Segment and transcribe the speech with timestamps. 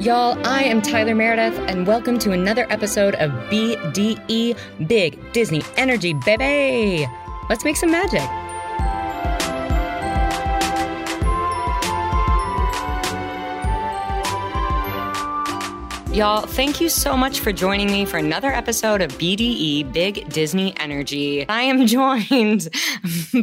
[0.00, 6.14] Y'all, I am Tyler Meredith, and welcome to another episode of BDE Big Disney Energy,
[6.14, 7.06] baby!
[7.50, 8.49] Let's make some magic.
[16.12, 20.76] Y'all, thank you so much for joining me for another episode of BDE Big Disney
[20.80, 21.48] Energy.
[21.48, 22.68] I am joined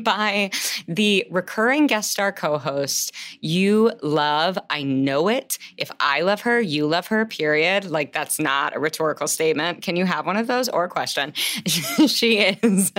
[0.03, 0.51] by
[0.85, 4.59] the recurring guest star co host you love.
[4.69, 5.57] I know it.
[5.77, 7.85] If I love her, you love her, period.
[7.85, 9.81] Like, that's not a rhetorical statement.
[9.81, 11.31] Can you have one of those or question?
[11.35, 12.91] she is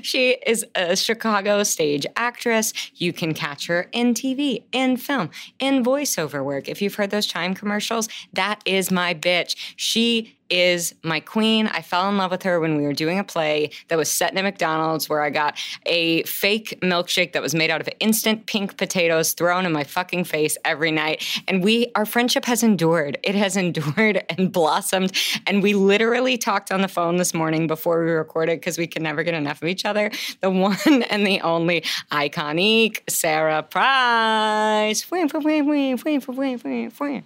[0.00, 2.72] she is a Chicago stage actress.
[2.94, 6.70] You can catch her in TV, in film, in voiceover work.
[6.70, 9.56] If you've heard those chime commercials, that is my bitch.
[9.76, 11.68] She is my queen.
[11.68, 14.32] I fell in love with her when we were doing a play that was set
[14.32, 18.46] in a McDonald's where I got a fake milkshake that was made out of instant
[18.46, 21.24] pink potatoes thrown in my fucking face every night.
[21.46, 23.18] And we, our friendship has endured.
[23.22, 25.12] It has endured and blossomed.
[25.46, 29.02] And we literally talked on the phone this morning before we recorded because we can
[29.02, 30.10] never get enough of each other.
[30.40, 30.76] The one
[31.10, 35.02] and the only iconic Sarah Price.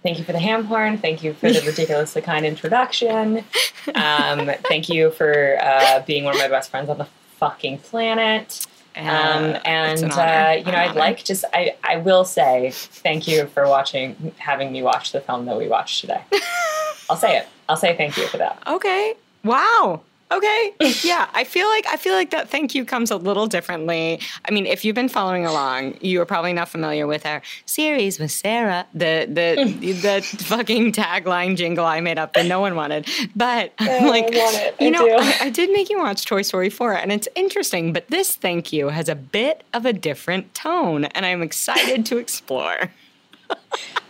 [0.03, 0.97] Thank you for the ham horn.
[0.97, 3.14] Thank you for the ridiculously kind introduction.
[3.93, 7.05] Um, thank you for uh, being one of my best friends on the
[7.37, 8.65] fucking planet.
[8.95, 13.45] Um, and an uh, you know, I'd like just I I will say thank you
[13.47, 16.21] for watching, having me watch the film that we watched today.
[17.09, 17.47] I'll say it.
[17.69, 18.61] I'll say thank you for that.
[18.65, 19.13] Okay.
[19.43, 20.01] Wow.
[20.31, 20.73] Okay.
[21.03, 24.19] Yeah, I feel like I feel like that thank you comes a little differently.
[24.47, 28.17] I mean, if you've been following along, you are probably not familiar with our series
[28.17, 33.07] with Sarah, the the the fucking tagline jingle I made up that no one wanted.
[33.35, 34.33] But like
[34.79, 38.07] you know, I, I did make you watch Toy Story 4 and it's interesting, but
[38.07, 42.91] this thank you has a bit of a different tone and I'm excited to explore.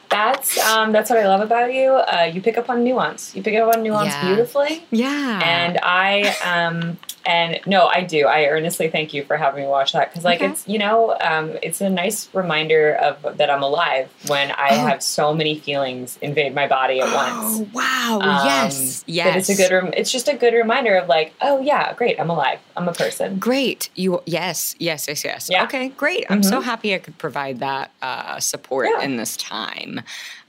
[0.09, 1.91] That's um, that's what I love about you.
[1.93, 3.35] Uh, you pick up on nuance.
[3.35, 4.25] You pick up on nuance Yeah.
[4.27, 4.83] beautifully.
[4.91, 5.39] Yeah.
[5.43, 8.27] And I um and no, I do.
[8.27, 10.51] I earnestly thank you for having me watch that because like Okay.
[10.51, 14.85] it's you know um it's a nice reminder of that I'm alive when I Oh.
[14.87, 17.59] have so many feelings invade my body at once.
[17.59, 18.19] Oh, wow.
[18.21, 19.03] Um, yes.
[19.07, 19.27] Yes.
[19.27, 19.71] But it's a good.
[19.75, 22.59] Rem- it's just a good reminder of like, oh yeah, great, I'm alive.
[22.77, 23.37] I'm a person.
[23.39, 23.89] Great.
[23.95, 25.49] You yes, yes, yes, yes.
[25.51, 25.63] Yeah.
[25.63, 26.25] Okay, great.
[26.29, 26.63] I'm so Mhm.
[26.63, 29.03] happy I could provide that uh, support Yeah.
[29.05, 30.01] in this time.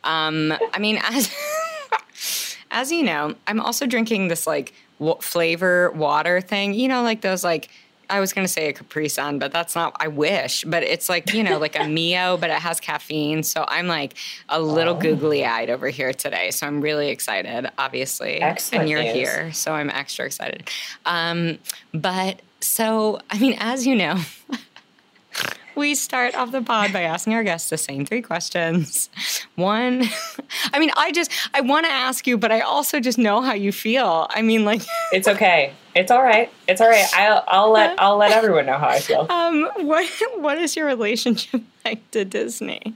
[0.05, 1.31] Um, I mean, as
[2.71, 6.75] as you know, I'm also drinking this like w- flavor water thing.
[6.75, 7.69] You know, like those like.
[8.09, 9.97] I was gonna say a Capri Sun, but that's not.
[9.99, 13.43] I wish, but it's like you know, like a Mio, but it has caffeine.
[13.43, 14.15] So I'm like
[14.49, 15.01] a little Oh.
[15.01, 16.53] googly eyed over here today.
[16.53, 19.13] So I'm really excited, obviously, Excellent and you're news.
[19.13, 20.71] here, so I'm extra excited.
[21.05, 21.59] Um,
[21.93, 24.21] but so, I mean, as you know,
[25.77, 29.11] we start off the pod by asking our guests the same three questions.
[29.55, 30.05] One,
[30.73, 33.53] I mean, I just, I want to ask you, but I also just know how
[33.55, 34.27] you feel.
[34.31, 34.83] I mean, like,
[35.13, 35.73] It's okay.
[35.95, 36.51] It's all right.
[36.69, 37.07] It's all right.
[37.15, 39.27] I'll, I'll let I'll let everyone know how I feel.
[39.31, 42.95] um, what, what is your relationship like to Disney?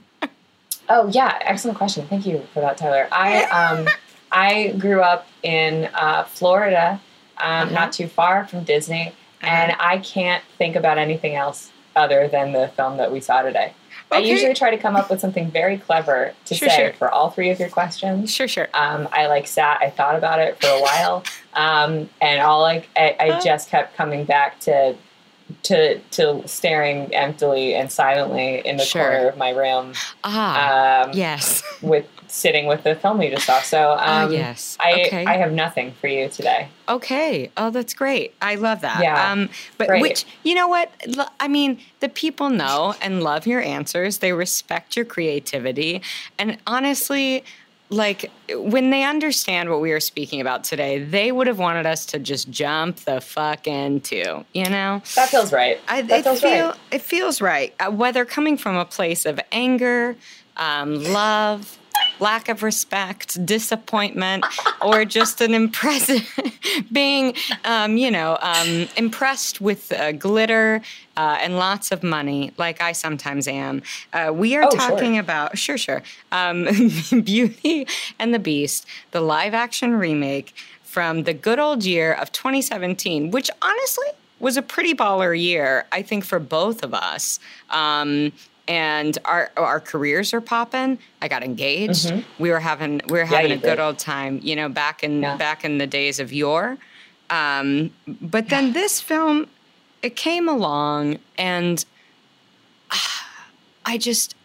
[0.89, 2.05] Oh yeah, excellent question.
[2.07, 3.07] Thank you for that, Tyler.
[3.11, 3.87] I um
[4.31, 7.01] I grew up in uh, Florida,
[7.37, 7.73] um, Uh-huh.
[7.73, 12.67] not too far from Disney, and I can't think about anything else other than the
[12.69, 13.73] film that we saw today.
[14.13, 16.93] I usually try to come up with something very clever to Sure, say sure.
[16.93, 18.33] for all three of your questions.
[18.33, 18.67] Sure, sure.
[18.73, 22.89] Um, I like sat, I thought about it for a while, um, and all like
[22.97, 24.95] I, I just kept coming back to
[25.63, 29.01] to to staring emptily and silently in the Sure.
[29.01, 29.93] corner of my room
[30.25, 31.63] Ah, um, yes.
[31.81, 33.61] with sitting with the film we just saw.
[33.61, 34.77] So Ah, um, yes.
[34.79, 35.25] I okay.
[35.25, 36.69] I have nothing for you today.
[36.87, 37.51] Okay.
[37.57, 38.33] Oh, that's great.
[38.41, 39.03] I love that.
[39.03, 39.31] Yeah.
[39.31, 40.01] Um, but Great.
[40.01, 40.91] which, you know what?
[41.39, 44.19] I mean, the people know and love your answers.
[44.19, 46.01] They respect your creativity.
[46.39, 47.43] And honestly,
[47.89, 52.05] like when they understand what we are speaking about today, they would have wanted us
[52.07, 55.01] to just jump the fuck into, you know?
[55.15, 55.79] That feels right.
[55.89, 56.77] I, that it, feels feel, right.
[56.91, 57.73] it feels right.
[57.81, 60.15] Uh, whether coming from a place of anger,
[60.55, 61.77] um, love,
[62.19, 64.45] lack of respect, disappointment,
[64.79, 66.23] or just an impressive
[66.91, 67.33] being,
[67.65, 70.81] um, you know, um, impressed with uh, glitter
[71.17, 73.81] uh, and lots of money, like I sometimes am.
[74.13, 74.77] Uh, we are Oh, sure.
[74.79, 76.65] talking about sure, sure, um,
[77.23, 77.87] Beauty
[78.19, 80.53] and the Beast, the live-action remake
[80.83, 84.07] from the good old year of 2017, which honestly
[84.39, 87.39] was a pretty baller year, I think, for both of us.
[87.69, 88.31] Um,
[88.71, 90.97] and our our careers are popping.
[91.21, 92.11] I got engaged.
[92.39, 93.33] We were having we were Mm-hmm.
[93.33, 93.79] Yeah, having you a good did.
[93.81, 95.35] old time, you know, back in Yeah.
[95.35, 96.77] back in the days of yore.
[97.29, 99.47] Um, but then this film,
[100.01, 101.83] it came along, and
[103.85, 104.35] I just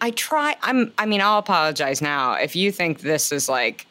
[0.00, 0.56] I try.
[0.62, 0.92] I'm.
[0.98, 3.86] I mean, I'll apologize now if you think this is like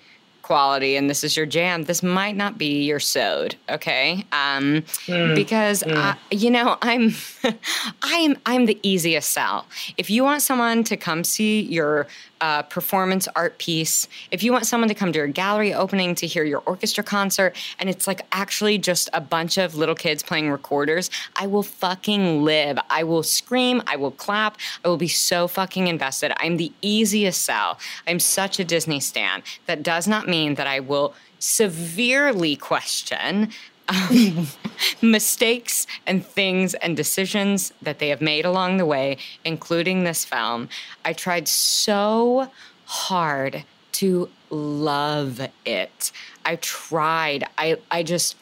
[0.46, 4.24] quality and this is your jam, this might not be your sewed, okay?
[4.32, 5.34] Um, mm.
[5.34, 5.96] Because mm.
[5.96, 7.16] I, you know, I'm,
[8.04, 9.66] I am, I'm the easiest sell.
[9.98, 12.06] If you want someone to come see your
[12.46, 16.28] uh, performance art piece, if you want someone to come to your gallery opening to
[16.28, 20.52] hear your orchestra concert, and it's like actually just a bunch of little kids playing
[20.52, 22.78] recorders, I will fucking live.
[22.92, 23.82] I will scream.
[23.88, 24.60] I will clap.
[24.84, 26.34] I will be so fucking invested.
[26.38, 27.80] I'm the easiest sell.
[28.06, 29.42] I'm such a Disney stan.
[29.66, 33.50] That does not mean that I will severely question
[35.02, 40.70] mistakes and things and decisions that they have made along the way, including this film.
[41.04, 42.50] I tried so
[42.86, 46.12] hard to love it.
[46.46, 47.46] I tried.
[47.58, 48.36] I, I just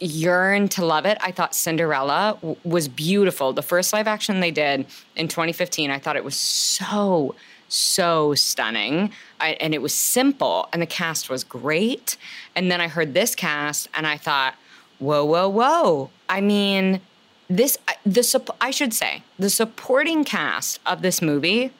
[0.00, 1.16] yearned to love it.
[1.20, 3.52] I thought Cinderella w- was beautiful.
[3.52, 7.34] The first live action they did in 2015, I thought it was so,
[7.68, 9.12] so stunning.
[9.40, 12.16] I, and it was simple, and the cast was great.
[12.54, 14.54] And then I heard this cast, and I thought,
[14.98, 16.10] whoa, whoa, whoa.
[16.28, 17.00] I mean,
[17.48, 21.70] this the I should say the supporting cast of this movie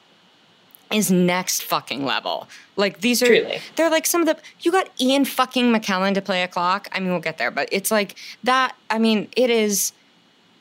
[0.92, 2.48] is next fucking level.
[2.76, 3.58] Like these are Truly.
[3.74, 6.88] they're like some of the you got Ian fucking McKellen to play a clock.
[6.92, 8.14] I mean, we'll get there, but it's like
[8.44, 8.76] that.
[8.90, 9.92] I mean, it is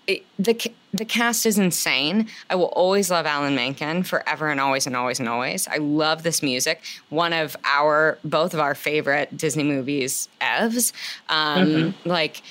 [0.07, 2.27] it, the the cast is insane.
[2.49, 5.67] I will always love Alan Menken forever and always and always and always.
[5.67, 6.81] I love this music.
[7.09, 10.91] One of our both of our favorite Disney movies, Evs.
[11.29, 12.09] Um, mm-hmm.
[12.09, 12.41] Like,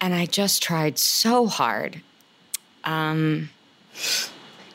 [0.00, 2.00] and I just tried so hard.
[2.84, 3.50] Um,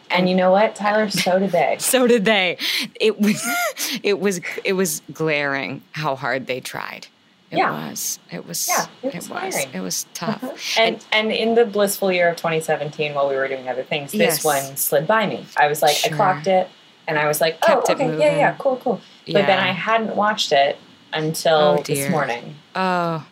[0.10, 1.10] and you know what, Tyler?
[1.18, 1.76] So did they.
[1.80, 2.58] so did they.
[3.00, 3.44] It was,
[4.04, 7.08] it was, it was glaring how hard they tried.
[7.50, 7.90] It yeah.
[7.90, 8.20] was.
[8.30, 8.68] It was.
[8.68, 9.30] Yeah, it was.
[9.30, 10.44] It was, it was tough.
[10.44, 10.56] Uh-huh.
[10.78, 14.12] And, and, and in the blissful year of 2017, while we were doing other things,
[14.12, 14.44] this yes.
[14.44, 15.46] one slid by me.
[15.56, 16.14] I was like, sure.
[16.14, 16.68] I clocked it,
[17.08, 19.02] and I was like, oh, Kept okay, yeah, yeah, cool, cool.
[19.26, 19.40] Yeah.
[19.40, 20.78] But then I hadn't watched it
[21.14, 22.56] until oh, this morning.
[22.76, 23.26] Oh.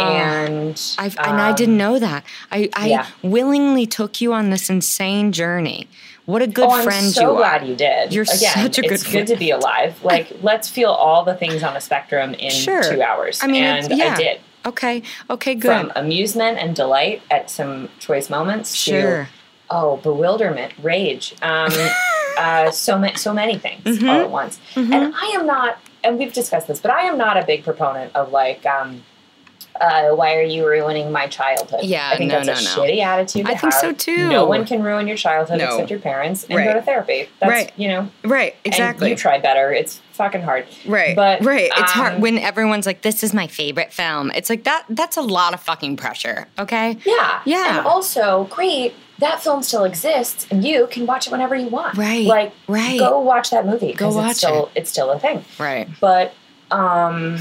[0.00, 2.24] Oh, and I've, um, and I didn't know that.
[2.52, 3.06] I, I yeah.
[3.22, 5.88] willingly took you on this insane journey
[6.28, 7.36] what a good oh, friend I'm so you are.
[7.38, 8.12] glad you did.
[8.12, 9.26] You're Again, such a good it's friend.
[9.26, 10.04] good to be alive.
[10.04, 12.82] Like, let's feel all the things on a spectrum in sure.
[12.82, 13.42] two hours.
[13.42, 14.12] I mean, and yeah.
[14.12, 14.40] I did.
[14.66, 15.02] Okay.
[15.30, 15.54] Okay.
[15.54, 15.68] Good.
[15.68, 19.24] From amusement and delight at some choice moments sure.
[19.24, 19.28] to
[19.70, 21.72] oh bewilderment, rage, um,
[22.38, 24.10] uh, so many so many things mm-hmm.
[24.10, 24.60] all at once.
[24.74, 24.92] Mm-hmm.
[24.92, 25.78] And I am not.
[26.04, 28.66] And we've discussed this, but I am not a big proponent of like.
[28.66, 29.02] Um,
[29.80, 31.80] uh, why are you ruining my childhood?
[31.82, 32.92] Yeah, I think no, that's no, a no.
[32.92, 33.46] shitty attitude.
[33.46, 33.80] I think have.
[33.80, 34.28] so too.
[34.28, 36.64] No one can ruin your childhood except your parents, and right.
[36.64, 37.28] go to therapy.
[37.40, 37.72] That's right.
[37.76, 39.10] you know, right, exactly.
[39.10, 39.72] you try better.
[39.72, 40.66] It's fucking hard.
[40.86, 41.70] Right, but right.
[41.72, 44.84] It's um, hard when everyone's like, "This is my favorite film." It's like that.
[44.88, 46.48] That's a lot of fucking pressure.
[46.58, 46.98] Okay.
[47.04, 47.42] Yeah.
[47.44, 47.78] Yeah.
[47.78, 48.94] And also, great.
[49.18, 51.96] That film still exists, and you can watch it whenever you want.
[51.98, 52.24] Right.
[52.24, 53.00] Like, right.
[53.00, 53.92] Go watch that movie.
[53.92, 54.72] Go watch it's still, it.
[54.76, 55.44] It's still a thing.
[55.58, 55.88] Right.
[56.00, 56.34] But
[56.70, 57.38] um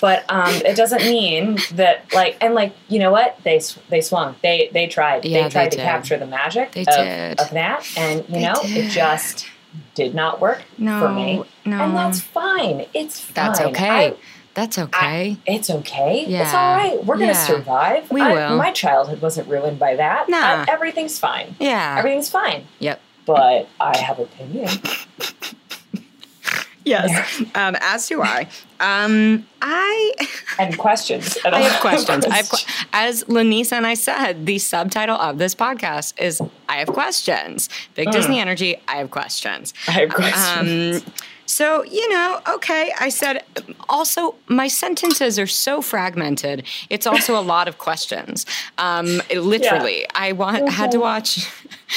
[0.00, 4.34] but um, it doesn't mean that like and like you know what they they swung
[4.42, 5.82] they they tried yeah, they tried they to did.
[5.82, 8.86] capture the magic of, of, that and you they know did.
[8.86, 9.46] it just
[9.94, 13.34] did not work no, for me no and that's fine it's fine.
[13.34, 14.16] that's okay I,
[14.54, 14.96] that's okay.
[14.96, 16.26] I, it's okay.
[16.28, 16.44] Yeah.
[16.44, 17.04] It's all right.
[17.04, 17.46] We're gonna yeah.
[17.46, 18.08] survive.
[18.10, 18.56] We I, will.
[18.56, 20.28] My childhood wasn't ruined by that.
[20.28, 20.36] Nah.
[20.38, 21.56] I, everything's fine.
[21.58, 21.96] Yeah.
[21.98, 22.64] Everything's fine.
[22.78, 23.00] Yep.
[23.26, 24.68] But I have opinion.
[26.84, 27.40] Yes.
[27.54, 28.48] Um, as do I.
[28.80, 30.12] Um, I
[30.58, 31.38] and questions.
[31.44, 32.24] I have questions.
[32.26, 32.50] I have
[32.92, 38.08] as Lanisa and I said, the subtitle of this podcast is "I have questions." Big
[38.08, 38.12] mm.
[38.12, 38.76] Disney energy.
[38.88, 39.74] I have questions.
[39.88, 41.02] I have questions.
[41.02, 41.12] Um,
[41.46, 43.44] so, you know, okay, I said
[43.88, 46.64] also my sentences are so fragmented.
[46.90, 48.46] It's also a lot of questions.
[48.78, 50.06] Um, literally, yeah.
[50.14, 51.50] I want had to watch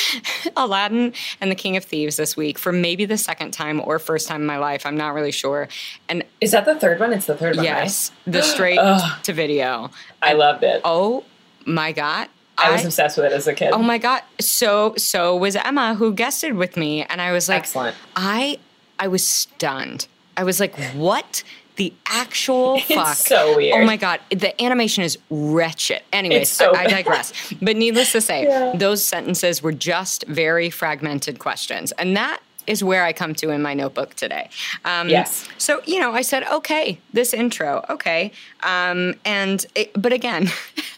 [0.58, 4.28] Aladdin and the King of Thieves this week for maybe the second time or first
[4.28, 4.86] time in my life.
[4.86, 5.68] I'm not really sure.
[6.10, 7.14] And is that the third one?
[7.14, 7.66] It's the third one.
[7.66, 8.34] Yes, right?
[8.34, 8.80] the straight
[9.24, 9.92] to video.
[10.22, 10.82] I loved it.
[10.84, 11.24] Oh
[11.66, 12.30] my god.
[12.60, 13.72] I was obsessed with it as a kid.
[13.72, 14.24] Oh my god!
[14.40, 18.58] So so was Emma, who guested with me, and I was like, "Excellent." I
[19.00, 20.08] I was stunned.
[20.36, 21.44] I was like, what?
[21.78, 23.12] The actual fuck.
[23.12, 23.82] It's so weird.
[23.82, 26.02] Oh my god, the animation is wretched.
[26.12, 27.54] Anyways, so I, I, digress.
[27.62, 28.74] but needless to say, yeah.
[28.76, 31.92] those sentences were just very fragmented questions.
[31.94, 34.50] And that is where I come to in my notebook today.
[34.84, 35.48] Um, yes.
[35.58, 38.32] So, you know, I said, okay, this intro, okay.
[38.62, 40.50] Um, and, it, but again,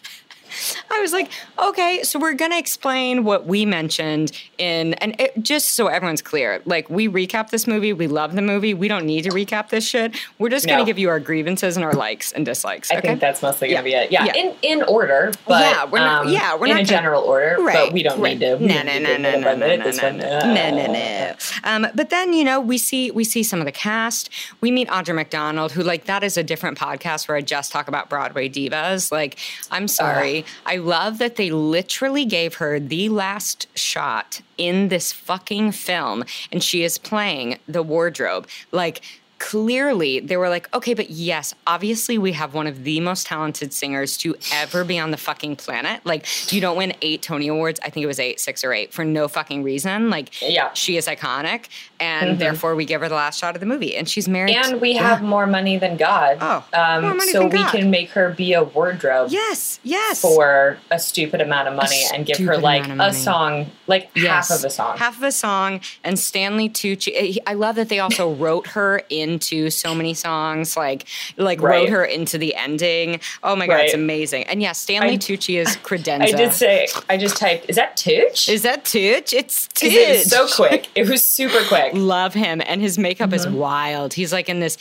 [0.90, 5.70] I was like, okay, so we're gonna explain what we mentioned in, and it, just
[5.70, 9.22] so everyone's clear, like we recap this movie, we love the movie, we don't need
[9.24, 10.16] to recap this shit.
[10.38, 12.90] We're just gonna give you our grievances and our likes and dislikes.
[12.90, 13.08] I okay?
[13.08, 13.74] think that's mostly Yeah.
[13.74, 14.12] gonna be it.
[14.12, 14.34] Yeah, Yeah.
[14.36, 17.22] in in order, but Yeah, we're not- um, yeah, we're in not a gonna- general
[17.22, 17.56] order.
[17.60, 18.38] Right, but we don't right.
[18.38, 18.58] need to.
[18.58, 21.34] No, no, need no, to no, no, no, no, no, no, no, no, no.
[21.64, 24.30] Um, but then you know we see we see some of the cast.
[24.60, 27.88] We meet Audra McDonald, who like that is a different podcast where I just talk
[27.88, 29.10] about Broadway divas.
[29.12, 29.36] Like,
[29.70, 35.72] I'm sorry, I love that they literally gave her the last shot in this fucking
[35.72, 38.48] film, and she is playing the wardrobe.
[38.72, 39.00] Like.
[39.42, 43.72] Clearly, they were like, okay, but yes, obviously, we have one of the most talented
[43.72, 46.04] singers to ever be on the fucking planet.
[46.04, 47.80] Like, you don't win eight Tony Awards.
[47.82, 50.10] I think it was eight, six or eight for no fucking reason.
[50.10, 50.74] Like, Yeah.
[50.74, 51.68] she is iconic,
[52.00, 53.96] and therefore we give her the last shot of the movie.
[53.96, 54.56] And she's married.
[54.56, 56.38] And we have more money than God.
[56.40, 57.70] Oh, um, more money so than we God.
[57.72, 60.20] can make her be a wardrobe yes, yes.
[60.20, 64.48] for a stupid amount of money and give her like a song, like Yes.
[64.48, 64.96] half of a song.
[64.98, 65.80] Half of a song.
[66.04, 67.12] And Stanley Tucci.
[67.14, 70.76] eh, I love that they also wrote her into so many songs.
[70.76, 71.80] Like, like Right.
[71.80, 73.20] wrote her into the ending.
[73.42, 74.44] Oh my god, it's amazing.
[74.44, 76.22] And yeah, Stanley I- Tucci is credenza.
[76.22, 78.48] I did say, I just typed, is that Tucci?
[78.48, 79.32] Is that Tucci?
[79.34, 80.88] It's 'Cause it so quick.
[80.94, 81.89] It was super quick.
[81.94, 83.56] Love him and his makeup is Mm-hmm.
[83.56, 84.76] wild he's like in this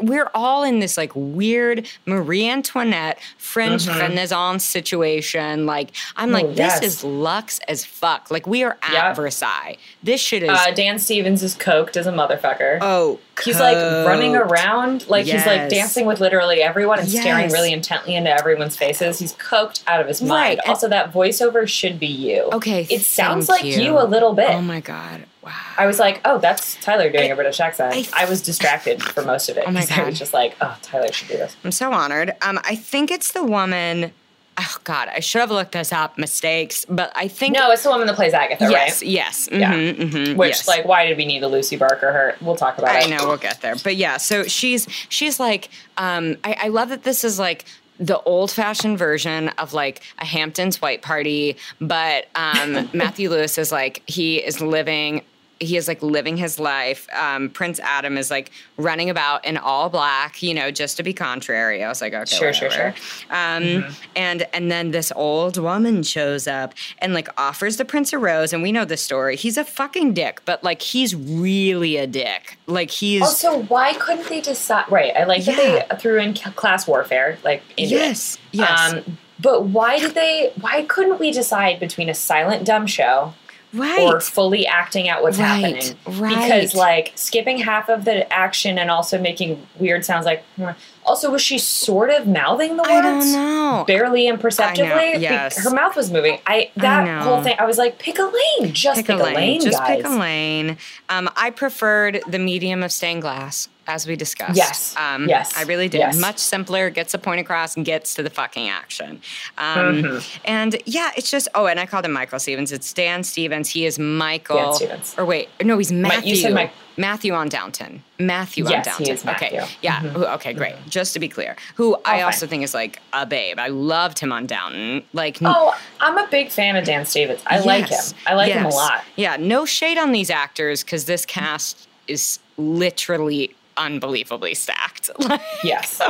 [0.00, 6.52] we're all in this like weird marie antoinette french renaissance situation like i'm like Mm-hmm.
[6.52, 6.82] Oh, this yes.
[6.82, 9.16] is luxe as fuck like we are at Yep.
[9.16, 12.78] versailles this shit is Uh, Dan Stevens is coked as a motherfucker.
[12.80, 13.76] oh He's like
[14.06, 18.76] running around, like he's like dancing with literally everyone and staring really intently into everyone's
[18.76, 19.18] faces.
[19.18, 20.60] He's coked out of his mind.
[20.66, 22.48] Also, that voiceover should be you.
[22.52, 23.98] okay it sounds like you.
[23.98, 24.50] a little bit.
[24.50, 27.92] oh my god wow I was like, oh, that's Tyler doing a British accent.
[27.94, 29.64] I- I, was distracted for most of it.
[29.66, 30.06] Oh my 'cause I God.
[30.06, 31.56] was just like, oh, Tyler should do this.
[31.64, 34.12] i'm so honored um i think it's the woman
[34.58, 37.88] oh god i should have looked this up mistakes but i think No, it's the
[37.90, 39.10] woman that plays Agatha, yes right?
[39.10, 39.72] yes Yeah.
[39.74, 40.68] mhm, mhm, Which, yes.
[40.68, 42.12] like, why did we need a Lucy Barker?
[42.12, 43.06] Her, we'll talk about I it.
[43.06, 44.16] I know we'll get there, but yeah.
[44.18, 45.68] So she's she's like,
[45.98, 47.64] um, I, I love that this is like
[47.98, 53.70] the old fashioned version of like a Hamptons white party, but um, Matthew Lewis is
[53.72, 55.22] like he is living.
[55.64, 57.08] He is like living his life.
[57.12, 61.12] Um, Prince Adam is like running about in all black, you know, just to be
[61.12, 61.82] contrary.
[61.82, 62.94] I was like, okay, Sure, sure, whatever.
[63.30, 63.84] Um,
[64.16, 68.52] And and then this old woman shows up and like offers the prince a rose,
[68.52, 69.36] and we know the story.
[69.36, 72.58] He's a fucking dick, but like he's really a dick.
[72.66, 74.84] Like he's Also, why couldn't they decide?
[74.90, 75.56] Right, I like that
[75.88, 78.58] they threw in class warfare, like into Yes, it.
[78.58, 78.92] yes.
[78.94, 80.52] Um, but why did they?
[80.60, 83.34] Why couldn't we decide between a silent dumb show
[83.74, 84.00] right.
[84.00, 85.96] or fully acting out what's Right, happening?
[86.20, 86.34] right.
[86.44, 90.42] Because like skipping half of the action and also making weird sounds like.
[90.56, 90.70] "Hmm."
[91.06, 92.90] Also, was she sort of mouthing the words?
[92.90, 93.84] I don't know.
[93.86, 95.16] Barely imperceptibly.
[95.20, 95.62] Yes.
[95.62, 96.38] her mouth was moving.
[96.46, 97.20] I that know.
[97.20, 97.56] whole thing.
[97.58, 98.72] I was like, pick a lane.
[98.72, 99.58] Just Pick a lane.
[99.60, 99.64] guys.
[99.70, 100.78] Just pick a lane.
[101.10, 104.56] Um, I preferred the medium of stained glass, as we discussed.
[104.56, 105.98] Yes, Um, yes, I really did.
[105.98, 106.16] yes.
[106.18, 109.20] Much simpler, gets the point across, and gets to the fucking action.
[109.58, 109.74] Um,
[110.04, 110.40] Mm-hmm.
[110.44, 112.72] And yeah, it's just, oh, and I called him Michael Stevens.
[112.72, 113.68] It's Dan Stevens.
[113.70, 114.56] He is Michael.
[114.56, 115.14] Dan Stevens.
[115.18, 116.30] Or wait, no, he's Matthew.
[116.30, 118.04] you said Mike- Matthew on Downton.
[118.20, 119.14] Matthew Yes, on he Downton.
[119.16, 119.48] is Matthew.
[119.48, 119.64] Mm-hmm.
[119.64, 119.72] Okay.
[119.82, 120.00] Yeah.
[120.00, 120.76] who- Okay, great.
[120.88, 122.22] Just to be clear, who I fine.
[122.22, 123.58] also think is like a babe.
[123.58, 125.02] I loved him on Downton.
[125.12, 127.42] Like, Oh, I'm a big fan of Dan Stevens.
[127.46, 127.98] I like him.
[128.26, 129.02] I like him a lot.
[129.16, 135.10] Yeah, no shade on these actors because this cast is literally unbelievably stacked.
[135.62, 136.00] Yes.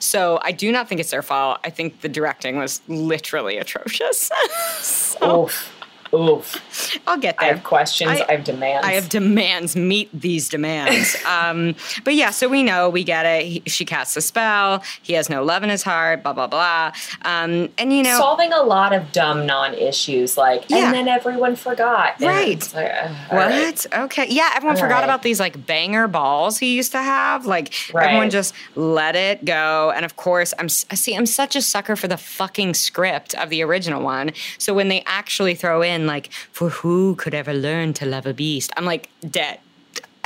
[0.00, 1.60] so I do not think it's their fault.
[1.62, 4.30] I think the directing was literally atrocious.
[4.80, 5.73] so Oof.
[6.14, 6.98] Oof.
[7.06, 7.50] I'll get there.
[7.50, 8.10] I have questions.
[8.10, 8.86] I- I, have demands.
[8.86, 9.76] I have demands.
[9.76, 11.16] Meet these demands.
[11.26, 13.44] um, but yeah, so we know we get it.
[13.46, 14.82] He, she casts a spell.
[15.02, 16.22] He has no love in his heart.
[16.22, 16.92] Blah blah blah.
[17.22, 20.86] Um, and you know, solving a lot of dumb non-issues, like Yeah.
[20.86, 22.20] and then everyone forgot.
[22.20, 22.60] Right.
[22.74, 23.48] like, uh, What?
[23.48, 23.86] right.
[23.94, 24.26] Okay.
[24.30, 25.04] Yeah, everyone All forgot right.
[25.04, 27.46] about these like banger balls he used to have.
[27.46, 29.92] Like everyone just let it go.
[29.94, 33.62] And of course, I'm see, I'm such a sucker for the fucking script of the
[33.62, 34.32] original one.
[34.58, 38.34] So when they actually throw in like, for who could ever learn to love a
[38.34, 38.72] beast?
[38.76, 39.60] I'm like dead.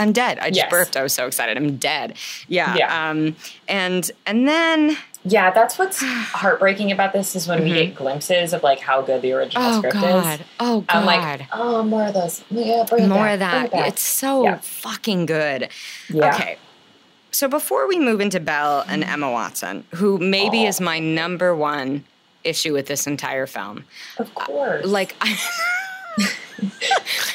[0.01, 0.39] I'm dead.
[0.39, 0.71] I just Yes.
[0.71, 0.97] burped.
[0.97, 1.57] I was so excited.
[1.57, 2.15] I'm dead.
[2.47, 2.77] Yeah.
[2.77, 3.11] Yeah.
[3.11, 3.35] Um.
[3.67, 6.01] And and then Yeah, that's what's
[6.41, 9.75] heartbreaking about this is when we get glimpses of like how good the original Mm-hmm.
[9.75, 10.41] oh script god.
[10.41, 10.47] is.
[10.61, 10.97] Oh god.
[10.97, 12.45] I'm like, oh, more of those.
[12.51, 13.75] Yeah, bring more of that.
[13.75, 13.87] it.
[13.89, 14.59] It's so Yeah.
[14.63, 15.69] fucking good.
[16.09, 16.33] Yeah.
[16.35, 16.59] Okay.
[17.33, 22.05] So before we move into Belle and Emma Watson, who maybe is my number one
[22.45, 23.85] issue with this entire film,
[24.19, 24.85] Of course.
[24.85, 25.37] Uh, like I,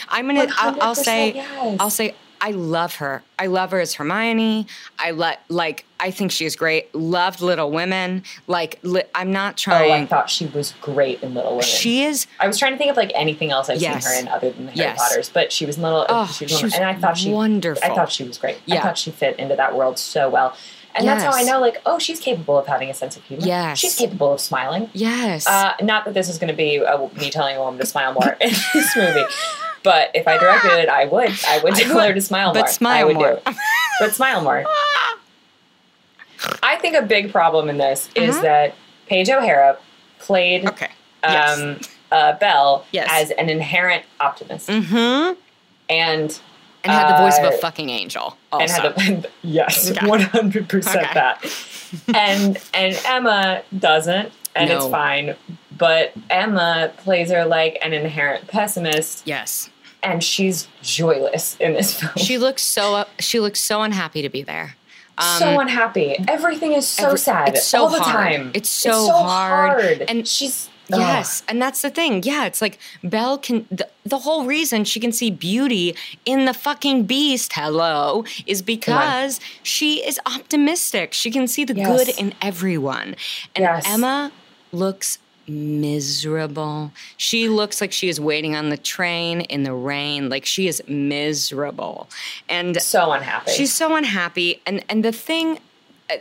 [0.09, 1.77] I'm gonna, I'll, I'll say, yes.
[1.79, 3.23] I'll say, I love her.
[3.39, 4.67] I love her as Hermione.
[4.99, 6.93] I let like I think she's great.
[6.93, 8.23] Loved Little Women.
[8.47, 9.91] Like li- I'm not trying.
[9.91, 11.63] Oh, I thought she was great in Little Women.
[11.63, 12.27] She is.
[12.41, 14.03] I was trying to think of like anything else I've Yes.
[14.05, 14.97] seen her in other than the Harry Yes.
[15.09, 16.05] Potters, but she was in Little.
[16.09, 17.89] Oh, she was, she was and I thought she wonderful.
[17.89, 18.57] I thought she was great.
[18.69, 20.57] I thought she fit into that world so well,
[20.95, 23.45] and that's how I know like oh she's capable of having a sense of humor.
[23.45, 23.77] Yes.
[23.79, 24.89] she's capable of smiling.
[24.93, 25.47] Yes.
[25.47, 28.13] Uh, not that this is going to be uh, me telling a woman to smile
[28.13, 29.23] more in this movie,
[29.83, 31.31] but if I directed it, I would.
[31.47, 32.67] I would tell her to smile but more.
[32.67, 33.39] smile I would more.
[33.45, 33.51] Do.
[33.99, 34.65] But smile more.
[36.61, 38.41] I think a big problem in this is Uh-huh.
[38.43, 38.75] that
[39.07, 39.77] Paige O'Hara
[40.19, 40.89] played okay.
[41.23, 41.59] Yes.
[41.59, 41.79] um,
[42.11, 43.07] uh, Belle Yes.
[43.11, 45.39] as an inherent optimist, mm-hmm.
[45.89, 46.39] and
[46.83, 48.37] And had the voice of a uh, fucking angel.
[48.51, 48.91] and Also.
[48.93, 51.43] had a, yes, one hundred percent that.
[52.13, 55.35] and and Emma doesn't, and it's fine.
[55.77, 59.69] But Emma plays her like an inherent pessimist, yes.
[60.03, 62.11] and she's joyless in this film.
[62.17, 63.05] She looks so.
[63.19, 64.75] She looks so unhappy to be there.
[65.17, 66.15] Um, so unhappy.
[66.27, 68.33] Everything is so every- sad it's so all the hard.
[68.33, 68.51] time.
[68.55, 69.81] It's so hard.
[69.83, 70.01] hard.
[70.09, 70.99] And she's ugh.
[70.99, 72.23] Yes, and that's the thing.
[72.23, 73.65] Yeah, it's like Belle can.
[73.71, 79.39] The, the whole reason she can see beauty in the fucking beast, hello, is because
[79.63, 81.13] she is optimistic.
[81.13, 81.87] She can see the Yes.
[81.87, 83.15] good in everyone.
[83.55, 83.83] And Yes.
[83.87, 84.31] Emma
[84.71, 86.91] looks miserable.
[87.17, 90.29] She looks like she is waiting on the train in the rain.
[90.29, 92.09] Like she is miserable.
[92.49, 93.51] And so unhappy.
[93.51, 95.59] She's so unhappy, and and the thing,
[96.09, 96.15] uh,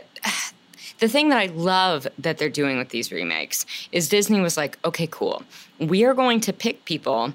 [1.03, 4.79] the thing that I love that they're doing with these remakes is Disney was like,
[4.85, 5.43] okay, cool,
[5.77, 7.33] we are going to pick people,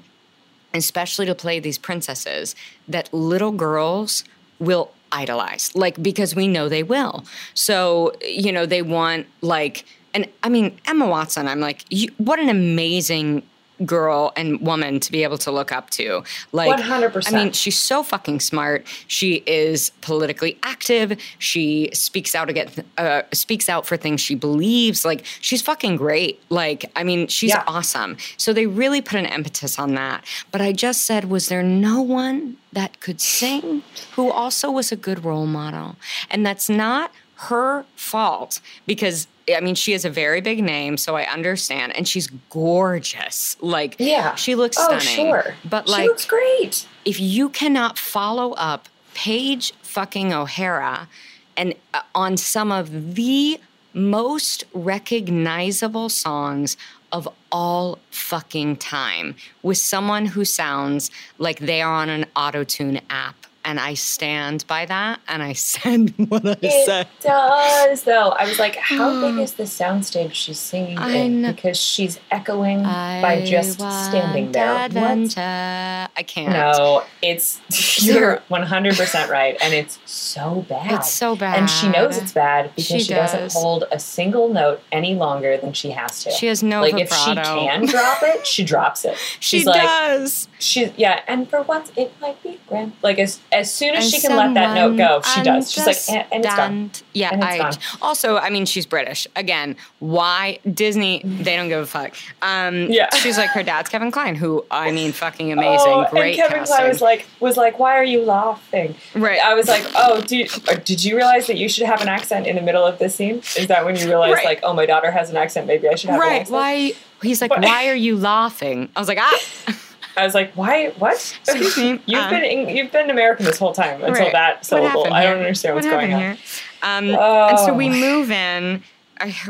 [0.72, 2.56] especially to play these princesses
[2.88, 4.24] that little girls
[4.58, 7.26] will idolize, like because we know they will.
[7.52, 9.84] So you know they want like,
[10.14, 11.46] and I mean Emma Watson.
[11.46, 13.42] I'm like, you, what an amazing
[13.84, 16.22] girl and woman to be able to look up to.
[16.52, 17.32] Like 100%.
[17.32, 18.86] I mean, she's so fucking smart.
[19.06, 21.18] She is politically active.
[21.38, 25.04] She speaks out against, uh, speaks out for things she believes.
[25.04, 26.42] Like she's fucking great.
[26.48, 27.64] Like I mean, she's Yeah.
[27.66, 28.16] awesome.
[28.36, 30.24] So they really put an impetus on that.
[30.50, 33.82] But I just said, was there no one that could sing
[34.16, 35.96] who also was a good role model?
[36.30, 41.16] And that's not her fault because I mean, she is a very big name, so
[41.16, 43.56] I understand, and she's gorgeous.
[43.60, 45.28] Like, yeah, she looks stunning.
[45.28, 45.54] Oh, sure.
[45.64, 46.86] But she like, looks great.
[47.04, 51.08] if you cannot follow up Paige fucking O'Hara
[51.56, 53.60] and uh, on some of the
[53.92, 56.76] most recognizable songs
[57.10, 63.46] of all fucking time with someone who sounds like they are on an auto-tune app
[63.68, 67.06] and I stand by that and I said what I It said.
[67.20, 68.30] does though.
[68.30, 69.36] I was like, how hmm.
[69.36, 71.42] big is the soundstage she's singing I in?
[71.42, 71.52] know.
[71.52, 74.88] Because she's echoing by just standing there.
[74.88, 75.38] What?
[75.38, 76.52] I can't.
[76.54, 77.60] No, it's
[78.02, 80.92] you're one hundred percent right, and it's so bad.
[80.92, 81.58] It's so bad.
[81.58, 85.58] and she knows it's bad because She she, doesn't hold a single note any longer
[85.58, 86.30] than she has to.
[86.30, 89.16] She has no like if she can drop it, she drops it.
[89.40, 90.48] She like does.
[90.58, 92.92] she yeah, and for once it might be grand.
[93.02, 95.70] Like as as soon as And she can let that note go, she does.
[95.70, 96.72] She's like and, and it's done.
[96.72, 97.02] understand.
[97.12, 97.72] Yeah, And it's I gone.
[98.00, 99.26] also I mean she's British.
[99.36, 102.14] Again, why Disney they don't give a fuck.
[102.42, 103.12] Um Yeah.
[103.16, 105.86] she's like her dad's Kevin Kline, who I mean fucking amazing.
[105.88, 106.76] Oh, Great and Kevin casting.
[106.76, 108.94] Kline was like was like, why are you laughing?
[109.14, 109.40] right.
[109.40, 112.46] I was like, oh, did, uh, did you realize that you should have an accent
[112.46, 113.38] in the middle of this scene?
[113.56, 114.44] Is that when you realize, Right.
[114.44, 116.40] like, oh, my daughter has an accent, maybe I should have an right.
[116.42, 116.54] accent?
[116.54, 116.92] Why
[117.22, 118.88] he's like, But- why are you laughing?
[118.94, 119.38] I was like, ah
[120.18, 120.88] I was like, why?
[120.98, 121.14] What?
[121.46, 124.32] Excuse me, you've been in, you've been American this whole time until Right.
[124.32, 125.12] that syllable.
[125.12, 126.20] I don't understand what's what going on.
[126.20, 127.16] happened here?
[127.16, 127.92] Um, And so we Oh.
[128.10, 128.82] move in.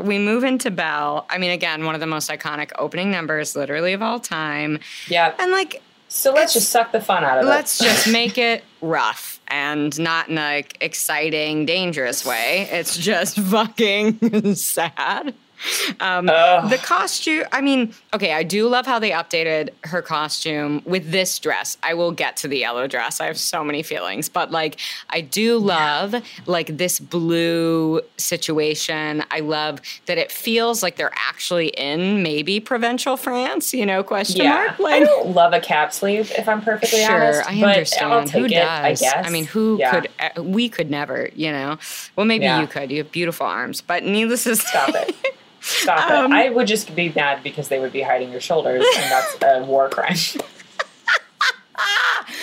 [0.00, 1.26] We move into Belle.
[1.28, 4.78] I mean, again, one of the most iconic opening numbers, literally of all time.
[5.08, 5.34] Yeah.
[5.38, 7.48] And like, So let's just suck the fun out of it.
[7.48, 12.66] let's just make it rough and not in a like, exciting, dangerous way.
[12.70, 15.34] It's just fucking sad.
[16.00, 16.70] Um, Ugh.
[16.70, 21.38] the costume, I mean, okay, I do love how they updated her costume with this
[21.38, 21.76] dress.
[21.82, 23.20] I will get to the yellow dress.
[23.20, 24.78] I have so many feelings, but like,
[25.10, 26.14] I do love
[26.46, 29.24] like this blue situation.
[29.30, 34.42] I love that it feels like they're actually in maybe provincial France, you know, question
[34.42, 34.54] yeah.
[34.54, 34.78] mark.
[34.78, 37.50] I Like, don't love a cap sleeve, if I'm perfectly sure, honest.
[37.50, 38.28] I but understand.
[38.28, 38.84] Take who it, does?
[38.84, 39.26] I guess.
[39.26, 40.00] I mean, who Yeah.
[40.00, 40.08] could?
[40.20, 41.78] Uh, we could never, you know.
[42.14, 42.60] Well, maybe Yeah.
[42.60, 42.90] you could.
[42.90, 45.16] You have beautiful arms, but needless to Stop say, it.
[45.68, 46.36] Stop Um, it.
[46.36, 49.64] I would just be mad because they would be hiding your shoulders, and that's a
[49.64, 50.16] war crime.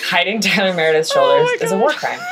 [0.08, 2.20] Hiding Tyler Meredith's Oh shoulders my is a war crime.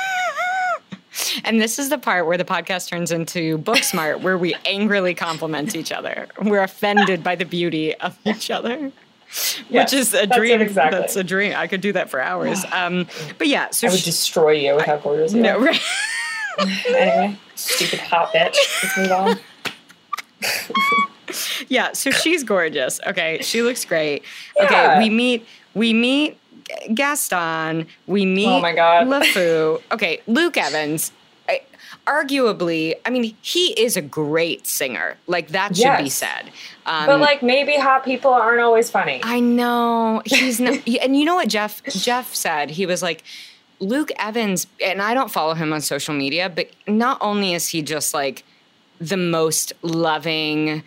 [1.44, 5.74] And this is the part where the podcast turns into Booksmart, where we angrily compliment
[5.76, 6.26] each other.
[6.40, 8.90] We're offended by the beauty of each other.
[9.68, 10.60] Which is a dream.
[10.60, 10.98] exactly.
[11.00, 11.54] That's a dream.
[11.56, 12.64] I could do that for hours.
[12.72, 13.06] Um,
[13.38, 15.80] but yeah, so I would she- destroy you with how gorgeous you no, right.
[16.58, 18.56] Anyway, stupid hot bitch.
[18.82, 19.40] Let's move on.
[21.68, 23.00] yeah, so she's gorgeous.
[23.06, 24.22] Okay, she looks great.
[24.60, 26.38] Okay, we meet we meet
[26.94, 27.86] Gaston.
[28.06, 29.06] We meet Oh my God.
[29.06, 29.82] LeFou.
[29.92, 31.12] Okay, Luke Evans.
[31.48, 31.60] I,
[32.06, 35.16] arguably, I mean, he is a great singer.
[35.26, 36.50] Like that should be said.
[36.86, 39.20] Um, But like maybe hot people aren't always funny.
[39.22, 42.70] I know he's not, and you know what Jeff Jeff said?
[42.70, 43.22] He was like,
[43.80, 47.82] Luke Evans, and I don't follow him on social media, but not only is he
[47.82, 48.44] just like
[49.00, 50.82] the most loving,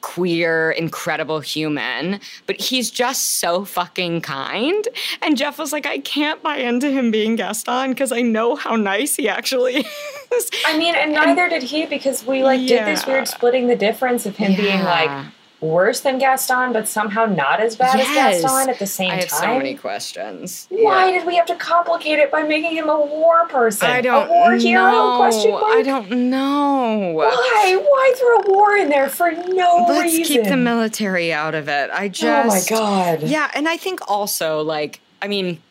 [0.00, 4.86] queer, incredible human, but he's just so fucking kind.
[5.22, 8.76] And Jeff was like, I can't buy into him being Gaston because I know how
[8.76, 9.76] nice he actually
[10.32, 10.50] is.
[10.66, 14.26] I mean, and neither did he because we like did this weird splitting the difference
[14.26, 15.26] of him being like
[15.60, 18.08] worse than Gaston, but somehow not as bad Yes.
[18.36, 19.40] as Gaston at the same I have time.
[19.40, 20.66] so many questions.
[20.68, 21.18] Why Yeah.
[21.18, 23.88] did we have to complicate it by making him a war person?
[23.90, 24.90] I don't a war hero?
[24.90, 25.16] know.
[25.16, 25.64] Question mark.
[25.64, 27.12] I don't know.
[27.14, 27.76] Why?
[27.82, 30.24] Why throw a war in there for no Let's reason?
[30.36, 31.90] keep the military out of it.
[31.92, 33.22] I just oh my god.
[33.22, 35.62] Yeah, and I think also like I mean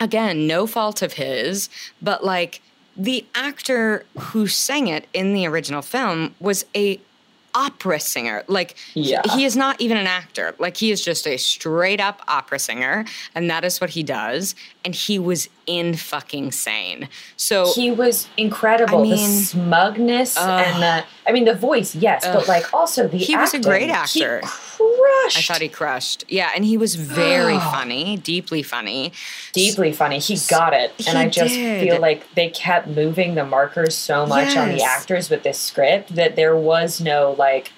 [0.00, 1.68] again, no fault of his,
[2.00, 2.60] but like
[2.96, 6.98] the actor who sang it in the original film was a
[7.54, 8.44] opera singer.
[8.46, 9.22] Like he- Yeah.
[9.34, 10.54] he is not even an actor.
[10.58, 14.54] Like he is just a straight up opera singer and that is what he does
[14.84, 17.08] and he was in fucking sane.
[17.36, 19.00] So He was incredible.
[19.00, 23.18] I the mean- smugness and the I mean the voice, yes, but like also the
[23.18, 23.62] He was a acting.
[23.70, 24.40] great He actor.
[24.42, 25.38] crushed.
[25.38, 26.24] I thought he crushed.
[26.28, 29.12] Yeah, and he was very funny, deeply funny.
[29.52, 30.18] deeply funny.
[30.18, 30.92] He got it.
[31.06, 31.82] And He I just did.
[31.88, 36.14] feel like they kept moving the markers so much on the actors with this script
[36.16, 37.70] that there was no like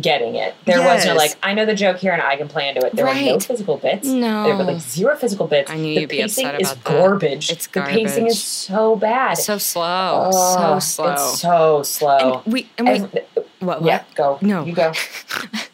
[0.00, 0.54] getting it.
[0.64, 2.94] There was no like, I know the joke here and I can play into it.
[2.94, 4.06] There were no physical bits.
[4.06, 4.44] No.
[4.44, 5.70] There were like zero physical bits.
[5.70, 6.98] I knew the you'd be pacing upset is about that.
[7.00, 7.50] garbage.
[7.50, 7.94] It's garbage.
[7.94, 9.34] The pacing is so bad.
[9.38, 11.12] So slow, so oh, slow.
[11.12, 12.42] It's so slow.
[12.44, 13.20] and we, and we, And-
[13.60, 13.86] what, what?
[13.86, 14.38] yeah, go.
[14.40, 14.64] No.
[14.64, 14.92] You go.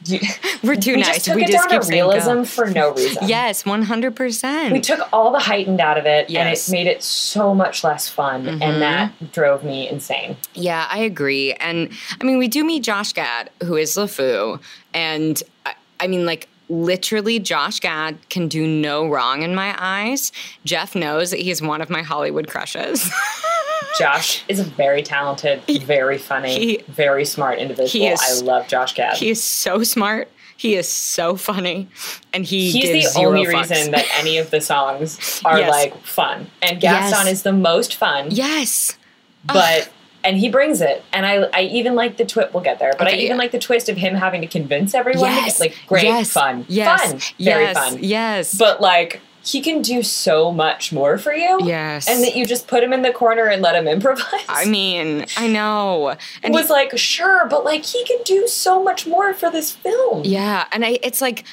[0.06, 0.20] You-
[0.62, 1.14] We're too we nice.
[1.14, 2.10] just took we it just down keep to saying go.
[2.10, 3.26] realism for no reason.
[3.26, 4.74] Yes, one hundred percent.
[4.74, 6.68] We took all the heightened out of it Yes.
[6.68, 8.60] and it made it so much less fun Mhm.
[8.62, 10.36] and that drove me insane.
[10.52, 11.54] Yeah, I agree.
[11.54, 14.60] And I mean, we do meet Josh Gad, who is LeFou,
[14.92, 16.48] and I, I mean, like.
[16.70, 20.32] Literally, Josh Gad can do no wrong in my eyes.
[20.64, 23.06] Jeff knows that he's one of my Hollywood crushes.
[23.98, 27.88] Josh is a very talented, very funny, he- very smart individual.
[27.88, 29.16] he is- I love Josh Gad.
[29.16, 30.30] he is so smart.
[30.56, 31.88] He is so funny,
[32.32, 33.70] and he He's the only fucks.
[33.70, 35.70] reason that any of the songs are Yes.
[35.70, 36.46] like fun.
[36.62, 37.32] And Gaston Yes.
[37.32, 38.96] is the most fun, Yes.
[39.44, 39.90] but
[40.22, 41.02] and he brings it.
[41.12, 42.54] And I I even like the twist.
[42.54, 43.34] We'll get there, but I even yeah.
[43.34, 45.28] like the twist of him having to convince everyone.
[45.28, 45.58] to Yes.
[45.58, 46.30] get, like great Yes.
[46.30, 47.02] fun, Yes.
[47.02, 47.76] fun, very yes.
[47.76, 47.98] fun.
[48.00, 48.54] Yes.
[48.56, 51.60] But like he can do so much more for you.
[51.62, 52.08] yes.
[52.08, 54.24] And that you just put him in the corner and let him improvise.
[54.48, 56.16] I mean, I know.
[56.42, 60.22] and was like, sure, but like he can do so much more for this film.
[60.24, 61.44] yeah, and I it's like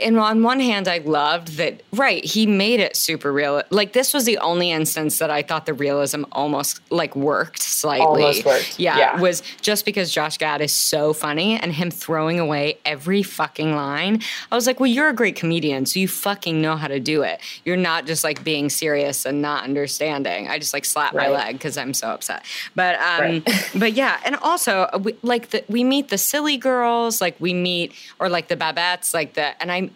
[0.00, 3.62] and on one hand I loved that right, he made it super real.
[3.70, 8.04] Like this was the only instance that I thought the realism almost like worked slightly.
[8.22, 8.78] Almost worked.
[8.78, 9.20] Yeah, Yeah.
[9.20, 14.22] was just because Josh Gad is so funny and him throwing away every fucking line.
[14.50, 17.22] I was like, well, you're a great comedian, so you fucking know how to do
[17.22, 17.40] it.
[17.64, 20.48] You're not just like being serious and not understanding.
[20.48, 22.44] I just like slap my leg because I'm so upset.
[22.74, 23.70] But um, Right.
[23.74, 27.52] but yeah, and also uh, we, like the, we meet the silly girls, like we
[27.54, 29.87] meet or like the Babettes, like the and I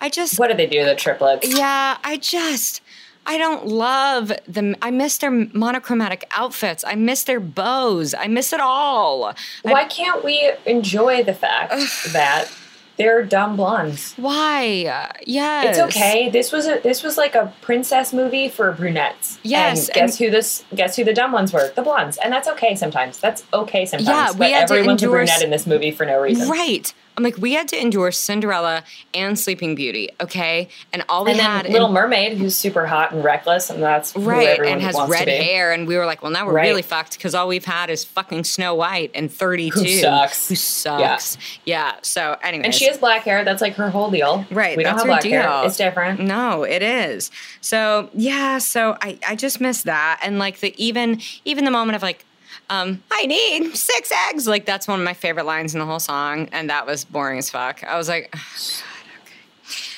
[0.00, 1.46] I just What do they do, the triplets?
[1.56, 2.80] yeah, I just
[3.26, 4.74] I don't love them.
[4.80, 6.84] I miss their monochromatic outfits.
[6.86, 8.14] I miss their bows.
[8.14, 9.34] I miss it all.
[9.62, 11.72] Why can't we enjoy the fact
[12.12, 12.48] that
[12.96, 14.14] they're dumb blondes?
[14.16, 15.12] Why?
[15.26, 15.66] Yes.
[15.66, 16.30] It's okay.
[16.30, 19.38] This was a this was like a princess movie for brunettes.
[19.42, 21.70] Yes, And guess who this guess who the dumb ones were?
[21.76, 22.16] The blondes.
[22.16, 23.18] And that's okay sometimes.
[23.18, 24.08] That's okay sometimes.
[24.08, 26.48] Yeah, we but had to everyone's a brunette in this movie for no reason.
[26.48, 26.92] Right.
[27.16, 30.68] I'm like, we had to endure Cinderella and Sleeping Beauty, okay?
[30.92, 34.14] And all we And had in- Little Mermaid, who's super hot and reckless, and that's
[34.16, 36.68] right and has red hair and we were like well now we're Right.
[36.68, 40.48] really fucked because all we've had is fucking snow white and 32 Who sucks.
[40.48, 43.44] who sucks yeah, so anyway, And she has black hair.
[43.44, 44.44] That's like her whole deal.
[44.50, 45.42] Right, We don't have her black hair.
[45.42, 45.62] deal.
[45.64, 46.20] It's different.
[46.20, 51.20] no it is so yeah so i i just miss that and like the even
[51.44, 52.24] even the moment of like
[52.70, 54.46] um, I need six eggs.
[54.46, 57.38] Like that's one of my favorite lines in the whole song, and that was boring
[57.38, 57.84] as fuck.
[57.84, 58.34] I was like,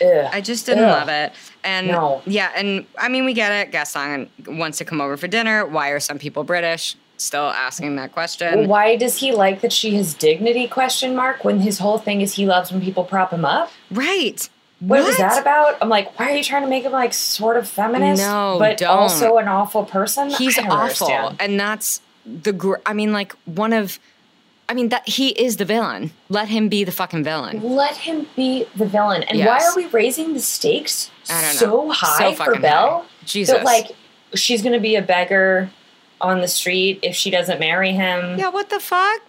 [0.04, 0.28] Ugh.
[0.32, 1.32] I just didn't love it.
[1.64, 2.22] And No.
[2.26, 3.72] yeah, and I mean, we get it.
[3.72, 5.64] Gaston wants to come over for dinner.
[5.66, 6.96] Why are some people British?
[7.18, 8.66] still asking that question.
[8.66, 10.66] Why does he like that she has dignity?
[10.66, 11.44] Question mark.
[11.44, 13.70] When his whole thing is he loves when people prop him up.
[13.92, 14.48] Right.
[14.80, 15.76] What, was that about?
[15.80, 18.78] I'm like, why are you trying to make him like sort of feminist, No, but
[18.78, 18.90] don't.
[18.90, 20.30] also an awful person?
[20.30, 21.36] He's awful, understand.
[21.38, 22.52] and that's the.
[22.52, 23.98] Gr- I mean, like one of.
[24.68, 26.12] I mean that he is the villain.
[26.30, 27.62] Let him be the fucking villain.
[27.62, 29.22] Let him be the villain.
[29.24, 33.00] And why are we raising the stakes so high So for Belle?
[33.00, 33.06] high.
[33.26, 33.56] Jesus.
[33.56, 33.88] That like
[34.34, 35.68] she's gonna be a beggar
[36.20, 38.38] on the street if she doesn't marry him.
[38.38, 38.48] Yeah.
[38.48, 39.20] What the fuck?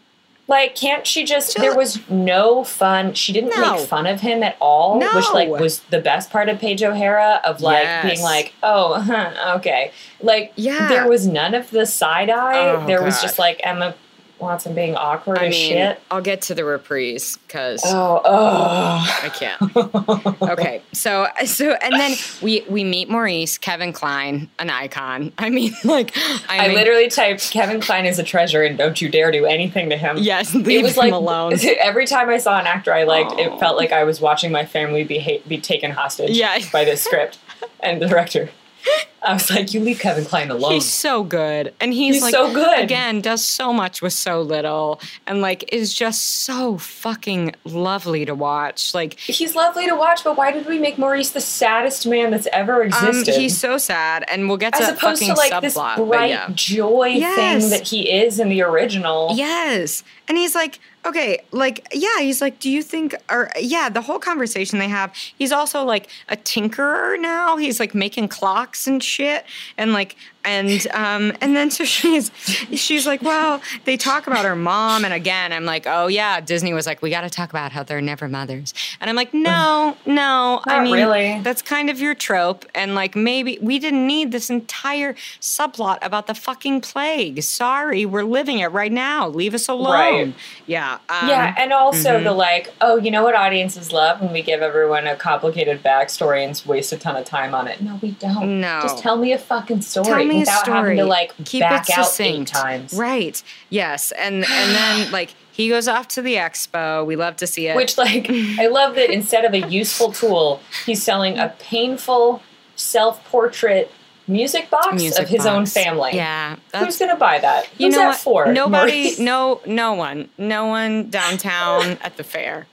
[0.47, 1.55] Like, can't she just?
[1.55, 3.13] Ju- There was no fun.
[3.13, 3.77] She didn't No.
[3.77, 7.39] make fun of him at all, which like was the best part of Paige O'Hara
[7.45, 8.05] of like Yes.
[8.05, 9.91] being like, oh, huh, okay.
[10.21, 10.87] Like, Yeah.
[10.89, 12.59] there was none of the side eye.
[12.71, 13.95] Oh, there was just like Emma
[14.39, 16.01] Watson being awkward I as mean, shit.
[16.11, 19.19] I'll get to the reprise because Oh, oh.
[19.23, 20.41] I can't.
[20.51, 25.31] okay, so so and then we we meet Maurice, Kevin Kline, an icon.
[25.37, 29.01] I mean, like I, I mean, literally typed Kevin Kline is a treasure and don't
[29.01, 30.17] you dare do anything to him.
[30.17, 31.53] yes, leave it was him like alone.
[31.79, 33.39] every time I saw an actor I liked, Oh.
[33.55, 36.59] it felt like I was watching my family be ha- be taken hostage Yeah.
[36.73, 37.39] by this script
[37.79, 38.49] and the director.
[39.23, 40.73] I was like, you leave Kevin Kline alone.
[40.73, 42.79] He's so good, and he's, He's like so good.
[42.79, 43.21] again.
[43.21, 48.93] Does so much with so little, and like is just so fucking lovely to watch.
[48.93, 52.47] Like He's lovely to watch, but why did we make Maurice the saddest man that's
[52.51, 53.35] ever um, existed?
[53.35, 56.49] he's so sad, and we'll get to as opposed fucking to like this bright yeah.
[56.53, 57.61] joy Yes.
[57.61, 59.29] thing that he is in the original.
[59.35, 60.03] Yes.
[60.27, 64.19] And he's like, okay, like, yeah, he's like, do you think, or yeah, the whole
[64.19, 67.57] conversation they have, he's also like a tinkerer now.
[67.57, 69.45] He's like making clocks and shit.
[69.77, 72.31] And like, and, um, and then so she's,
[72.73, 75.05] she's like, well, they talk about her mom.
[75.05, 77.83] And again, I'm like, oh yeah, Disney was like, we got to talk about how
[77.83, 78.73] they're never mothers.
[78.99, 81.39] And I'm like, no, no, I Not mean, really.
[81.41, 82.65] that's kind of your trope.
[82.75, 87.41] And like, maybe we didn't need this entire subplot about the fucking plague.
[87.43, 89.27] Sorry, we're living it right now.
[89.27, 89.93] Leave us alone.
[89.93, 90.33] Right.
[90.65, 90.93] Yeah.
[91.09, 92.23] Um, yeah, and also mhm.
[92.23, 96.45] the like, oh, you know what audiences love when we give everyone a complicated backstory
[96.45, 97.81] and waste a ton of time on it.
[97.81, 98.61] No, we don't.
[98.61, 98.79] No.
[98.81, 100.95] just tell me a fucking story A without having story.
[100.97, 102.49] to like Keep back it out succinct.
[102.49, 102.93] eight times.
[102.93, 103.41] Right.
[103.69, 104.11] Yes.
[104.13, 107.05] And and then like he goes off to the expo.
[107.05, 107.75] We love to see it.
[107.75, 112.41] Which like I love that instead of a useful tool, he's selling a painful
[112.75, 113.91] self-portrait
[114.27, 116.11] music box Music of his own family.
[116.13, 116.55] Yeah.
[116.77, 117.67] Who's gonna buy that?
[117.77, 118.17] you Who's know that what?
[118.17, 118.53] for?
[118.53, 119.03] Nobody.
[119.03, 119.19] Maurice?
[119.19, 119.61] No.
[119.65, 120.29] No one.
[120.37, 122.67] No one downtown at the fair.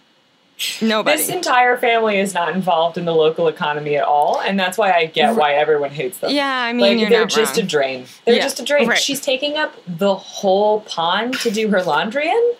[0.83, 1.16] Nobody.
[1.16, 4.92] This entire family is not involved in the local economy at all, and that's why
[4.92, 6.31] I get why everyone hates them.
[6.31, 6.46] yeah.
[6.62, 7.64] I mean, like you're they're not just wrong.
[7.64, 8.05] a drain.
[8.25, 8.88] They're Yeah, just a drain.
[8.88, 8.99] right.
[8.99, 12.53] She's taking up the whole pond to do her laundry in,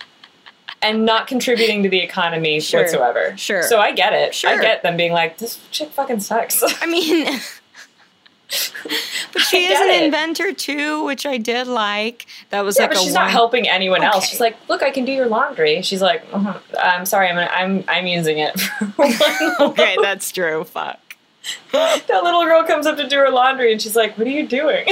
[0.82, 3.34] and not contributing to the economy Sure, whatsoever.
[3.36, 3.62] sure.
[3.64, 4.34] So I get it.
[4.34, 4.50] Sure.
[4.50, 7.26] I get them being like, "This chick fucking sucks." I mean,
[9.32, 10.02] but she I is an it.
[10.04, 12.26] inventor too, which I did like.
[12.50, 14.26] That was yeah, like but she's one- not helping anyone else.
[14.26, 17.84] She's like, "Look, I can do your laundry." She's like, uh "I'm sorry, I'm I'm
[17.88, 18.60] I'm using it."
[19.60, 20.64] okay, that's true.
[20.64, 20.98] Fuck.
[21.72, 24.46] that little girl comes up to do her laundry, and she's like, "What are you
[24.46, 24.86] doing?"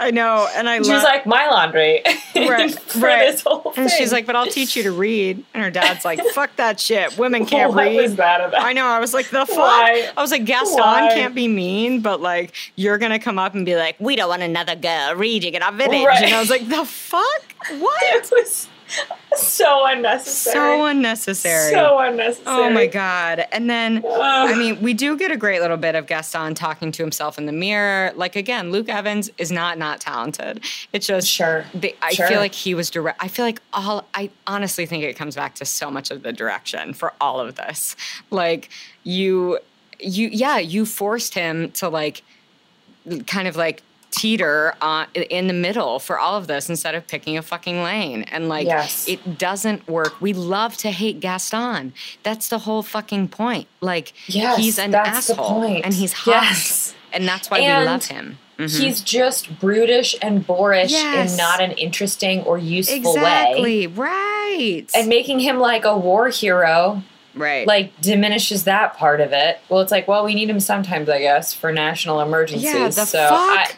[0.00, 1.02] I know, and I She's love.
[1.04, 2.02] like, "My laundry."
[2.36, 3.30] Right, for right.
[3.30, 3.84] this whole thing.
[3.84, 6.80] and she's like, "But I'll teach you to read." And her dad's like, "Fuck that
[6.80, 7.16] shit.
[7.16, 8.60] Women can't what read." was that about?
[8.62, 8.84] I know.
[8.86, 10.10] I was like, "The fuck." Why?
[10.16, 11.10] I was like, "Gaston Why?
[11.14, 14.42] can't be mean, but like, you're gonna come up and be like, we don't want
[14.42, 16.22] another girl reading in our village." Right.
[16.24, 17.54] And I was like, "The fuck?
[17.78, 18.68] What?" It was
[19.36, 20.54] so unnecessary.
[20.54, 21.72] So unnecessary.
[21.72, 22.46] So unnecessary.
[22.46, 23.46] Oh my god!
[23.52, 24.10] And then, Ugh.
[24.20, 27.46] I mean, we do get a great little bit of Gaston talking to himself in
[27.46, 28.12] the mirror.
[28.14, 30.60] Like again, Luke Evans is not not talented.
[30.92, 31.64] It's just Sure.
[31.74, 32.28] the- I Sure.
[32.28, 33.22] feel like he was direct.
[33.22, 34.06] I feel like all.
[34.14, 37.56] I honestly think it comes back to so much of the direction for all of
[37.56, 37.96] this.
[38.30, 38.68] Like
[39.02, 39.58] you,
[39.98, 42.22] you, yeah, you forced him to like,
[43.26, 43.82] kind of like
[44.14, 48.22] teeter on in the middle for all of this instead of picking a fucking lane
[48.24, 49.08] and like Yes.
[49.08, 54.56] it doesn't work we love to hate gaston that's the whole fucking point like Yes,
[54.58, 55.84] he's an asshole point.
[55.84, 56.94] and he's hot Yes.
[57.12, 58.80] and that's why And we love him Mhm.
[58.82, 61.32] He's just brutish and boorish Yes.
[61.32, 63.20] in not an interesting or useful way.
[63.20, 67.02] exactly right And making him like a war hero
[67.34, 69.58] right like diminishes that part of it.
[69.68, 72.72] Well, it's like, well, we need him sometimes, I guess, for national emergencies.
[72.72, 73.70] yeah the so fuck I,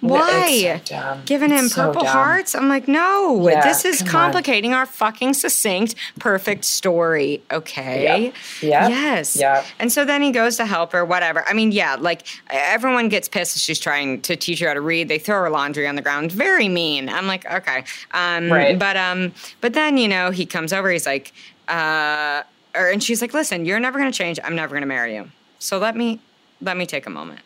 [0.00, 2.12] why so giving him so purple dumb.
[2.12, 4.12] hearts i'm like no Yeah, this is come on.
[4.32, 8.88] complicating our fucking succinct perfect story okay Yeah.
[8.88, 9.36] Yes.
[9.36, 9.64] Yeah.
[9.78, 11.44] And so then he goes to help her, whatever.
[11.48, 15.08] I mean, yeah, like everyone gets pissed she's trying to teach her how to read.
[15.08, 16.32] They throw her laundry on the ground.
[16.32, 17.08] Very mean.
[17.08, 17.84] I'm like, okay.
[18.12, 18.78] Um, Right.
[18.78, 20.90] But um, but then you know he comes over.
[20.90, 21.32] He's like,
[21.68, 22.42] uh,
[22.74, 24.38] or and she's like, listen, you're never gonna change.
[24.44, 25.30] I'm never gonna marry you.
[25.58, 26.20] So let me
[26.60, 27.40] let me take a moment.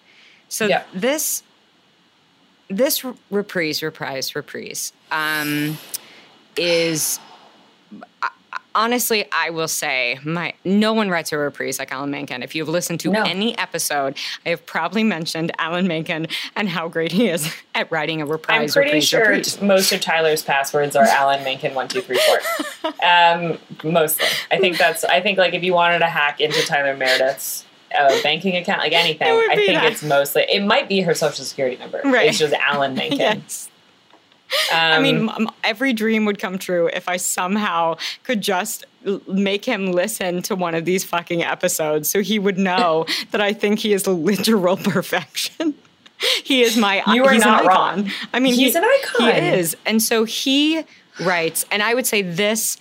[0.49, 0.83] So Yeah.
[0.95, 1.43] this
[2.69, 5.79] this reprise, reprise, reprise um,
[6.57, 7.19] is
[8.75, 12.43] honestly, I will say my no one writes a reprise like Alan Menken.
[12.43, 13.23] If you've listened to no.
[13.23, 18.21] any episode, I have probably mentioned Alan Menken and how great he is at writing
[18.21, 18.77] a reprise.
[18.77, 19.61] I'm pretty reprise, sure reprise.
[19.61, 22.39] most of Tyler's passwords are Alan Menken one two three four.
[23.05, 25.05] Um, mostly, I think that's.
[25.05, 27.64] I think like if you wanted to hack into Tyler Meredith's
[27.99, 29.29] a banking account, like anything.
[29.29, 29.93] I think that.
[29.93, 32.01] it's mostly it might be her social security number.
[32.05, 32.29] Right.
[32.29, 33.19] It's just Alan Menken.
[33.19, 33.71] yes.
[34.73, 35.31] Um, I mean,
[35.65, 38.85] every dream would come true if I somehow could just
[39.27, 43.53] make him listen to one of these fucking episodes so he would know that I
[43.53, 45.75] think he is literal perfection.
[46.45, 48.11] he is my You are not wrong.
[48.33, 49.33] I mean, he's he, an icon.
[49.33, 49.77] He is.
[49.87, 50.85] And so he
[51.21, 52.79] writes, and I would say this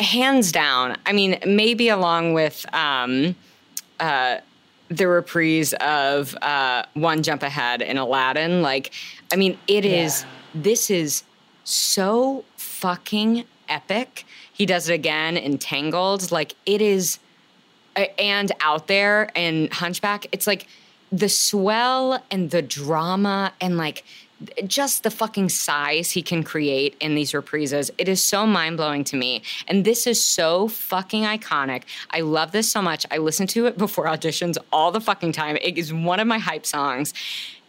[0.00, 3.34] hands down, I mean, maybe along with um,
[4.00, 4.38] uh,
[4.88, 8.62] the reprise of uh, One Jump Ahead in Aladdin.
[8.62, 8.92] Like,
[9.32, 10.22] I mean, it is.
[10.22, 10.62] Yeah.
[10.62, 11.24] This is
[11.64, 14.24] so fucking epic.
[14.52, 16.30] He does it again in Tangled.
[16.30, 17.18] Like, it is,
[18.18, 20.26] and out there in Hunchback.
[20.32, 20.66] It's like
[21.10, 24.04] the swell and the drama and like
[24.66, 27.90] just the fucking size he can create in these reprises.
[27.98, 29.42] It is so mind blowing to me.
[29.68, 31.82] And this is so fucking iconic.
[32.10, 33.06] I love this so much.
[33.10, 35.56] I listen to it before auditions all the fucking time.
[35.60, 37.14] It is one of my hype songs.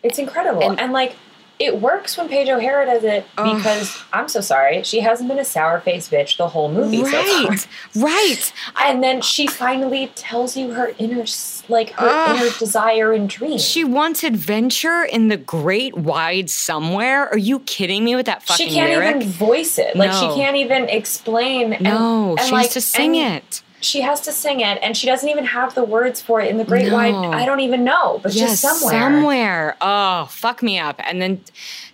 [0.03, 0.61] It's incredible.
[0.61, 1.15] and, and like,
[1.57, 5.45] it works when Paige O'Hara does it because I'm so sorry, she hasn't been a
[5.45, 7.03] sour faced bitch the whole movie.
[7.03, 8.53] Right, so right.
[8.83, 11.25] And then she finally tells you her inner,
[11.69, 13.57] like her inner desire and dream.
[13.57, 17.29] She wants adventure in the great wide somewhere.
[17.29, 18.67] Are you kidding me with that fucking?
[18.67, 19.15] She can't lyric?
[19.15, 19.95] even voice it.
[19.95, 20.19] Like no.
[20.19, 21.77] she can't even explain.
[21.79, 24.97] No, and, and she like, has to sing it she has to sing it and
[24.97, 26.93] she doesn't even have the words for it in the great no.
[26.93, 28.99] wide i don't even know but yes, just somewhere.
[28.99, 29.77] somewhere.
[29.81, 30.99] Oh fuck me up.
[31.03, 31.41] And then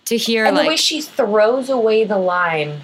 [0.06, 2.82] to hear and like the way she throws away the line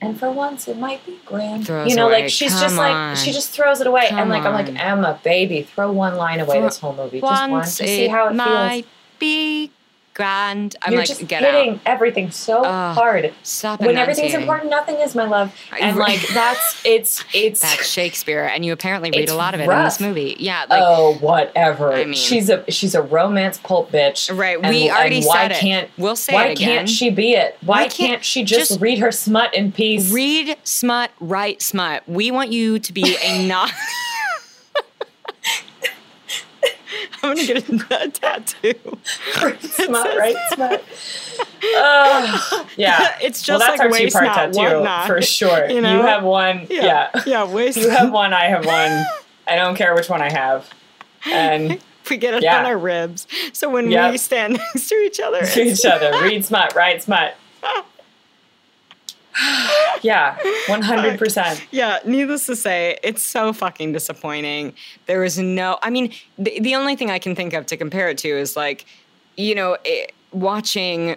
[0.00, 1.68] and for once it might be grand.
[1.68, 2.22] You know away.
[2.22, 3.10] like she's Come just on.
[3.10, 6.16] like she just throws it away Come and like i'm like emma baby throw one
[6.16, 7.20] line away this whole movie.
[7.20, 9.70] Just one to see how it might feels be
[10.14, 10.76] grand.
[10.82, 11.80] I'm You're like, just get hitting out.
[11.86, 13.32] everything's so hard.
[13.42, 15.54] Stop when everything's important, nothing is, my love.
[15.80, 19.64] And like that's it's it's That's Shakespeare, and you apparently read a lot of it
[19.68, 20.36] in this movie.
[20.38, 21.92] Yeah, like oh whatever.
[21.92, 24.36] I mean- she's a she's a romance pulp bitch.
[24.36, 24.58] right.
[24.62, 25.90] And- we already and why said can't it.
[25.98, 26.68] We'll say why it again.
[26.78, 27.56] can't she be it?
[27.62, 30.12] Why, Why can't, can't- she just, just read her smut in peace?
[30.12, 32.02] Read smut, write smut.
[32.08, 33.70] We want you to be a not.
[37.22, 38.74] I'm gonna get a, a tattoo.
[39.60, 40.36] Smut, right?
[40.52, 40.84] Smut.
[41.76, 42.66] Ugh.
[42.76, 45.06] yeah, It's well, just that's like our waist two-part knot, tattoo knot.
[45.06, 45.70] for sure.
[45.70, 46.02] You know?
[46.02, 46.66] have one.
[46.68, 47.10] Yeah.
[47.26, 47.78] yeah, waist.
[47.78, 48.32] you have one.
[48.32, 49.04] I have one.
[49.46, 50.68] I don't care which one I have.
[51.26, 51.80] And
[52.10, 52.58] we get it Yeah.
[52.58, 53.26] on our ribs.
[53.52, 56.10] So when we stand next to each other, to each other.
[56.22, 57.36] Read smut, write smut.
[60.02, 61.64] yeah, one hundred percent.
[61.70, 64.74] Yeah, needless to say, it's so fucking disappointing.
[65.06, 68.08] There is no, I mean, the, the only thing I can think of to compare
[68.08, 68.84] it to is like,
[69.36, 71.16] you know, it, watching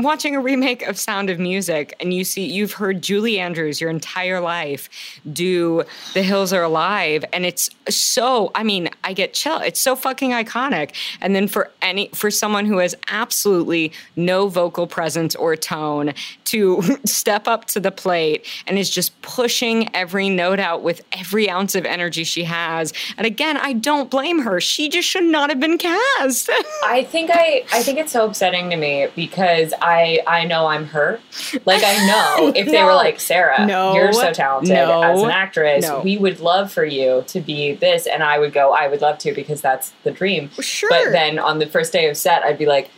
[0.00, 3.90] watching a remake of Sound of Music and you see you've heard Julie Andrews your
[3.90, 4.90] entire life
[5.32, 9.94] do The Hills Are Alive and it's so I mean I get chill it's so
[9.94, 10.94] fucking iconic.
[11.20, 16.12] And then for any for someone who has absolutely no vocal presence or tone
[16.46, 21.48] to step up to the plate and is just pushing every note out with every
[21.48, 22.92] ounce of energy she has.
[23.16, 24.60] And again I don't blame her.
[24.60, 26.50] She just should not have been cast.
[26.84, 30.86] I think I I think it's so upsetting to me because I I know I'm
[30.86, 31.20] her.
[31.66, 33.94] Like I know if they were like Sarah, No.
[33.94, 35.02] you're so talented No.
[35.02, 35.86] as an actress.
[35.86, 36.00] No.
[36.00, 38.72] We would love for you to be this, and I would go.
[38.72, 40.50] I would love to because that's the dream.
[40.60, 42.90] sure But then on the first day of set, I'd be like,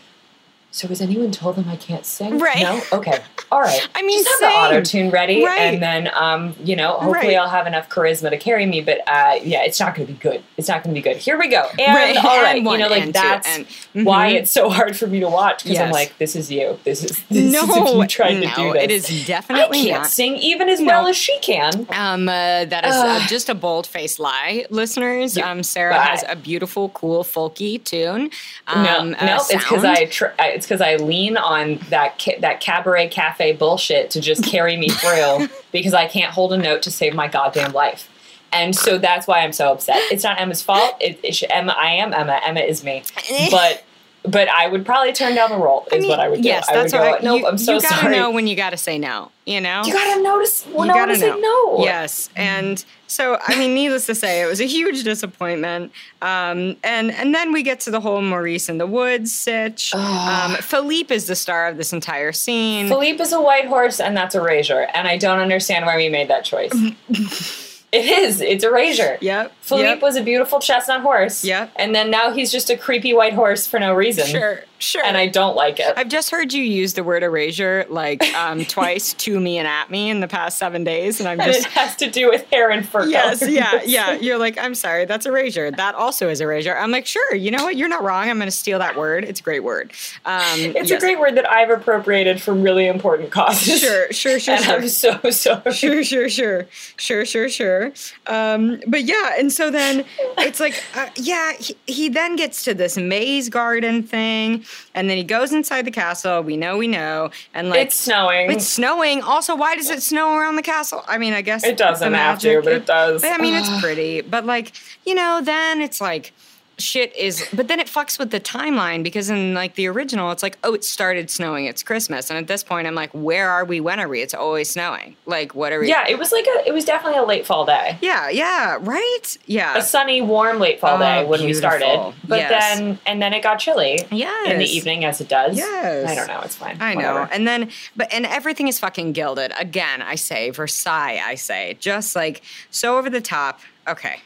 [0.77, 2.39] "So has anyone told them I can't sing?
[2.39, 2.61] Right.
[2.63, 2.81] No.
[2.93, 3.19] Okay.
[3.51, 3.89] All right.
[3.95, 4.61] I mean, just have same.
[4.63, 5.61] the auto tune ready, Right.
[5.61, 7.37] and then um, you know, hopefully Right.
[7.39, 8.81] I'll have enough charisma to carry me.
[8.83, 10.43] But uh, yeah, it's not going to be good.
[10.57, 11.17] It's not going to be good.
[11.17, 11.67] Here we go.
[11.79, 12.17] And Right.
[12.17, 13.67] all right, And you know, like that's and-
[14.07, 16.79] why it's so hard for me to watch because I'm like, this is you.
[16.85, 18.83] This is this no, is if you tried no, to do this.
[18.83, 20.11] it is definitely I can't not.
[20.11, 20.87] sing even as No.
[20.87, 21.87] well as she can.
[21.91, 25.37] Um, uh, that is uh, just a bold-faced lie, listeners.
[25.37, 28.31] Yeah, Um, Sarah but- has a beautiful, cool, folky tune.
[28.67, 29.85] Um, no, uh, no, it's because.
[29.85, 34.21] I tr- I- it's because I lean on that ca- that cabaret cafe bullshit to
[34.21, 38.11] just carry me through because I can't hold a note to save my goddamn life.
[38.53, 39.99] And so that's why I'm so upset.
[40.11, 40.97] It's not Emma's fault.
[41.01, 42.41] It, it should, Emma, I am Emma.
[42.45, 43.03] Emma is me.
[43.51, 43.85] But
[44.29, 45.87] but I would probably turn down the role.
[45.93, 46.49] Is I mean, what I would do.
[46.49, 48.17] Yes, I that's would what go, Nope, you, I'm so you gotta sorry.
[48.17, 49.31] know when you gotta say no.
[49.45, 49.83] You know.
[49.85, 50.67] you gotta notice.
[50.67, 51.79] Well, You know gotta to say no.
[51.85, 55.93] Yes, and so I mean, needless to say, it was a huge disappointment.
[56.23, 59.95] Um, and and then we get to the whole Maurice in the woods sitch.
[59.95, 62.89] Um, Philippe is the star of this entire scene.
[62.89, 64.89] Philippe is a white horse, and that's erasure.
[64.95, 66.73] And I don't understand why we made that choice.
[67.97, 68.41] it is.
[68.41, 69.19] It's erasure.
[69.21, 69.53] Yep.
[69.61, 70.03] Philippe yep.
[70.03, 71.45] was a beautiful chestnut horse.
[71.45, 71.73] Yep.
[71.77, 74.27] And then now he's just a creepy white horse for no reason.
[74.27, 75.05] Sure, sure.
[75.05, 75.95] And I don't like it.
[75.97, 79.91] I've just heard you use the word erasure like um, twice to me and at
[79.91, 82.45] me in the past seven days, and I'm and just it has to do with
[82.51, 83.55] hair and fur Yes, colors.
[83.55, 84.13] yeah, yeah.
[84.13, 85.71] You're like, I'm sorry, that's erasure.
[85.71, 86.77] That also is erasure.
[86.77, 87.77] I'm like, sure, you know what?
[87.77, 88.29] You're not wrong.
[88.29, 89.25] I'm going to steal that word.
[89.25, 89.93] It's a great word.
[90.25, 91.03] Um, It's yes.
[91.03, 93.81] a great word that I've appropriated for really important causes.
[93.81, 94.75] Sure, sure, sure, and sure.
[94.75, 95.73] I'm so sorry.
[95.73, 96.67] Sure, sure, sure,
[96.97, 97.93] sure, sure, sure.
[98.27, 100.05] Um, but yeah, and so then
[100.39, 104.65] it's like, uh, yeah, he, he then gets to this maze garden thing,
[104.95, 106.43] and then he goes inside the castle.
[106.43, 108.51] We know, we know, and like It's snowing.
[108.51, 109.23] It's snowing.
[109.23, 111.05] Also, why does it snow around the castle?
[111.07, 113.25] I mean, I guess It doesn't have to, but it does.
[113.25, 114.73] I mean, it's pretty, but like
[115.05, 116.33] you know, then it's like
[116.79, 117.47] shit is.
[117.53, 120.75] But then it fucks with the timeline because in like the original, it's like oh,
[120.75, 121.65] it started snowing.
[121.67, 123.81] It's Christmas, and at this point, I'm like, where are we?
[123.81, 124.21] When are we?
[124.23, 125.17] It's always snowing.
[125.27, 125.89] Like, what are we?
[125.89, 126.67] yeah, it was like a.
[126.69, 127.99] It was definitely a late fall day.
[128.01, 129.77] yeah, yeah, right, yeah.
[129.77, 132.13] A sunny, warm late fall Oh, day when we started.
[132.29, 132.79] But Yes.
[132.79, 134.51] then, and then it got chilly Yes.
[134.53, 135.57] in the evening, as it does.
[135.57, 136.09] Yes.
[136.09, 136.41] I don't know.
[136.45, 136.77] It's fine.
[136.81, 137.15] I know.
[137.15, 137.33] Whatever.
[137.33, 139.53] And then, but, and everything is fucking gilded.
[139.59, 141.77] Again, I say, Versailles, I say.
[141.81, 143.61] Just like so over the top.
[143.89, 144.21] Okay.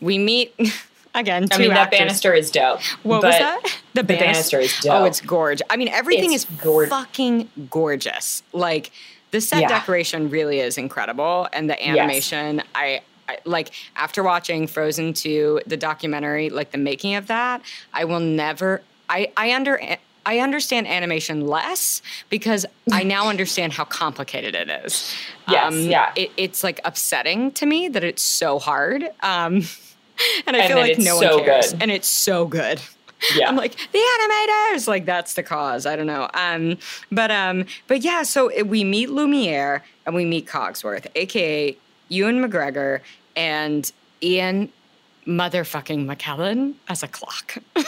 [0.00, 0.54] We meet,
[1.16, 2.80] again, two I mean, that banister is dope.
[3.02, 3.62] What was that?
[3.94, 4.92] The, the banister is dope.
[4.92, 5.66] Oh, it's gorgeous.
[5.70, 8.42] I mean, everything It's is gor- fucking gorgeous.
[8.52, 8.90] Like,
[9.32, 9.68] the set Yeah.
[9.68, 11.48] decoration really is incredible.
[11.52, 17.16] And the animation, I, I like after watching Frozen 2, the documentary, like the making
[17.16, 17.62] of that,
[17.92, 19.80] I will never I I under
[20.24, 25.14] I understand animation less because I now understand how complicated it is.
[25.46, 26.12] Um, Yes, yeah.
[26.16, 29.08] It, it's like upsetting to me that it's so hard.
[29.22, 29.62] Um,
[30.46, 31.72] and I And feel like no so one cares.
[31.72, 31.82] good.
[31.82, 32.80] And it's so good.
[33.34, 33.48] Yeah.
[33.48, 35.86] I'm like the animators, like that's the cause.
[35.86, 36.28] I don't know.
[36.34, 36.76] Um,
[37.10, 38.22] but um, but yeah.
[38.24, 41.76] So we meet Lumiere and we meet Cogsworth, aka
[42.08, 43.00] Ewan McGregor
[43.34, 43.90] and
[44.22, 44.70] Ian
[45.26, 47.56] motherfucking McKellen as a clock.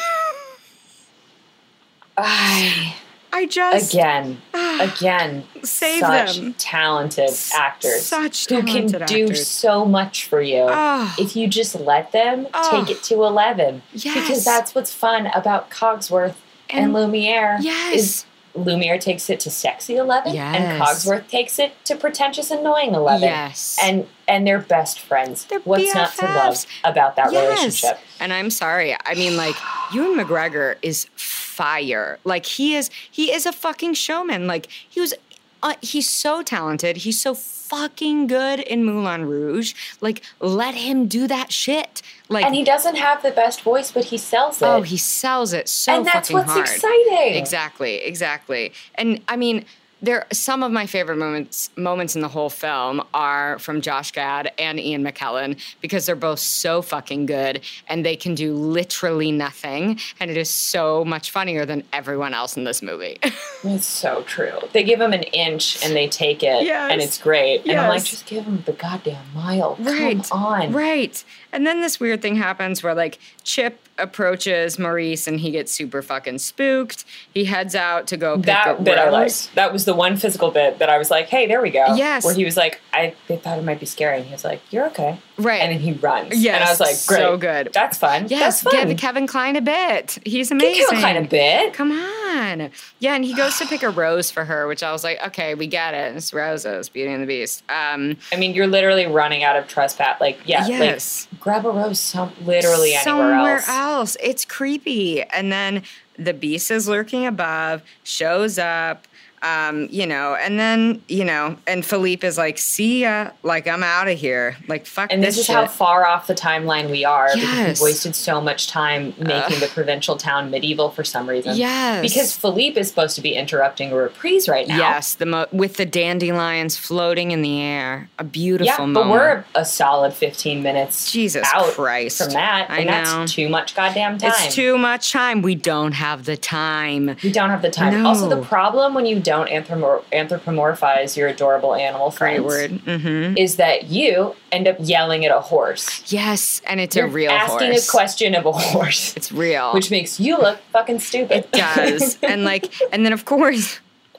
[2.17, 2.95] I,
[3.33, 6.55] I just again, ah, again, save such them.
[6.59, 9.47] talented actors Such who can talented do actors.
[9.47, 11.15] so much for you Ah.
[11.19, 12.71] if you just let them Ah.
[12.71, 14.15] take it to 11 Yes.
[14.15, 16.35] because that's what's fun about cogsworth
[16.71, 17.95] and, And- lumiere Yes.
[17.95, 18.25] is
[18.55, 20.57] lumiere takes it to sexy 11 Yes.
[20.57, 23.79] and cogsworth takes it to pretentious annoying 11 Yes.
[23.83, 27.43] and and they're best friends They're what's not to love about that Yes.
[27.49, 28.97] relationship And I'm sorry.
[29.07, 29.55] I mean, like,
[29.93, 32.19] Ewan McGregor is fire.
[32.25, 34.49] Like, he is, he is a fucking showman.
[34.49, 35.15] Like, he was,
[35.63, 36.99] uh, he's so talented.
[36.99, 39.75] He's so fucking good in Moulin Rouge.
[40.01, 42.03] Like, let him do that shit.
[42.29, 45.55] Like, and he doesn't have the best voice but he sells it oh, he sells
[45.55, 46.61] it so and that's what's hard.
[46.61, 48.73] exciting Exactly, exactly.
[48.97, 49.65] And I mean,
[50.01, 54.53] there some of my favorite moments moments in the whole film are from Josh Gad
[54.59, 59.99] and Ian McKellen because they're both so fucking good and they can do literally nothing
[60.21, 63.19] and it is so much funnier than everyone else in this movie.
[63.65, 64.53] It's so true.
[64.73, 66.93] They give them an inch and they take it, Yes.
[66.93, 67.67] and it's great.
[67.67, 69.75] And I'm like, just give them the goddamn mile.
[69.81, 70.23] Right.
[70.23, 70.73] Come on.
[70.73, 71.25] right.
[71.53, 76.03] And then this weird thing happens where like Chip approaches Maurice and he gets super
[76.03, 77.05] fucking spooked.
[77.35, 79.13] He heads out to go pick That up bit I Rose.
[79.13, 79.55] liked.
[79.57, 81.95] That was the one physical bit that I was like, hey, there we go.
[81.95, 82.25] Yes.
[82.25, 84.19] Where he was like, I they thought it might be scary.
[84.19, 85.19] And he was like, you're okay.
[85.37, 85.61] Right.
[85.61, 86.37] And then he runs.
[86.37, 87.19] Yes, And I was like, great.
[87.27, 87.71] so good.
[87.73, 88.27] That's fun.
[88.29, 88.89] Yes, That's fun.
[88.89, 90.19] give Kevin Kline a bit.
[90.25, 90.85] He's Give amazing.
[90.87, 91.75] Kevin Kline a bit.
[91.75, 92.71] Come on.
[93.01, 95.55] Yeah, and he goes to pick a rose for her, which I was like, okay,
[95.55, 96.15] we get it.
[96.17, 97.63] It's roses, Beauty and the Beast.
[97.71, 100.21] Um, I mean, you're literally running out of trespass.
[100.21, 101.27] Like, yeah, Yes.
[101.31, 103.69] like grab a rose some literally anywhere somewhere else.
[103.69, 104.17] else.
[104.23, 105.23] It's creepy.
[105.23, 105.83] And then
[106.19, 109.08] the beast is lurking above, shows up.
[109.43, 113.83] Um, you know, and then, you know, and Philippe is like, see ya, like I'm
[113.83, 114.57] out of here.
[114.67, 115.55] Like fuck And this, this is shit.
[115.57, 117.81] how far off the timeline we are because Yes.
[117.81, 121.57] we wasted so much time making the provincial town medieval for some reason.
[121.57, 122.03] Yes.
[122.03, 124.77] Because Philippe is supposed to be interrupting a reprise right now.
[124.79, 128.09] Yes, the mo- with the dandelions floating in the air.
[128.19, 128.95] A beautiful Yeah, moment.
[128.95, 132.19] but we're a solid 15 minutes Jesus out Christ.
[132.23, 132.71] from that.
[132.71, 132.93] I And know.
[133.21, 134.33] that's too much goddamn time.
[134.35, 135.43] It's too much time.
[135.43, 137.17] We don't have the time.
[137.23, 138.05] we don't have the time.
[138.07, 142.71] Also, the problem when you don't anthromo- anthropomorphize your adorable animal Great friends word.
[142.85, 143.37] Mm-hmm.
[143.37, 146.11] is that you end up yelling at a horse.
[146.13, 147.89] Yes, and it's You're a real asking horse.
[147.89, 149.73] a question of a horse, It's real.
[149.75, 151.39] which makes you look fucking stupid.
[151.45, 152.19] It does.
[152.23, 153.79] and like, and then of course,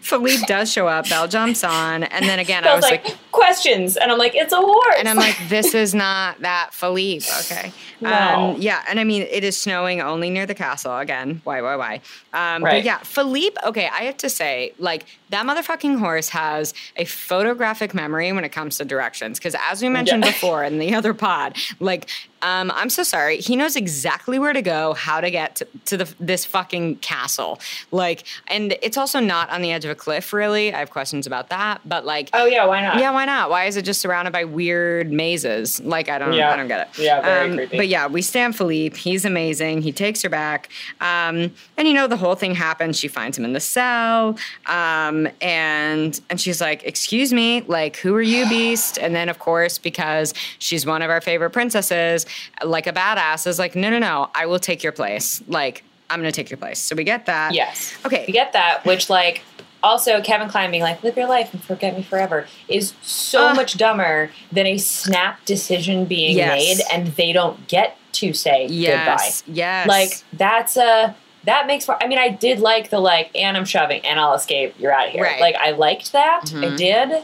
[0.00, 1.08] Philippe does show up.
[1.08, 4.18] Belle jumps on, and then again, I I was was like, like, questions, and I'm
[4.18, 4.96] like, it's a horse.
[4.98, 7.26] and I'm like, this is not that Philippe.
[7.40, 7.72] Okay.
[8.00, 8.10] No.
[8.54, 11.40] Um, yeah, and I mean, it is snowing only near the castle again.
[11.44, 11.94] Why, why, why?
[12.32, 12.84] Um, But Right.
[12.84, 13.56] yeah, Philippe.
[13.66, 18.50] Okay, I have to say, like, that motherfucking horse has a photographic memory when it
[18.50, 19.38] comes to directions.
[19.38, 20.30] Because as we mentioned Yeah.
[20.32, 22.08] before in the other pod, like,
[22.44, 23.38] um, I'm so sorry.
[23.38, 27.58] He knows exactly where to go, how to get to, to the this fucking castle.
[27.90, 30.32] Like, and it's also not on the edge of a cliff.
[30.32, 31.80] Really, I have questions about that.
[31.86, 32.98] But like, oh yeah, why not?
[32.98, 33.48] yeah, why not?
[33.48, 35.80] Why is it just surrounded by weird mazes?
[35.80, 36.52] Like I don't, Yeah.
[36.52, 36.98] I don't get it.
[37.02, 37.76] Yeah, very um, creepy.
[37.78, 38.96] But yeah, we stand Philippe.
[38.96, 39.80] He's amazing.
[39.80, 40.68] He takes her back,
[41.00, 42.98] um, and you know the whole thing happens.
[42.98, 44.36] She finds him in the cell,
[44.66, 49.38] um, and and she's like, "Excuse me, like who are you, Beast?" And then of
[49.38, 52.26] course, because she's one of our favorite princesses,
[52.64, 55.42] like a badass, is like, "No, no, no, I will take your place.
[55.48, 57.54] Like I'm gonna take your place." So we get that.
[57.54, 57.94] Yes.
[58.04, 58.24] Okay.
[58.26, 59.42] We get that, which like
[59.82, 63.54] also Kevin Kline being like, live your life and forget me forever is so Uh.
[63.54, 66.58] much dumber than a snap decision being Yes.
[66.78, 69.42] made and they don't get to say Yes.
[69.42, 69.54] goodbye.
[69.54, 69.86] Yes.
[69.88, 71.14] Like that's a
[71.44, 74.32] that makes more I mean I did like the like and I'm shoving and I'll
[74.32, 75.22] escape, you're out of here.
[75.24, 75.38] Right.
[75.40, 76.40] Like I liked that.
[76.46, 76.76] I Mhm.
[76.78, 77.22] did.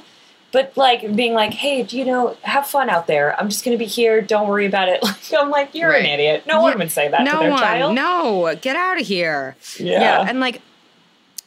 [0.52, 3.38] But like being like, hey, do you know, have fun out there.
[3.38, 4.20] I'm just gonna be here.
[4.20, 5.00] Don't worry about it.
[5.30, 6.44] Like I'm like, you're an idiot.
[6.46, 7.60] No one would say that no to their one.
[7.60, 7.94] child.
[7.94, 9.56] No, get out of here.
[9.78, 10.24] Yeah.
[10.28, 10.60] and like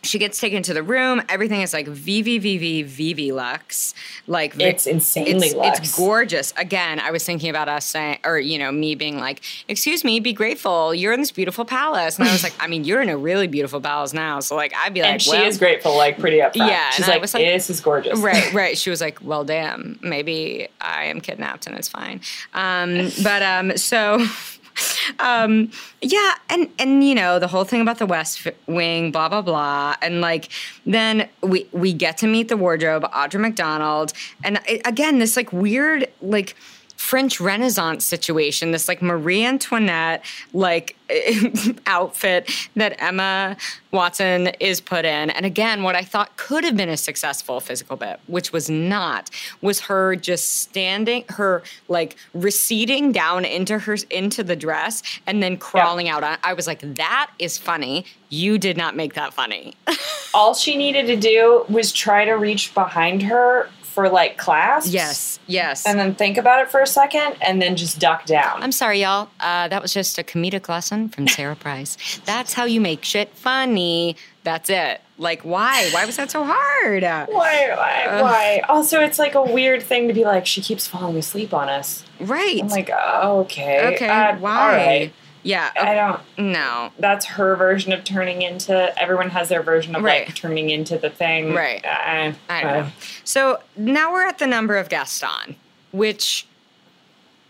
[0.04, 1.22] she gets taken to the room.
[1.30, 3.94] Everything is like VVVV VV Lux.
[4.28, 5.80] Like It's insanely it's, luxe.
[5.80, 6.54] it's gorgeous.
[6.58, 10.20] Again, I was thinking about us saying, or you know, me being like, "Excuse me,
[10.20, 10.94] be grateful.
[10.94, 13.48] You're in this beautiful palace." And I was like, "I mean, you're in a really
[13.48, 16.38] beautiful palace now." So like, I'd be like, and she well, is grateful, like pretty
[16.38, 16.68] upfront.
[16.68, 20.68] Yeah, she's like, like- "This is gorgeous." right right she was like well damn maybe
[20.82, 22.22] i am kidnapped and it's fine
[22.54, 24.26] um but um so
[25.20, 25.70] um
[26.02, 29.96] yeah and and you know the whole thing about the west wing blah blah blah
[30.02, 30.50] and like
[30.86, 34.14] then we we get to meet the wardrobe audra mcdonald
[34.44, 36.56] and again this like weird like
[37.04, 40.24] French Renaissance situation, this like Marie Antoinette
[40.54, 40.96] like
[41.86, 43.58] outfit that Emma
[43.92, 45.30] Watson is put in.
[45.30, 49.30] And again, what I thought could have been a successful physical bit, which was not,
[49.62, 55.58] was her just standing, her like receding down into her into the dress and then
[55.58, 56.24] crawling out.
[56.24, 58.06] I I was like, that is funny.
[58.30, 59.74] You did not make that funny.
[60.34, 64.88] All she needed to do was try to reach behind her for like class.
[64.88, 65.86] yes, yes.
[65.86, 68.64] And then think about it for a second, and then just duck down.
[68.64, 69.30] I'm sorry, y'all.
[69.40, 72.20] Uh, that was just a comedic lesson from Sarah Price.
[72.26, 74.16] That's how you make shit funny.
[74.44, 75.00] That's it.
[75.20, 75.90] Like, why?
[75.92, 77.04] Why was that so hard?
[77.04, 77.28] why?
[77.30, 78.06] Why?
[78.10, 78.22] Ugh.
[78.22, 78.62] why?
[78.68, 82.04] Also, it's like a weird thing to be like, she keeps falling asleep on us.
[82.20, 82.60] Right.
[82.62, 83.94] I'm like, okay.
[83.96, 84.10] okay.
[84.10, 84.60] uh, why?
[84.60, 85.14] All right.
[85.44, 85.72] Yeah.
[85.76, 86.22] I don't.
[86.38, 86.92] no.
[87.00, 88.98] That's her version of turning into.
[89.00, 90.26] Everyone has their version of Right.
[90.28, 91.54] like turning into the thing.
[91.54, 91.84] Right.
[91.84, 92.90] Uh, I don't uh, know.
[93.24, 95.56] So now we're at the number of Gaston,
[95.92, 96.48] which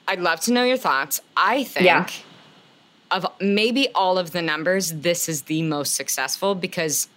[0.08, 1.22] I'd love to know your thoughts.
[1.38, 2.08] I think Yeah.
[3.12, 7.08] of maybe all of the numbers, this is the most successful because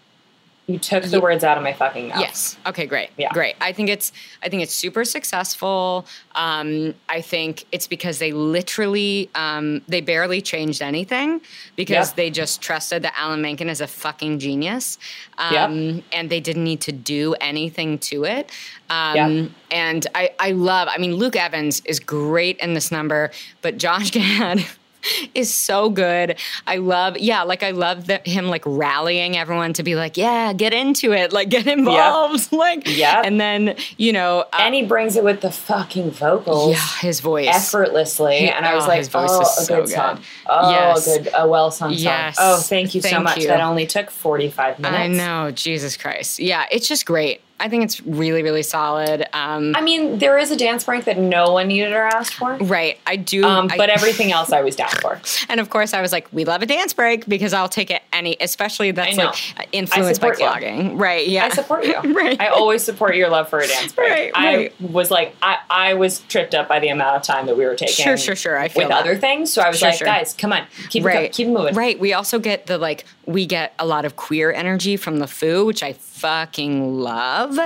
[0.69, 2.19] You took the words out of my fucking mouth.
[2.19, 2.57] Yes.
[2.67, 2.87] Okay.
[2.87, 3.11] Great.
[3.17, 3.29] Yeah.
[3.33, 3.55] Great.
[3.61, 4.11] I think it's.
[4.43, 6.07] I think it's super successful.
[6.35, 11.41] Um, I think it's because they literally, um, they barely changed anything
[11.77, 12.17] because Yep.
[12.17, 14.99] they just trusted that Alan Menken is a fucking genius,
[15.39, 16.05] um, Yep.
[16.13, 18.51] and they didn't need to do anything to it.
[18.91, 19.51] Um, Yep.
[19.71, 20.89] And I, I love.
[20.91, 23.31] I mean, Luke Evans is great in this number,
[23.63, 24.65] but Josh Gad.
[25.35, 26.39] is so good.
[26.67, 30.53] I love, yeah, like I love that him like rallying everyone to be like, yeah,
[30.53, 33.23] get into it, like get involved, like, yeah.
[33.25, 36.71] And then you know, uh, And he brings it with the fucking vocals.
[36.73, 39.65] yeah, his voice, effortlessly, He- and I was oh, like, his voice "Oh, is a
[39.65, 40.21] so good, song.
[40.47, 41.07] Oh, Yes.
[41.07, 42.37] a good, a well sung Yes.
[42.37, 42.45] song.
[42.47, 43.39] Oh, thank you so much.
[43.39, 43.47] you.
[43.49, 44.99] That only took forty five minutes.
[44.99, 47.41] I know, Jesus Christ, yeah, it's just great.
[47.59, 49.27] I think it's really, really solid.
[49.33, 52.57] Um, I mean, there is a dance break that no one needed or asked for.
[52.57, 55.21] right, I do, Um, I- but everything else I was down for.
[55.49, 58.03] and of course, I was like, we love a dance break because I'll take it
[58.13, 60.93] any, especially that's like influenced by support you.
[60.97, 61.27] right?
[61.27, 61.95] Yeah, I support you.
[62.17, 62.41] Right.
[62.41, 64.11] I always support your love for a dance break.
[64.11, 64.81] Right, I right.
[64.81, 67.75] was like, I, I was tripped up by the amount of time that we were
[67.75, 67.95] taking.
[67.95, 68.59] Sure, sure, sure.
[68.59, 69.01] I feel with that.
[69.01, 69.53] other things.
[69.53, 70.07] So I was Sure, like, sure.
[70.07, 71.31] guys, come on, keep right.
[71.31, 71.75] go- keep it moving.
[71.75, 71.99] Right.
[71.99, 75.83] We also get the like we get a lot of queer energy from LeFou, which
[75.83, 77.59] I fucking love.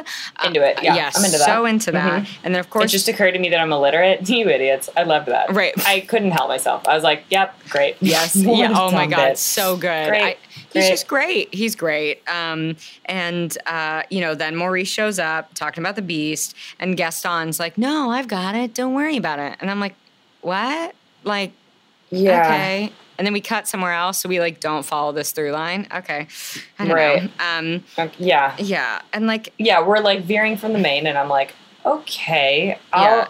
[0.45, 0.79] Into it.
[0.83, 1.47] Yeah, yes, I'm into that.
[1.47, 2.23] So into that.
[2.23, 2.29] Mhm.
[2.45, 4.29] And then of course, It just occurred to me that I'm illiterate.
[4.29, 4.89] You idiots.
[4.97, 5.53] I loved that.
[5.53, 5.73] Right.
[5.87, 6.87] I couldn't help myself.
[6.89, 7.97] I was like, yep, great.
[8.01, 8.35] Yes.
[8.61, 8.73] Yeah.
[8.75, 9.29] Oh my god.
[9.31, 9.39] bit.
[9.39, 10.09] So good.
[10.09, 10.23] Great.
[10.23, 10.89] I, he's Great.
[10.91, 11.55] just great.
[11.55, 12.23] He's great.
[12.29, 12.77] Um,
[13.07, 17.77] and uh, you know, then Maurice shows up talking about the beast, and Gaston's like,
[17.79, 18.75] "No, I've got it.
[18.75, 19.95] Don't worry about it." And I'm like,
[20.43, 20.95] "What?
[21.25, 21.53] Like,
[22.11, 22.45] yeah.
[22.47, 25.87] okay." And then we cut somewhere else, so we like don't follow this through line.
[25.95, 26.27] Okay,
[26.79, 27.23] Right.
[27.25, 27.29] know.
[27.39, 27.85] Um,
[28.19, 28.57] yeah.
[28.59, 31.53] yeah, and like, Yeah, we're like veering from the main, and I'm like,
[31.85, 33.29] okay, I'll, Yeah.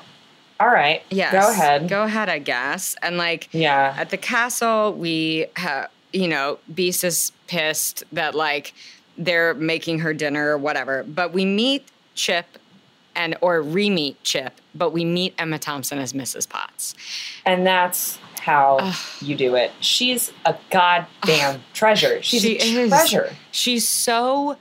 [0.61, 1.89] all right, yes, go ahead.
[1.89, 2.95] go ahead, I guess.
[3.03, 8.73] And like, Yeah, At the castle, we have, you know, Beast is pissed that like
[9.19, 11.03] they're making her dinner or whatever.
[11.03, 12.47] But we meet Chip
[13.17, 16.49] and or re-meet Chip, but we meet Emma Thompson as Mrs.
[16.49, 16.95] Potts.
[17.45, 18.95] and that's how Ugh.
[19.21, 19.71] you do it.
[19.81, 22.23] She's a goddamn treasure.
[22.23, 22.89] She's She a is.
[22.91, 23.35] treasure.
[23.53, 24.57] She's so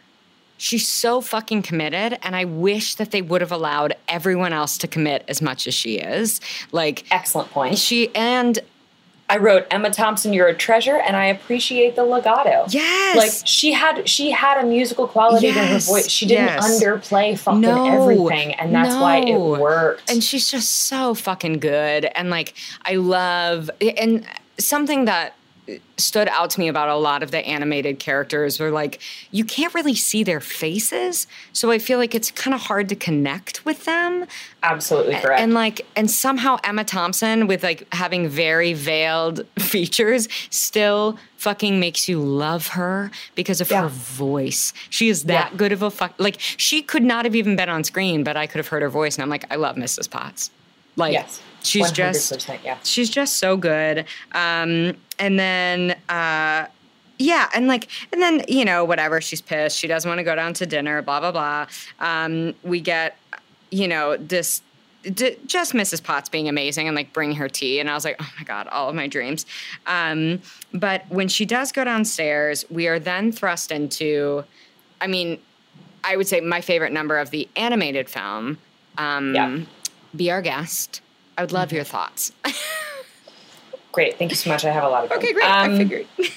[0.58, 4.88] she's so fucking committed and I wish that they would have allowed everyone else to
[4.88, 6.42] commit as much as she is.
[6.74, 7.78] Like Excellent point.
[7.78, 8.60] she and
[9.30, 12.66] I wrote Emma Thompson, you're a treasure, and I appreciate the legato.
[12.70, 13.16] yes.
[13.16, 16.10] Like she had, she had a musical quality to her Yes, voice.
[16.10, 16.84] She didn't yes.
[16.84, 20.10] underplay fucking No, everything, and that's why it worked.
[20.12, 22.54] and she's just so fucking good and like
[22.84, 24.26] i love and
[24.58, 25.36] something that
[25.98, 29.00] stood out to me about a lot of the animated characters were like
[29.32, 32.96] you can't really see their faces so i feel like it's kind of hard to
[32.96, 34.26] connect with them
[34.64, 35.42] Absolutely correct.
[35.42, 42.08] and like and somehow emma thompson with like having very veiled features still fucking makes
[42.10, 43.82] you love her because of Yeah.
[43.84, 45.58] her voice she is that Yeah.
[45.58, 48.48] good of a fuck like she could not have even been on screen but i
[48.48, 50.50] could have heard her voice and i'm like i love mrs potts
[50.96, 52.78] like yes, she's just yeah.
[52.84, 56.66] she's just so good um and then uh
[57.22, 59.20] yeah, and like, and then you know, whatever.
[59.20, 59.78] She's pissed.
[59.78, 61.02] She doesn't want to go down to dinner.
[61.02, 61.68] Blah blah blah.
[62.00, 63.18] Um, we get,
[63.72, 64.62] you know, this
[65.04, 66.02] d- just Mrs.
[66.02, 68.68] Potts being amazing and like bringing her tea, and I was like, oh my god,
[68.68, 69.46] all of my dreams.
[69.86, 70.42] Um,
[70.74, 74.46] but when she does go downstairs, we are then thrust into,
[75.02, 75.40] I mean,
[76.06, 78.58] I would say my favorite number of the animated film.
[78.98, 79.60] Um, Yeah.
[80.16, 81.02] Be our guest.
[81.40, 82.34] I would love your thoughts.
[83.94, 84.66] Great, thank you so much.
[84.66, 85.20] I have a lot of them.
[85.20, 85.46] okay, great.
[85.46, 86.06] I Um, figured.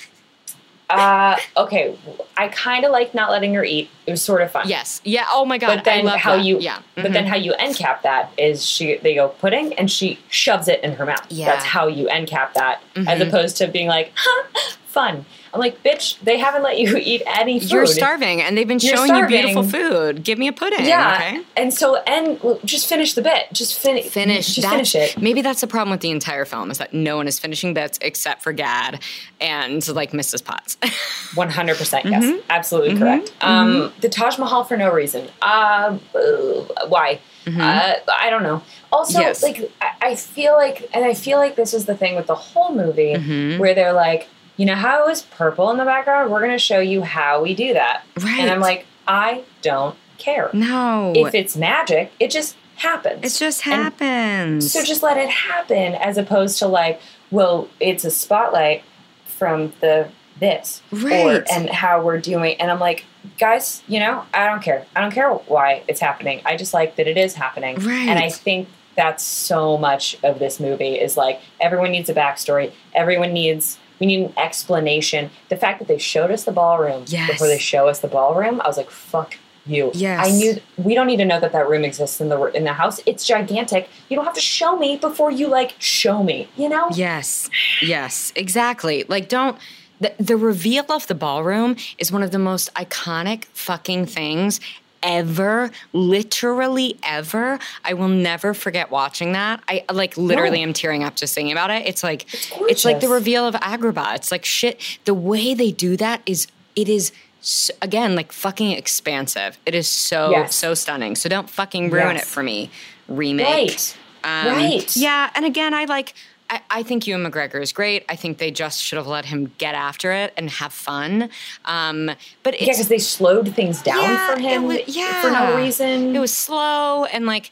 [0.90, 1.96] Uh, okay,
[2.36, 3.88] I kind of like not letting her eat.
[4.06, 4.68] It was sort of fun.
[4.68, 5.00] yes.
[5.04, 5.24] Yeah.
[5.30, 5.76] Oh my god.
[5.76, 6.44] But then I love how that.
[6.44, 6.82] you Yeah.
[6.96, 7.28] But then Mhm.
[7.28, 10.92] how you end cap that is she they go pudding and she shoves it in
[10.96, 11.24] her mouth.
[11.30, 11.46] Yeah.
[11.46, 13.28] That's how you end cap that, as Mhm.
[13.28, 14.44] opposed to being like, huh,
[14.92, 15.24] fun.
[15.54, 17.70] I'm like, bitch, they haven't let you eat any food.
[17.70, 20.22] You're starving, and they've been You're showing you beautiful food.
[20.24, 20.84] Give me a pudding.
[20.86, 21.42] Yeah, Okay.
[21.56, 23.46] and so and well, just finish the bit.
[23.52, 24.06] Just finish.
[24.08, 24.54] Finish.
[24.54, 25.20] Just finish it.
[25.20, 27.98] Maybe that's the problem with the entire film is that no one is finishing bits
[28.02, 29.00] except for Gad
[29.40, 30.44] and like Mrs.
[30.44, 30.76] Potts.
[31.34, 32.04] One hundred percent.
[32.04, 32.42] Yes, Mhm.
[32.50, 32.98] absolutely Mhm.
[32.98, 33.32] correct.
[33.40, 35.28] Um, the Taj Mahal for no reason.
[35.40, 37.20] Uh, uh, why?
[37.46, 38.62] Uh, I don't know.
[38.92, 39.26] Also, Mm-hmm.
[39.28, 39.42] Yes.
[39.42, 42.34] like I, I feel like, and I feel like this is the thing with the
[42.34, 43.58] whole movie, Mhm.
[43.58, 46.30] where they're like, you know how it was purple in the background?
[46.30, 48.04] We're going to show you how we do that.
[48.20, 48.40] right.
[48.40, 50.50] And I'm like, I don't care.
[50.52, 51.12] no.
[51.16, 53.24] If it's magic, it just happens.
[53.24, 54.72] it just And happens.
[54.72, 57.00] So just let it happen, as opposed to like,
[57.30, 58.84] well, it's a spotlight
[59.24, 61.44] from the this or Right.
[61.52, 62.56] and how we're doing.
[62.60, 63.04] And I'm like,
[63.38, 64.84] guys, you know, I don't care.
[64.96, 66.42] I don't care why it's happening.
[66.44, 67.76] I just like that it is happening.
[67.76, 68.08] Right.
[68.08, 72.72] And I think that's so much of this movie is like everyone needs a backstory.
[72.94, 75.30] Everyone needs we need an explanation.
[75.48, 77.30] The fact that they showed us the ballroom Yes.
[77.30, 79.92] before they show us the ballroom, I was like, fuck you.
[79.94, 80.26] Yes.
[80.26, 82.72] I knew we don't need to know that that room exists in the in the
[82.72, 83.00] house.
[83.06, 83.88] It's gigantic.
[84.08, 86.48] You don't have to show me before you like show me.
[86.56, 86.88] You know?
[86.92, 87.48] Yes,
[87.80, 89.04] yes, exactly.
[89.08, 89.56] Like, don't.
[90.00, 94.58] The, the reveal of the ballroom is one of the most iconic fucking things
[95.02, 97.58] ever, literally ever.
[97.84, 99.62] I will never forget watching that.
[99.68, 100.68] I like literally No.
[100.68, 101.86] am tearing up just thinking about it.
[101.86, 104.14] It's like It's it's, like the reveal of Agrabah.
[104.16, 104.80] It's like shit.
[105.04, 106.46] The way they do that is
[106.76, 109.58] it is s again like fucking expansive.
[109.66, 110.54] It is so Yes.
[110.54, 111.16] so stunning.
[111.16, 112.22] So don't fucking ruin Yes.
[112.22, 112.70] it for me.
[113.08, 113.46] Remake.
[113.46, 113.96] Right.
[114.24, 114.96] Um, Right.
[114.96, 116.14] Yeah, and again, I like.
[116.52, 118.04] I, I think Ewan McGregor is great.
[118.10, 121.30] I think they just should have let him get after it and have fun.
[121.64, 122.10] Um,
[122.42, 125.22] but Yeah, because they slowed things down Yeah, for him it wa- yeah.
[125.22, 126.14] for no reason.
[126.14, 127.50] it was slow and like,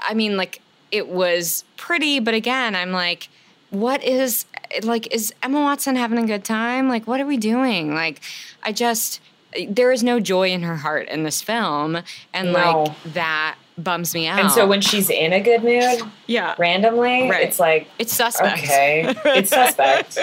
[0.00, 3.28] I mean, like it was pretty, but again, I'm like,
[3.70, 4.44] what is
[4.82, 5.12] like?
[5.14, 6.88] Is Emma Watson having a good time?
[6.88, 7.94] Like, what are we doing?
[7.94, 8.20] Like,
[8.62, 9.20] I just
[9.68, 11.98] there is no joy in her heart in this film,
[12.34, 12.82] and No.
[12.82, 14.38] like that bums me out.
[14.38, 17.46] and so when she's in a good mood, yeah, randomly, Right.
[17.46, 18.58] it's like it's suspect.
[18.62, 20.18] okay, it's suspect.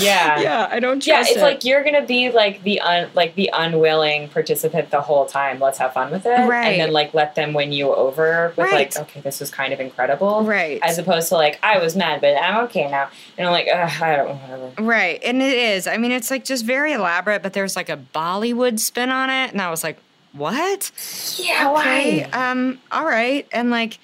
[0.00, 0.40] Yeah.
[0.40, 1.40] yeah, I don't Yeah, it's it.
[1.40, 5.60] like you're gonna be like the un like the unwilling participant the whole time.
[5.60, 6.66] Let's have fun with it, Right.
[6.72, 8.72] And then like let them win you over with Right.
[8.72, 10.80] like, okay, this was kind of incredible, right.
[10.82, 14.16] As opposed to like, I was mad, but I'm okay now, and I'm like, I
[14.16, 14.82] don't whatever.
[14.82, 15.22] Right.
[15.22, 15.86] And it is.
[15.86, 19.52] I mean, it's like just very elaborate, but there's like a Bollywood spin on it.
[19.52, 19.98] And I was like,
[20.36, 20.90] what?
[21.38, 22.24] Yeah, Okay.
[22.24, 23.46] Um, all right.
[23.52, 23.98] And like,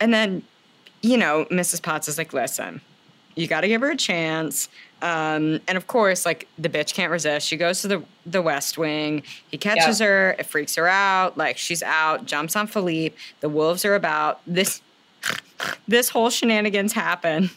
[0.00, 0.42] and then,
[1.02, 1.82] you know, Mrs.
[1.82, 2.80] Potts is like, listen,
[3.34, 4.68] you got to give her a chance.
[5.02, 7.46] Um, and of course, like the bitch can't resist.
[7.46, 9.22] She goes to the the West Wing.
[9.50, 10.34] He catches her.
[10.38, 11.36] It freaks her out.
[11.36, 12.24] Like she's out.
[12.24, 13.14] Jumps on Philippe.
[13.40, 14.40] The wolves are about.
[14.46, 14.80] This
[15.88, 17.50] this whole shenanigans happen.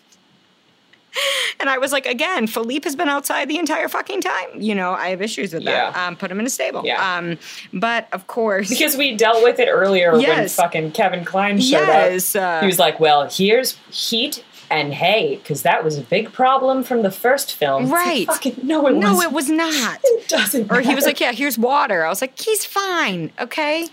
[1.59, 4.61] And I was like, again, Philippe has been outside the entire fucking time.
[4.61, 5.93] You know, I have issues with that.
[5.95, 6.07] Yeah.
[6.07, 6.83] Um, put him in a stable.
[6.85, 7.17] Yeah.
[7.17, 7.39] Um,
[7.73, 12.35] but of course, Because we dealt with it earlier when fucking Kevin Kline showed yes,
[12.35, 12.43] up.
[12.43, 16.83] uh, He was like, "Well, here's heat and hay, because that was a big problem
[16.83, 18.27] from the first film." Right.
[18.27, 19.31] fucking, no, it no, wasn't.
[19.31, 19.99] it was not.
[20.03, 20.71] It doesn't.
[20.71, 22.05] Or he was like, yeah, here's water.
[22.05, 23.87] I was like, he's fine, okay?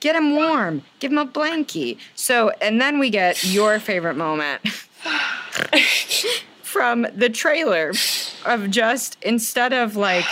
[0.00, 0.82] Get him warm.
[1.00, 1.96] Give him a blankie.
[2.14, 4.60] So, and then we get your favorite moment
[6.68, 7.92] from the trailer
[8.44, 10.26] of just instead of like,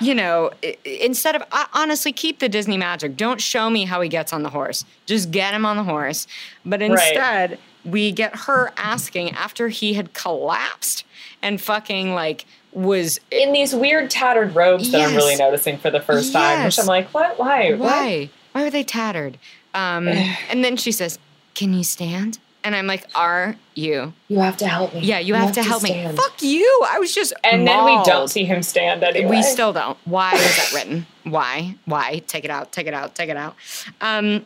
[0.00, 0.50] you know,
[0.84, 3.16] instead of honestly keep the Disney magic.
[3.16, 4.84] Don't show me how he gets on the horse.
[5.06, 6.26] Just get him on the horse.
[6.64, 11.04] But instead, we get her asking after he had collapsed
[11.40, 16.00] and fucking like was in these weird tattered robes that I'm really noticing for the
[16.00, 17.38] first time, which I'm like, what?
[17.38, 17.70] Why?
[17.70, 17.78] What?
[17.78, 18.30] Why?
[18.52, 19.38] Why are they tattered?
[19.72, 20.08] Um,
[20.50, 21.18] and then she says,
[21.54, 25.00] "Can you stand?" And I'm like, "Are you?" You have to help me.
[25.02, 25.92] Yeah, you have, to help me.
[26.16, 26.84] Fuck you!
[26.90, 29.30] I was just And then we don't see him stand anyway.
[29.30, 29.96] We still don't.
[30.04, 31.06] Why is that written?
[31.22, 31.76] Why?
[31.84, 32.22] Why?
[32.26, 32.72] Take it out.
[32.72, 33.14] Take it out.
[33.14, 33.54] Take it out.
[34.00, 34.44] Um,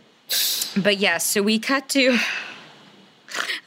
[0.77, 2.19] but yes, so we cut to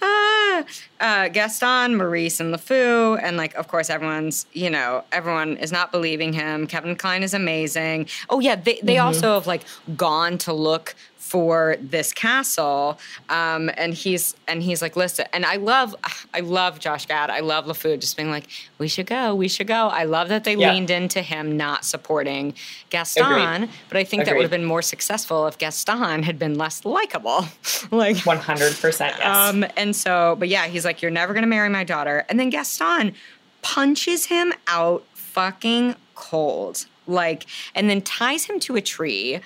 [0.01, 0.63] ah,
[0.99, 5.91] uh, Gaston, Maurice, and LeFou, and like, of course, everyone's you know everyone is not
[5.91, 6.67] believing him.
[6.67, 8.07] Kevin Kline is amazing.
[8.29, 9.05] Oh yeah, they they Mm-hmm.
[9.07, 9.63] also have like
[9.97, 10.95] gone to look
[11.33, 15.95] for this castle um, and he's and he's like listen and i love
[16.31, 18.45] i love josh gad i love LeFou just being like
[18.77, 20.71] we should go we should go i love that they Yeah.
[20.71, 22.53] leaned into him not supporting
[22.91, 26.85] gaston but i think that would have been more successful if gaston had been less
[26.85, 27.45] likable
[27.91, 29.25] like 100% yes.
[29.25, 32.25] um, and so, but yeah, he's like, You're never gonna marry my daughter.
[32.29, 33.13] And then Gaston
[33.61, 36.85] punches him out fucking cold.
[37.07, 39.39] Like, and then ties him to a tree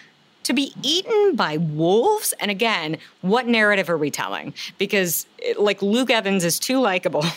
[0.47, 2.33] to be eaten by wolves.
[2.39, 4.53] And again, what narrative are we telling?
[4.77, 7.23] Because it- like Luke Evans is too likable.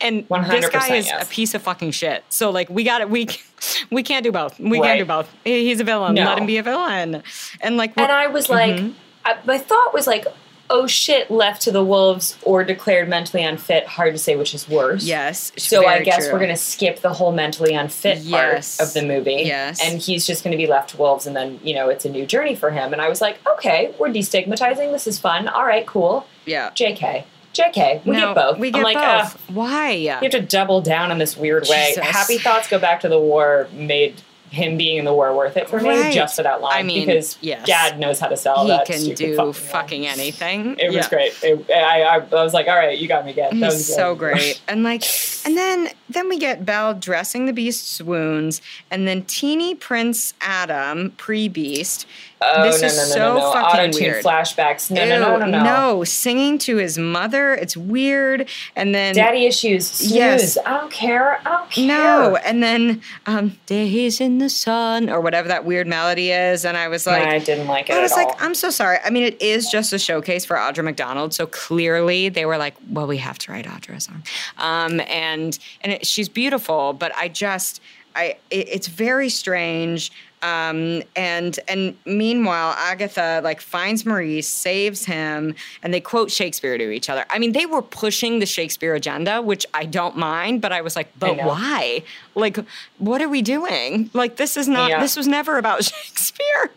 [0.00, 1.26] And this guy is yes.
[1.26, 2.24] a piece of fucking shit.
[2.30, 3.10] So like we got it.
[3.10, 3.28] We
[3.90, 4.58] we can't do both.
[4.58, 5.30] We can't do both.
[5.44, 6.14] He's a villain.
[6.14, 6.24] No.
[6.24, 7.22] Let him be a villain.
[7.60, 8.94] And like, and I was like, Mhm.
[9.26, 10.24] I, my thought was like,
[10.70, 13.86] oh shit, left to the wolves or declared mentally unfit.
[13.86, 15.04] Hard to say which is worse.
[15.04, 15.52] yes.
[15.56, 16.32] So I guess true.
[16.34, 18.76] we're gonna skip the whole mentally unfit Yes.
[18.76, 19.42] part of the movie.
[19.46, 19.80] Yes.
[19.82, 22.26] And he's just gonna be left to wolves and then, you know, it's a new
[22.26, 22.92] journey for him.
[22.92, 24.92] And I was like, okay, we're destigmatizing.
[24.92, 25.48] This is fun.
[25.48, 26.26] All right, cool.
[26.46, 26.70] Yeah.
[26.70, 27.24] JK.
[27.54, 28.04] JK.
[28.04, 28.58] We No, get both.
[28.58, 29.34] We get I'm like, both.
[29.48, 29.90] "Ugh, Why?
[29.92, 31.88] you have to double down in this weird way.
[31.94, 32.04] Jesus.
[32.04, 34.20] Happy thoughts go back to the war made
[34.50, 36.12] him being in the war worth it for me Right.
[36.14, 37.66] just for that line I mean, because yes.
[37.66, 40.76] Gad knows how to sell he that can do fucking, fucking, anything.
[40.78, 41.32] It was great.
[41.42, 43.60] It, I, I, I was like, all right, you got me again.
[43.60, 44.34] That was so good.
[44.34, 44.60] great.
[44.68, 45.04] And like
[45.44, 51.10] and then then we get Belle dressing the beast's wounds and then teeny Prince Adam,
[51.16, 52.06] pre-beast.
[52.40, 53.52] Oh, This no, is no, no, so no, no.
[53.52, 54.24] fucking Auto-tune weird.
[54.24, 54.90] flashbacks.
[54.90, 55.62] No, no, no, no, no.
[55.64, 57.54] No, singing to his mother.
[57.54, 58.48] It's weird.
[58.76, 59.86] And then Daddy issues.
[59.88, 60.12] Snooze.
[60.14, 60.58] Yes.
[60.64, 61.40] I don't care.
[61.44, 61.86] I don't care.
[61.88, 66.76] no, and then um, days in the sun or whatever that weird melody is, and
[66.76, 68.36] I was like, I didn't like it I was like, all.
[68.38, 68.98] I'm so sorry.
[69.04, 72.74] I mean, it is just a showcase for Audra McDonald, so clearly they were like,
[72.90, 74.22] well, we have to write Audra a song,
[74.58, 77.80] um, and and it, she's beautiful, but I just,
[78.14, 80.12] I, it, it's very strange.
[80.42, 86.90] Um, and and meanwhile, Agatha like finds Maurice, saves him, and they quote Shakespeare to
[86.90, 87.24] each other.
[87.30, 90.94] I mean, they were pushing the Shakespeare agenda, which I don't mind, but I was
[90.96, 92.02] like, but why?
[92.34, 92.58] Like,
[92.98, 94.10] what are we doing?
[94.12, 94.90] Like, this is not.
[94.90, 95.00] Yeah.
[95.00, 96.70] This was never about Shakespeare.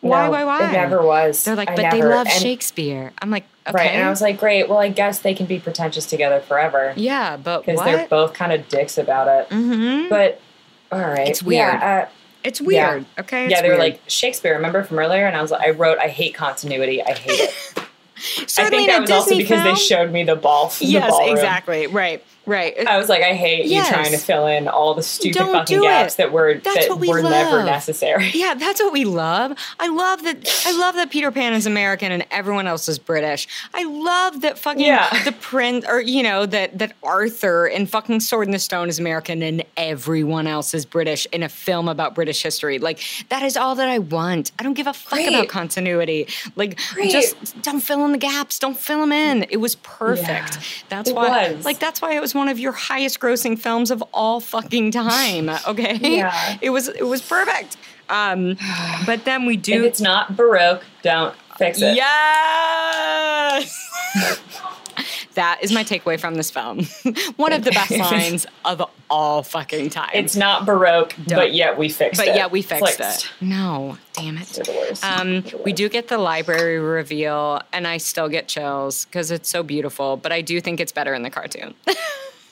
[0.00, 0.68] Why, No, why, why?
[0.68, 1.44] It never was.
[1.44, 3.12] They're like, I but they love and- Shakespeare.
[3.22, 3.74] I'm like, okay.
[3.74, 4.68] Right, and I was like, great.
[4.68, 8.52] Well, I guess they can be pretentious together forever yeah, but because they're both kind
[8.52, 9.48] of dicks about it.
[9.48, 10.08] mm-hmm.
[10.10, 10.40] But
[10.92, 11.72] all right, It's weird.
[11.72, 12.08] Yeah, uh,
[12.44, 13.06] It's weird.
[13.18, 13.48] Okay.
[13.48, 14.54] yeah, It's they were like Shakespeare.
[14.54, 15.26] Remember from earlier?
[15.26, 17.02] And I was like, I wrote, I hate continuity.
[17.02, 17.54] I hate it.
[18.58, 20.68] I think in that was also Disney because they showed me the ball.
[20.78, 21.30] the Yes, ballroom.
[21.30, 21.86] exactly.
[21.86, 22.22] Right.
[22.46, 22.86] Right.
[22.86, 23.88] I was like, I hate Yes.
[23.88, 26.16] you trying to fill in all the stupid Don't fucking gaps it.
[26.18, 28.30] that were That's that what we were never necessary.
[28.34, 29.52] Yeah, that's what we love.
[29.80, 30.62] I love that.
[30.66, 33.48] I love that Peter Pan is American and everyone else is British.
[33.72, 35.08] I love that fucking Yeah.
[35.24, 38.98] the prince, or you know that that Arthur in fucking Sword in the Stone is
[38.98, 42.78] American and everyone else is British in a film about British history.
[42.78, 44.52] Like that is all that I want.
[44.58, 45.28] I don't give a fuck Great.
[45.28, 46.26] about continuity.
[46.56, 47.10] Like Great.
[47.10, 48.58] just don't fill in the gaps.
[48.58, 49.44] Don't fill them in.
[49.50, 50.28] It was perfect.
[50.28, 51.52] Yeah, that's it why.
[51.52, 51.64] was.
[51.64, 55.50] Like that's why it was one of your highest grossing films of all fucking time.
[55.66, 55.94] Okay.
[55.96, 56.58] Yeah.
[56.60, 57.76] It was it was perfect.
[58.08, 58.56] Um,
[59.06, 61.96] but then we do If it's not baroque, don't fix it.
[61.96, 63.90] Yes.
[65.34, 66.84] that is my takeaway from this film.
[67.36, 70.10] One of the best lines of all fucking time.
[70.14, 71.38] It's not baroque, Don't.
[71.38, 72.26] but yet we fixed it.
[72.26, 72.36] but it.
[72.36, 73.30] yeah, we It's fixed like, it.
[73.40, 74.46] No, damn it.
[74.48, 75.04] They're the worst.
[75.04, 79.62] Um, we do get the library reveal, and I still get chills because it's so
[79.62, 80.16] beautiful.
[80.16, 81.74] But I do think it's better in the cartoon.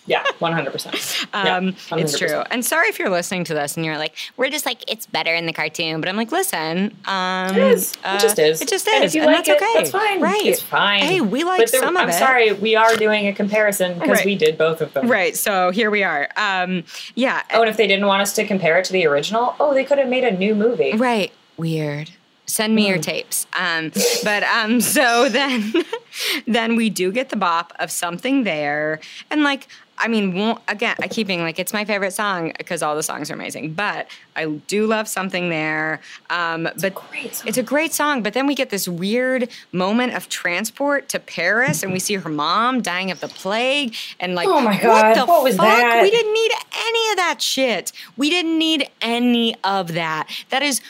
[0.06, 1.26] Yeah, one hundred percent.
[1.32, 2.42] Um, it's true.
[2.50, 5.32] And sorry if you're listening to this and you're like, we're just like, it's better
[5.32, 6.00] in the cartoon.
[6.00, 7.96] But I'm like, listen, um, It is.
[8.04, 8.60] uh, it just is.
[8.60, 9.14] It just And is.
[9.14, 9.72] you and like that's it, okay.
[9.76, 10.20] that's fine.
[10.20, 10.44] Right.
[10.44, 11.02] It's fine.
[11.04, 12.14] Hey, we like there- some of I'm it.
[12.14, 14.26] sorry, we are doing a comparison because Right.
[14.26, 15.06] we did both of them.
[15.08, 15.36] Right.
[15.36, 16.28] So here we are.
[16.36, 16.82] Um,
[17.14, 17.42] yeah.
[17.52, 19.84] Oh, and if they didn't want us to compare it to the original, oh, they
[19.84, 20.94] could have made a new movie.
[20.96, 21.30] Right.
[21.56, 22.10] Weird.
[22.46, 23.02] Send me your Hmm.
[23.02, 23.46] tapes.
[23.56, 23.92] Um,
[24.24, 25.72] but um, so then,
[26.46, 28.98] then we do get the bop of something there,
[29.30, 29.68] and like.
[30.02, 33.30] I mean, again, I keep being like, it's my favorite song because all the songs
[33.30, 33.74] are amazing.
[33.74, 36.00] But I do love something there.
[36.30, 37.48] Um, but great song.
[37.48, 38.22] it's a great song.
[38.22, 42.28] But then we get this weird moment of transport to Paris, and we see her
[42.30, 45.66] mom dying of the plague, and like, Oh my what God, the what was fuck?
[45.66, 46.02] that?
[46.02, 47.92] We didn't need any of that shit.
[48.16, 50.28] We didn't need any of that.
[50.50, 50.80] That is,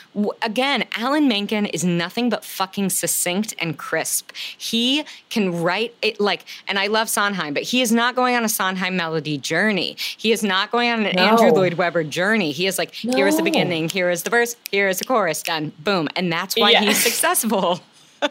[0.41, 4.31] again, Alan Menken is nothing but fucking succinct and crisp.
[4.57, 8.43] He can write it like, and I love Sondheim, but he is not going on
[8.43, 9.95] a Sondheim melody journey.
[10.17, 11.23] He is not going on an No.
[11.23, 12.51] Andrew Lloyd Webber journey.
[12.51, 15.41] He is like, here is the beginning, here is the verse, here is the chorus,
[15.41, 16.07] done, boom.
[16.15, 16.81] And that's why Yeah.
[16.81, 17.81] he's successful.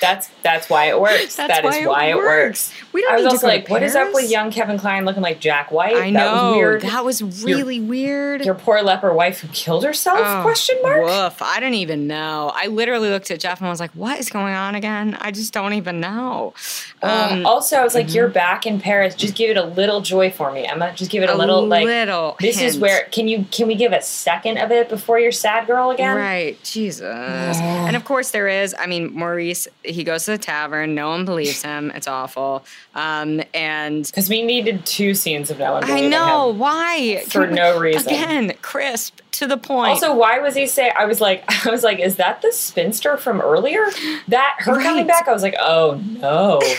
[0.00, 1.36] That's that's why it works.
[1.36, 2.70] That's That is why it why it works.
[2.70, 2.72] works.
[2.92, 5.40] We don't I was also like, what is up with young Kevin Kline looking like
[5.40, 5.94] Jack White?
[5.96, 6.32] I That know.
[6.48, 6.82] was weird.
[6.82, 8.44] That was really weird.
[8.44, 10.18] Your poor leper wife who killed herself?
[10.22, 11.02] Oh, question mark.
[11.04, 11.42] Woof.
[11.42, 12.50] I didn't even know.
[12.54, 15.16] I literally looked at Jeff and was like, what is going on again?
[15.20, 16.54] I just don't even know.
[17.02, 19.14] Um, also, I was like, "You're back in Paris.
[19.14, 20.92] Just give it a little joy for me, Emma.
[20.94, 21.84] Just give it a, A little like.
[21.86, 25.32] little This is where can you can we give a second of it before you're
[25.32, 26.16] sad girl again?
[26.16, 27.02] Right, Jesus.
[27.06, 28.74] and of course, there is.
[28.78, 30.94] I mean, Maurice, he goes to the tavern.
[30.94, 31.90] No one believes him.
[31.94, 32.64] It's awful.
[32.94, 35.84] Um, and Because we needed two scenes of no one.
[35.84, 37.22] I know why.
[37.26, 38.06] For Can we- no reason.
[38.06, 39.90] Again, crisp to the point.
[39.90, 40.90] Also, why was he say?
[40.90, 43.86] I was like, I was like, is that the spinster from earlier?
[44.28, 44.82] That her Right.
[44.84, 45.28] coming back?
[45.28, 46.60] I was like, oh no.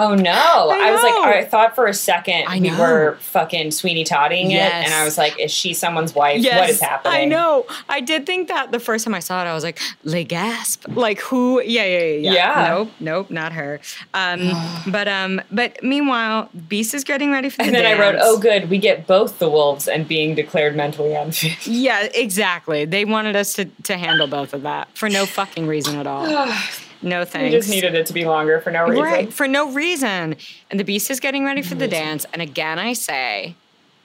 [0.00, 0.70] Oh no!
[0.72, 1.12] I, was like.
[1.12, 2.78] I thought for a second I we know.
[2.78, 4.70] were fucking Sweeney Todding Yes.
[4.70, 6.40] it, and I was like, is she someone's wife?
[6.40, 7.20] Yes, what is happening?
[7.20, 7.66] I know.
[7.88, 10.86] I did think that the first time I saw it, I was like, "Le gasp!"
[10.88, 11.62] Like who?
[11.62, 12.32] Yeah, yeah, yeah.
[12.32, 12.68] yeah.
[12.68, 13.80] Nope, nope, not her.
[14.14, 14.50] Um,
[14.86, 18.38] but um, but meanwhile, Beast is getting ready for the And then I wrote, oh
[18.38, 21.66] good, we get both the wolves and being declared mentally unfit.
[21.66, 22.84] Yeah, exactly.
[22.84, 26.26] They wanted us to to handle both of that for no fucking reason at all.
[27.02, 27.54] No we thanks.
[27.54, 29.04] just needed it to be longer for no reason.
[29.04, 30.36] Right, for no reason.
[30.70, 32.26] And the beast is getting ready for the dance.
[32.32, 33.54] And again, I say,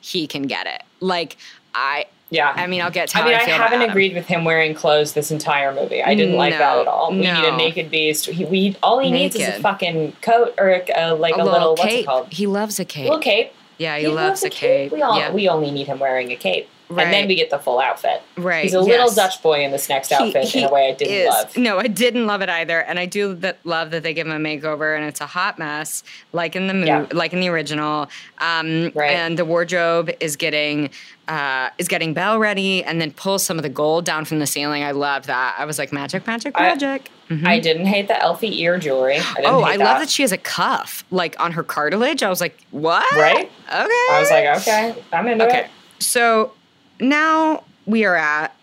[0.02, 0.84] he can get it.
[1.00, 1.38] Like,
[1.74, 2.54] I, Yeah.
[2.56, 5.14] I mean, I'll get to I mean, I, I, haven't agreed with him wearing clothes
[5.14, 6.04] this entire movie.
[6.04, 7.12] I didn't like that at all.
[7.12, 8.28] We need a naked beast.
[8.28, 11.44] He, we all he needs is a fucking coat or a, uh, like A, a,
[11.44, 12.06] little, little, what's it cape.
[12.06, 12.32] called?
[12.32, 13.06] He loves a cape.
[13.06, 13.52] little cape.
[13.78, 14.92] Yeah, he, loves, a cape.
[14.94, 15.34] We all yeah.
[15.34, 17.06] we only need him wearing a cape, Right.
[17.06, 18.22] and then we get the full outfit.
[18.38, 19.16] Right, He's a little yes.
[19.16, 21.30] Dutch boy in this next outfit in a way I didn't is.
[21.30, 21.58] love.
[21.58, 24.34] No, I didn't love it either, and I do that, love that they give him
[24.34, 27.06] a makeover, and it's a hot mess, like in the movie, Yeah.
[27.12, 28.08] like in the original.
[28.38, 29.12] Um, Right.
[29.12, 30.90] And the wardrobe is getting
[31.28, 34.46] uh, is getting Belle ready, and then pulls some of the gold down from the
[34.46, 34.84] ceiling.
[34.84, 35.56] I loved that.
[35.58, 37.10] I was like, magic, magic, I- magic.
[37.32, 37.48] Mhm.
[37.48, 39.18] I didn't hate the elfie ear jewelry.
[39.18, 42.22] I didn't Oh, I love that she has a cuff like on her cartilage.
[42.22, 43.12] I was like, what?
[43.14, 43.52] Right?
[43.68, 43.76] Okay.
[44.12, 45.62] I was like, okay, I'm into Okay.
[45.62, 45.68] it.
[45.98, 46.52] So
[47.00, 48.56] now we are at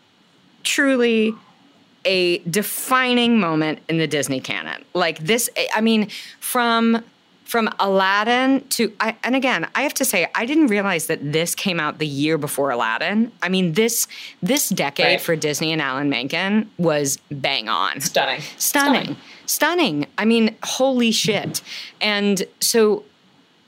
[0.64, 1.34] truly
[2.04, 4.84] a defining moment in the Disney canon.
[4.94, 6.08] Like this, I mean,
[6.40, 7.02] from
[7.44, 11.54] from Aladdin to I, and again, I have to say I didn't realize that this
[11.54, 13.30] came out the year before Aladdin.
[13.42, 14.08] I mean, this
[14.42, 15.20] this decade Right.
[15.20, 18.40] for Disney and Alan Menken was bang on Stunning.
[18.56, 21.60] stunning stunning i mean holy shit
[22.00, 23.02] and so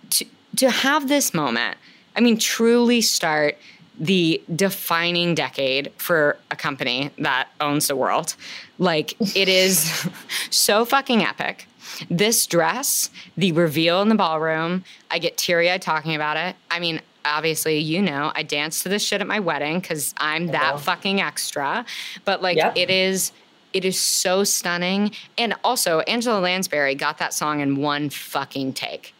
[0.08, 0.24] to
[0.56, 1.76] to have this moment
[2.16, 3.58] i mean truly start
[3.98, 8.34] the defining decade for a company that owns the world
[8.78, 10.08] like it is
[10.50, 11.66] so fucking epic
[12.10, 16.56] this dress, the reveal in the ballroom, I get teary eyed talking about it.
[16.70, 20.48] I mean, obviously, you know, I danced to this shit at my wedding because I'm
[20.48, 21.84] that fucking extra.
[22.24, 22.76] But like, yep.
[22.76, 23.32] it is.
[23.72, 25.10] It is so stunning.
[25.36, 29.14] And also, Angela Lansbury got that song in one fucking take.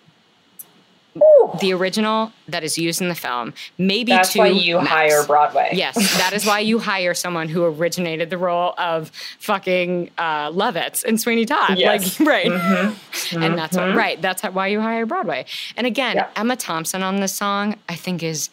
[1.17, 1.51] Ooh.
[1.61, 3.55] the original that is used in the film.
[3.79, 4.89] Maybe that's two why you max.
[4.89, 5.71] hire Broadway.
[5.73, 11.05] Yes, that is why you hire someone who originated the role of fucking uh, Lovett
[11.05, 11.79] and Sweeney Todd.
[11.79, 12.19] Yes.
[12.19, 13.43] Like right, mm-hmm.
[13.43, 13.99] and that's what, mm-hmm.
[13.99, 14.21] right.
[14.21, 15.47] That's why you hire Broadway.
[15.77, 16.31] And again, yeah.
[16.37, 18.51] Emma Thompson on this song, I think is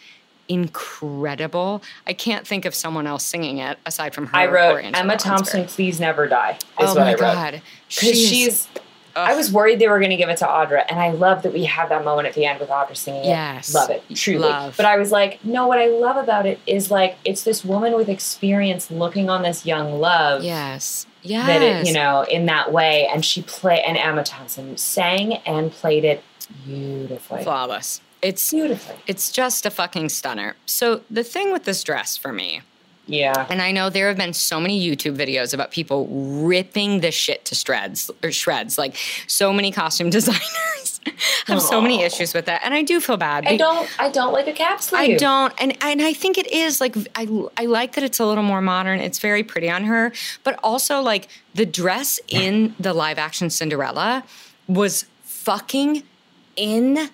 [0.47, 1.81] incredible.
[2.05, 4.35] I can't think of someone else singing it aside from her.
[4.35, 6.59] I wrote Emma Thompson, please never die.
[6.77, 8.67] oh my god, because she's
[9.15, 9.29] Ugh.
[9.29, 11.53] I was worried they were going to give it to Audra, and I love that
[11.53, 13.69] we have that moment at the end with Audra singing yes.
[13.69, 13.75] it.
[13.75, 14.47] Love it, truly.
[14.47, 14.75] Love.
[14.77, 17.95] But I was like, no, what I love about it is like it's this woman
[17.95, 20.43] with experience looking on this young love.
[20.43, 21.05] Yes.
[21.23, 21.47] Yes.
[21.47, 25.71] That it, you know, in that way, and she played, and Emma Thompson sang and
[25.71, 26.23] played it
[26.65, 28.01] beautifully, flawless.
[28.21, 28.95] It's beautifully.
[29.07, 30.55] It's just a fucking stunner.
[30.65, 32.61] So the thing with this dress for me
[33.07, 33.47] yeah.
[33.49, 37.45] And I know there have been so many YouTube videos about people ripping the shit
[37.45, 38.77] to shreds or shreds.
[38.77, 38.95] Like
[39.27, 41.01] so many costume designers
[41.47, 41.61] have Aww.
[41.61, 42.61] so many issues with that.
[42.63, 43.47] And I do feel bad.
[43.47, 45.15] I don't I don't like a cap sleeve.
[45.15, 45.53] I don't.
[45.59, 47.27] And and I think it is like I
[47.57, 48.99] I like that it's a little more modern.
[48.99, 50.11] It's very pretty on her,
[50.43, 54.23] but also like the dress in the live action Cinderella
[54.67, 56.03] was fucking
[56.55, 57.09] in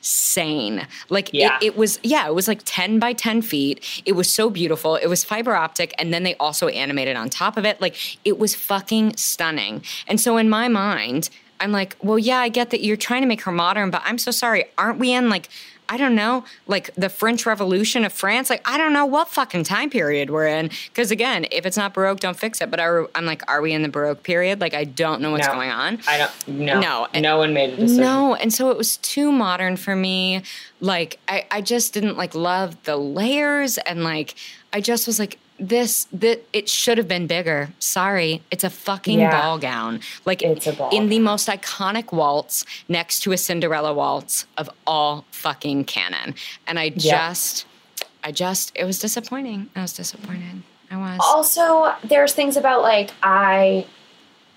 [0.00, 0.86] insane.
[1.08, 1.58] Like yeah.
[1.60, 4.02] it, it, was, yeah, it was like 10 by 10 feet.
[4.06, 4.96] It was so beautiful.
[4.96, 5.94] It was fiber optic.
[5.98, 7.80] And then they also animated on top of it.
[7.80, 9.82] Like it was fucking stunning.
[10.06, 11.30] And so in my mind,
[11.60, 14.16] I'm like, well, yeah, I get that you're trying to make her modern, but I'm
[14.16, 14.64] so sorry.
[14.78, 15.50] Aren't we in like
[15.90, 18.48] I don't know, like the French Revolution of France.
[18.48, 20.70] Like, I don't know what fucking time period we're in.
[20.86, 22.70] Because again, if it's not Baroque, don't fix it.
[22.70, 24.60] But are, I'm like, are we in the Baroque period?
[24.60, 25.98] Like, I don't know what's no, going on.
[26.06, 26.80] I don't, no.
[26.80, 27.08] No.
[27.16, 28.04] No one made a decision.
[28.04, 28.36] No.
[28.36, 30.42] And so it was too modern for me.
[30.80, 33.76] Like, I, I just didn't like love the layers.
[33.78, 34.36] And like,
[34.72, 37.68] I just was like, this that it should have been bigger.
[37.78, 39.30] Sorry, it's a fucking yeah.
[39.30, 40.00] ball gown.
[40.24, 45.84] Like ball in the most iconic waltz next to a Cinderella waltz of all fucking
[45.84, 46.34] canon.
[46.66, 47.66] And I just
[48.24, 49.68] I just it was disappointing.
[49.76, 50.62] I was disappointed.
[50.90, 51.20] I was.
[51.22, 53.86] Also, there's things about like I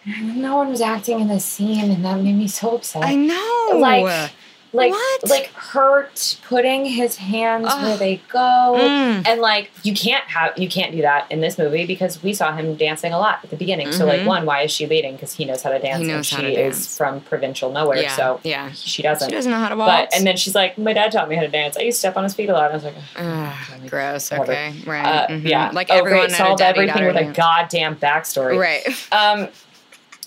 [0.05, 3.03] no one was acting in the scene and that made me so upset.
[3.03, 3.77] I know.
[3.77, 4.31] Like
[4.73, 5.29] like what?
[5.29, 7.83] like hurt putting his hands Ugh.
[7.83, 9.27] where they go mm.
[9.27, 12.55] and like you can't have you can't do that in this movie because we saw
[12.55, 13.97] him dancing a lot at the beginning mm-hmm.
[13.97, 14.29] so like mm-hmm.
[14.29, 17.21] one why is she leading because he knows how to dance and she is from
[17.21, 18.15] provincial nowhere yeah.
[18.15, 20.77] so yeah she doesn't she doesn't know how to waltz but and then she's like
[20.77, 22.53] my dad taught me how to dance I used to step on his feet a
[22.53, 25.47] lot I was like like gross okay right uh, mm-hmm.
[25.47, 26.37] yeah like oh, everyone great.
[26.37, 29.49] solved everything with a goddamn backstory right um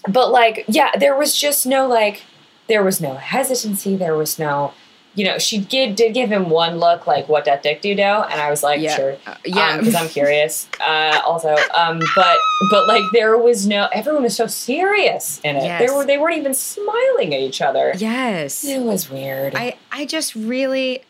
[0.09, 2.23] but like yeah there was just no like
[2.69, 3.97] there was no hesitancy.
[3.97, 4.73] There was no,
[5.15, 8.03] you know, she did did give him one look like what that dick do do,
[8.03, 8.97] and I was like, yeah.
[8.97, 10.69] sure, uh, yeah, because um, I'm curious.
[10.81, 12.39] Uh, also, um, but
[12.71, 15.65] but like there was no, everyone was so serious in it.
[15.65, 15.81] Yes.
[15.81, 17.95] They were they weren't even smiling at each other.
[17.97, 19.55] Yes, it was weird.
[19.55, 21.03] I I just really.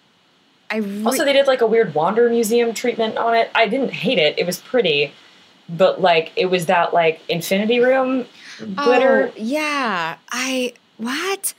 [0.69, 3.51] I re- also they did like a weird wander museum treatment on it.
[3.55, 4.37] I didn't hate it.
[4.37, 5.13] It was pretty,
[5.69, 8.27] but like it was that like infinity room
[8.75, 9.29] glitter.
[9.29, 11.55] Oh, yeah, I what?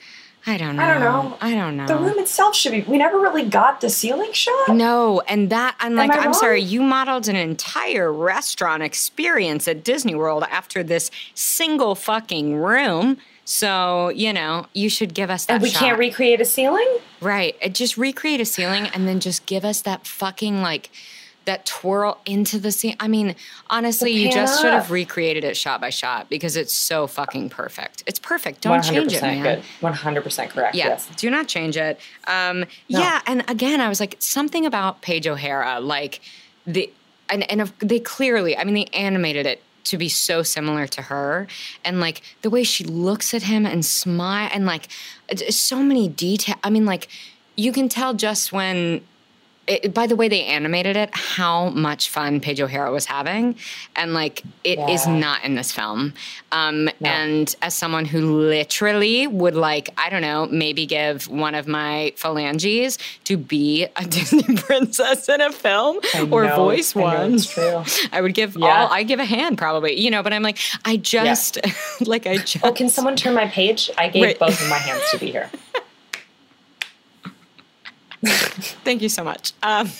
[0.47, 0.83] I don't know.
[0.83, 1.37] I don't know.
[1.41, 1.87] I don't know.
[1.87, 2.81] The room itself should be.
[2.81, 4.69] We never really got the ceiling shot.
[4.69, 6.33] No, and that I'm like, I'm wrong?
[6.33, 6.61] sorry.
[6.61, 13.17] You modeled an entire restaurant experience at Disney World after this single fucking room.
[13.43, 15.55] So you know, you should give us that.
[15.55, 15.79] And we shot.
[15.79, 16.87] can't recreate a ceiling.
[17.19, 17.57] Right.
[17.61, 20.89] Uh, just recreate a ceiling, and then just give us that fucking like
[21.47, 22.95] that twirl into the scene.
[22.99, 23.35] I mean,
[23.69, 28.03] honestly, you just should have recreated it shot by shot because it's so fucking perfect.
[28.05, 28.61] It's perfect.
[28.61, 29.43] Don't change it, man.
[29.43, 29.63] Good.
[29.81, 30.75] One hundred percent correct.
[30.75, 31.09] Yeah, yes.
[31.15, 31.99] do not change it.
[32.27, 32.99] Um, no.
[32.99, 36.21] Yeah, and again, I was like something about Paige O'Hara, like
[36.67, 36.91] the
[37.29, 41.47] and and they clearly, I mean, they animated it to be so similar to her
[41.85, 44.89] and like the way she looks at him and smile and like
[45.49, 47.07] so many detail i mean like
[47.55, 49.01] you can tell just when
[49.67, 53.55] it, by the way they animated it, how much fun Paige O'Hara was having,
[53.95, 54.89] and like it yeah.
[54.89, 56.13] is not in this film.
[56.51, 57.09] Um, no.
[57.09, 62.13] And as someone who literally would like, I don't know, maybe give one of my
[62.15, 65.99] phalanges to be a Disney princess in a film
[66.31, 68.83] or know, voice one, I, I would give yeah.
[68.83, 68.93] all.
[68.93, 70.23] I give a hand probably, you know.
[70.23, 71.73] But I'm like, I just yeah.
[72.05, 72.63] like I just.
[72.63, 73.89] Oh, can someone turn my page?
[73.97, 74.39] I gave right.
[74.39, 75.49] both of my hands to be here.
[78.83, 79.53] Thank you so much.
[79.61, 79.91] Um,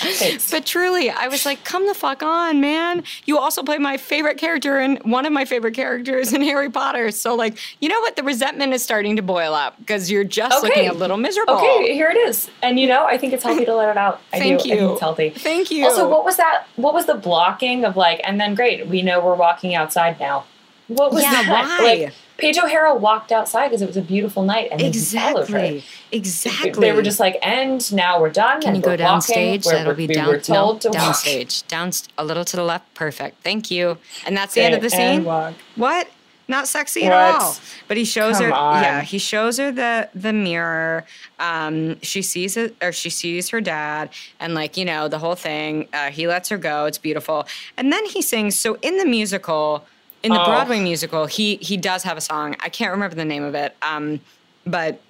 [0.50, 3.04] but truly, I was like, come the fuck on, man.
[3.26, 7.10] You also play my favorite character and one of my favorite characters in Harry Potter.
[7.10, 8.16] So, like, you know what?
[8.16, 10.68] The resentment is starting to boil up because you're just okay.
[10.68, 11.54] looking a little miserable.
[11.54, 12.50] Okay, here it is.
[12.62, 14.22] And you know, I think it's healthy to let it out.
[14.32, 14.70] I Thank do.
[14.70, 14.92] you.
[14.92, 15.30] It's healthy.
[15.30, 15.84] Thank you.
[15.84, 16.66] Also, what was that?
[16.76, 20.46] What was the blocking of like, and then great, we know we're walking outside now.
[20.86, 21.80] What was yeah, that?
[21.80, 21.84] Why?
[21.84, 26.70] Like, Paige O'Hara walked outside because it was a beautiful night, and exactly, exactly.
[26.80, 29.64] They were just like, "And now we're done." Can you go downstage?
[29.64, 30.40] That'll be we down.
[30.48, 31.66] No, downstage.
[31.66, 32.94] Down a little to the left.
[32.94, 33.42] Perfect.
[33.42, 33.98] Thank you.
[34.24, 35.24] And that's the end of the scene.
[35.24, 36.08] What?
[36.50, 37.12] Not sexy what?
[37.12, 37.56] at all.
[37.88, 38.52] But he shows Come her.
[38.52, 38.82] On.
[38.82, 41.04] Yeah, he shows her the the mirror.
[41.40, 45.34] Um, she sees it, or she sees her dad, and like you know the whole
[45.34, 45.88] thing.
[45.92, 46.86] Uh, he lets her go.
[46.86, 47.46] It's beautiful.
[47.76, 48.56] And then he sings.
[48.56, 49.84] So in the musical
[50.28, 50.46] in the Oh.
[50.46, 52.54] Broadway musical, he he does have a song.
[52.60, 54.20] I can't remember the name of it, um,
[54.66, 55.00] but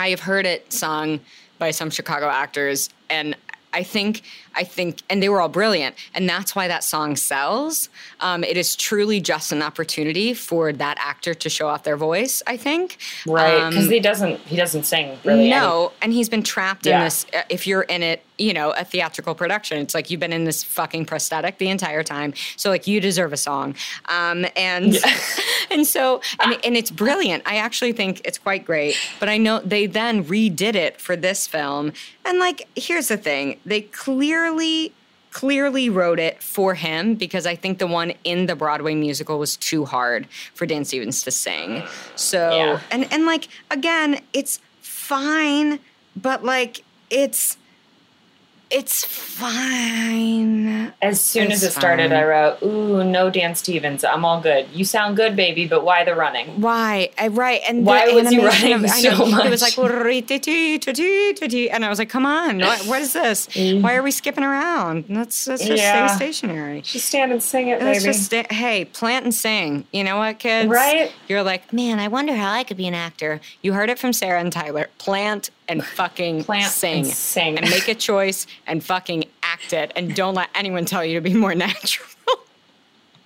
[0.00, 1.20] I have heard it sung
[1.58, 3.36] by some Chicago actors, and
[3.74, 4.22] I think
[4.56, 7.88] I think, and they were all brilliant, and that's why that song sells.
[8.20, 12.40] Um, it is truly just an opportunity for that actor to show off their voice.
[12.46, 13.68] I think, right?
[13.70, 14.38] Because Um, he doesn't.
[14.42, 15.50] He doesn't sing really.
[15.50, 17.26] no, and he's been trapped in this.
[17.34, 20.44] uh, If you're in it, you know, a theatrical production, it's like you've been in
[20.44, 22.32] this fucking prosthetic the entire time.
[22.56, 23.74] So like you deserve a song,
[24.08, 24.96] um, and
[25.70, 27.42] and so and and it's brilliant.
[27.44, 28.96] I actually think it's quite great.
[29.18, 31.92] But I know they then redid it for this film,
[32.24, 34.92] and like here's the thing: they clearly
[35.30, 39.56] clearly wrote it for him because I think the one in the Broadway musical was
[39.56, 41.82] too hard for Dan Stevens to sing.
[42.14, 42.80] So Yeah.
[42.92, 45.80] and and like again, it's fine,
[46.14, 47.56] but like it's
[48.74, 50.92] it's fine.
[51.00, 52.18] As soon It's as it started, fine.
[52.18, 54.04] I wrote, "Ooh, no Dan Stevens.
[54.04, 54.66] I'm all good.
[54.72, 57.10] You sound good, baby, but why the running?" Why?
[57.18, 57.60] I, right.
[57.68, 59.84] And Why was he running of, I know, so It was like, much?
[61.74, 63.48] And I was like, come on, what, what is this?
[63.54, 65.04] Why are we skipping around?
[65.08, 66.06] Let's, let's just Yeah.
[66.08, 66.80] stay stationary.
[66.82, 68.12] Just stand and sing it, Let's baby.
[68.12, 69.84] just stay, hey, plant and sing.
[69.92, 70.68] You know what, kids?
[70.68, 71.12] Right?
[71.28, 73.40] You're like, man, I wonder how I could be an actor.
[73.62, 74.88] You heard it from Sarah and Tyler.
[74.98, 76.98] Plant and fucking Plant sing.
[76.98, 77.58] and sing.
[77.58, 79.92] And make a choice and fucking act it.
[79.96, 82.06] And don't let anyone tell you to be more natural.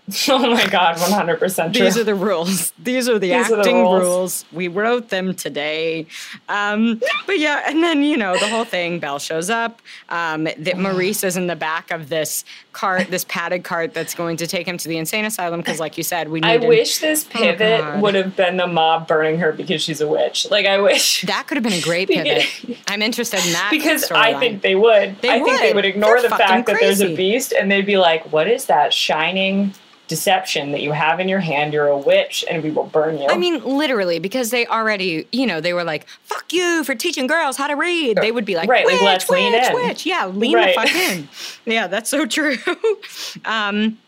[0.29, 1.85] oh my god, 100 percent true.
[1.85, 2.73] These are the rules.
[2.79, 4.03] These are the These are the acting rules.
[4.03, 4.45] rules.
[4.53, 6.07] We wrote them today.
[6.49, 9.01] Um, but yeah, and then you know the whole thing.
[9.01, 9.83] Belle shows up.
[10.09, 14.39] Um, that Maurice is in the back of this cart, this padded cart that's going
[14.39, 15.61] to take him to the insane asylum.
[15.61, 16.49] Because, like you said, we need.
[16.49, 18.01] I wish this pivot God.
[18.01, 20.51] would have been the mob burning her because she's a witch.
[20.51, 22.47] Like I wish that could have been a great pivot.
[22.87, 25.21] I'm interested in that because I think they would.
[25.21, 25.77] They I think they would.
[25.77, 28.49] would ignore They're the fact fucking that there's a beast and they'd be like, "What
[28.49, 29.75] is that shining
[30.09, 31.73] deception that you have in your hand?
[31.73, 35.47] You're a witch, and we will burn you." I mean, literally, because they already, you
[35.47, 38.57] know, they were like, "Fuck you for teaching girls how to read." They would be
[38.57, 40.75] like, Right, like, let's witch, lean in." witch." Yeah, lean Right.
[40.75, 41.29] the fuck in.
[41.67, 42.57] Yeah, that's so true.
[43.45, 43.99] um,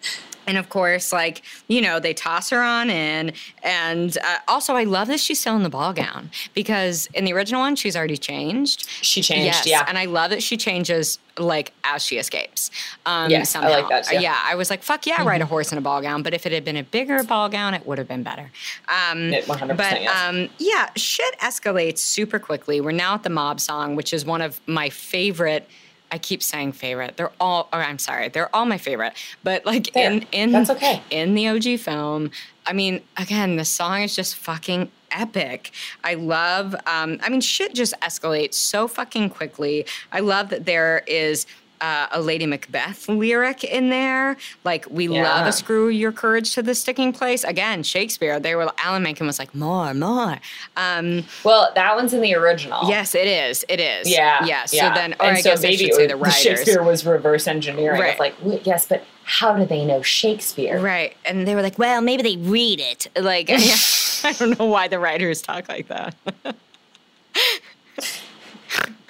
[0.50, 3.32] and of course, like you know, they toss her on in,
[3.62, 7.32] and uh, also I love that she's still in the ball gown because in the
[7.32, 8.88] original one she's already changed.
[9.00, 9.44] she changed.
[9.46, 9.84] Yes, yeah.
[9.88, 12.70] and I love that she changes like as she escapes.
[13.06, 14.20] Um, Yes, I like that, too.
[14.20, 16.44] Yeah, I was like, "Fuck yeah, ride a horse in a ball gown." But if
[16.44, 18.50] it had been a bigger ball gown, it would have been better.
[18.88, 20.16] Um, It 100% but yes.
[20.28, 22.80] um, yeah, shit escalates super quickly.
[22.80, 25.68] We're now at the mob song, which is one of my favorite.
[26.12, 27.16] I keep saying favorite.
[27.16, 27.68] They're all.
[27.72, 29.12] Or I'm sorry, they're all my favorite.
[29.44, 30.10] But like Fair.
[30.10, 31.02] in in That's okay.
[31.10, 32.30] in the OG film,
[32.66, 35.72] I mean, again, the song is just fucking epic.
[36.04, 36.74] I love.
[36.86, 39.86] Um, I mean, shit just escalates so fucking quickly.
[40.12, 41.46] I love that there is.
[41.80, 46.62] Uh, a Lady Macbeth lyric in there, like we love a screw your courage to
[46.62, 47.42] the sticking place.
[47.42, 48.38] Again, Shakespeare.
[48.38, 50.38] They were Alan Menken was like more, more.
[50.76, 52.88] Um, well, that one's in the original.
[52.88, 53.64] Yes, it is.
[53.68, 54.10] It is.
[54.10, 54.44] Yeah.
[54.44, 54.66] Yeah.
[54.66, 54.94] So yeah.
[54.94, 56.36] then, or and I so guess I maybe should say the writers.
[56.36, 58.00] Shakespeare was reverse engineering.
[58.00, 58.18] Right.
[58.18, 58.34] Like,
[58.66, 60.80] yes, but how do they know Shakespeare?
[60.80, 61.16] Right.
[61.24, 63.06] And they were like, well, maybe they read it.
[63.16, 66.14] Like, I don't know why the writers talk like that.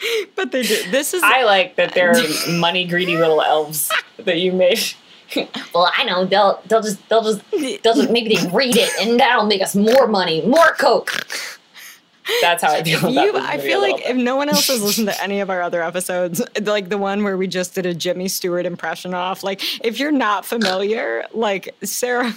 [0.37, 0.91] but they do.
[0.91, 1.23] This is.
[1.23, 2.15] I like that they're
[2.51, 4.81] money greedy little elves that you made.
[5.73, 9.21] Well, I know they'll they'll just they'll just they'll just maybe they read it and
[9.21, 11.25] that'll make us more money, more coke.
[12.41, 15.07] That's how I feel about you, I feel like if no one else has listened
[15.07, 18.27] to any of our other episodes, like the one where we just did a Jimmy
[18.27, 22.35] Stewart impression off, like if you're not familiar, like Sarah,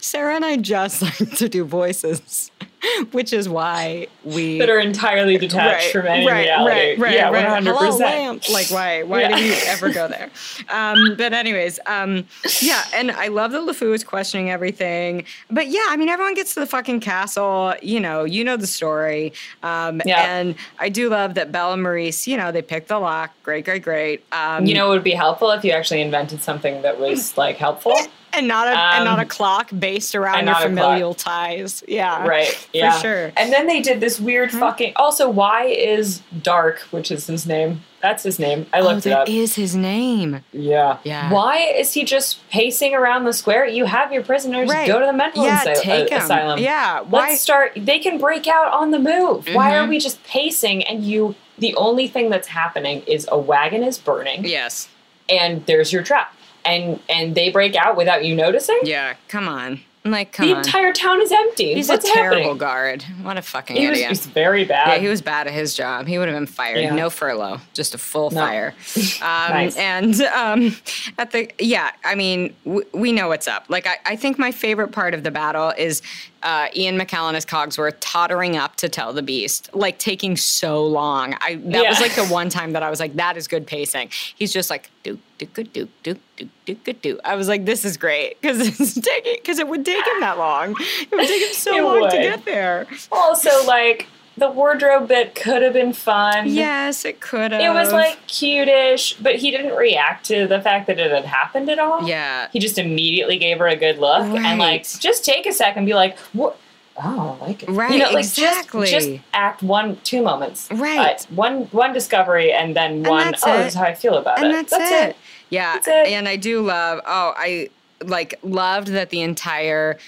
[0.00, 2.50] Sarah and I just like to do voices.
[3.12, 6.70] which is why we that are entirely detached from any right, reality.
[6.76, 7.62] Right, right, yeah, right.
[7.62, 7.64] 100%.
[7.76, 8.48] Hello, lamp.
[8.48, 9.02] Like, why?
[9.02, 9.28] Why Yeah.
[9.36, 10.30] did you ever go there?
[10.68, 12.26] Um, but anyways, um,
[12.60, 15.24] yeah, and I love that LeFou is questioning everything.
[15.50, 17.74] But yeah, I mean, everyone gets to the fucking castle.
[17.82, 19.32] You know, you know the story.
[19.62, 20.24] Um, Yeah.
[20.24, 22.26] And I do love that Belle and Maurice.
[22.26, 23.30] You know, they picked the lock.
[23.42, 24.24] Great, great, great.
[24.32, 27.56] Um, You know, it would be helpful if you actually invented something that was like
[27.56, 27.96] helpful.
[28.36, 30.68] And not a and not a um, clock based around your not a clock.
[30.84, 31.82] familial ties.
[31.86, 32.68] Yeah, Right.
[32.72, 32.92] Yeah.
[32.92, 33.32] For sure.
[33.36, 34.92] And then they did this weird fucking.
[34.96, 37.82] Also, why is D'Arque, which is his name?
[38.02, 38.66] That's his name.
[38.72, 39.28] I Oh, looked it that up.
[39.30, 40.42] is his name.
[40.52, 40.98] yeah.
[41.04, 41.32] Yeah.
[41.32, 43.66] Why is he just pacing around the square?
[43.66, 44.68] You have your prisoners.
[44.68, 44.86] Right.
[44.86, 46.58] Go to the mental Yeah, asy- take uh, asylum.
[46.58, 47.00] Yeah.
[47.00, 47.28] Why?
[47.30, 47.72] Let's start.
[47.76, 49.48] They can break out on the move.
[49.54, 49.90] Why are Mhm.
[49.90, 51.34] we just pacing and you?
[51.56, 54.88] The only thing that's happening is a wagon is burning yes.
[55.28, 56.34] and there's your trap,
[56.64, 58.80] and and they break out without you noticing.
[58.84, 59.14] Yeah.
[59.28, 59.80] Come on.
[60.06, 60.58] I'm Like, come the on.
[60.58, 61.72] entire town is empty.
[61.72, 62.58] He's What's a terrible happening?
[62.58, 63.02] guard.
[63.22, 64.10] What a fucking He was, idiot.
[64.10, 64.88] he's very bad.
[64.88, 66.06] yeah, he was bad at his job.
[66.06, 66.80] He would have been fired.
[66.82, 66.94] Yeah.
[66.94, 68.40] No furlough, just a full No.
[68.40, 68.74] fire.
[69.22, 69.76] Um, Nice.
[69.78, 70.76] And um,
[71.16, 73.64] at the yeah, I mean, w- we know what's up.
[73.68, 76.02] Like, I, I think my favorite part of the battle is
[76.44, 81.34] uh, Ian McKellen as Cogsworth tottering up to tell the beast, like taking so long.
[81.40, 81.88] I that yeah.
[81.88, 84.10] was like the one time that I was like, that is good pacing.
[84.36, 87.20] He's just like doo doo doo doo doo doo doo doo.
[87.24, 90.36] I was like, this is great because it's taking because it would take him that
[90.36, 90.76] long.
[90.80, 92.10] It would take him so it long would.
[92.10, 92.86] to get there.
[93.10, 96.48] Also, like the wardrobe bit could have been fun.
[96.48, 97.60] Yes, it could have.
[97.60, 101.68] It was like cutish, but he didn't react to the fact that it had happened
[101.70, 102.06] at all.
[102.06, 102.48] yeah.
[102.52, 105.86] He just immediately gave her a good look and like just take a second and
[105.86, 106.56] be like, what?
[106.96, 107.70] Oh, I like it.
[107.70, 108.86] Right, You know, like exactly.
[108.86, 110.68] just, just act one, two moments.
[110.70, 111.20] Right.
[111.20, 113.24] Uh, one, one discovery and then one.
[113.32, 113.56] that's oh, it.
[113.64, 114.68] this is how I feel about and it.
[114.68, 115.16] that's, it.
[115.50, 116.06] Yeah, That's it.
[116.08, 117.00] and I do love.
[117.04, 117.68] Oh, I
[118.04, 119.98] like loved that the entire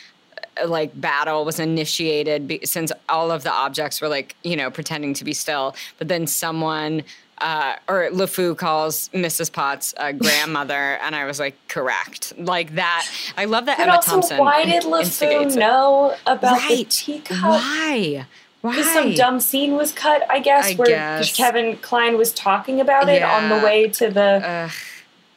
[0.65, 5.15] like battle was initiated be, since all of the objects were like you know pretending
[5.15, 7.03] to be still, but then someone.
[7.39, 9.53] Uh, or LeFou calls Mrs.
[9.53, 10.73] Potts a grandmother,
[11.03, 12.33] and I was like, correct.
[12.39, 13.07] Like that.
[13.37, 14.39] I love that But Emma also, Thompson.
[14.39, 15.59] why did LeFou it.
[15.59, 17.43] know about the teacup?
[17.43, 18.24] Why?
[18.62, 18.70] Why?
[18.70, 21.37] Because some dumb scene was cut, I guess, I where guess.
[21.37, 24.41] Kevin Kline was talking about it on the way to the.
[24.43, 24.70] Ugh.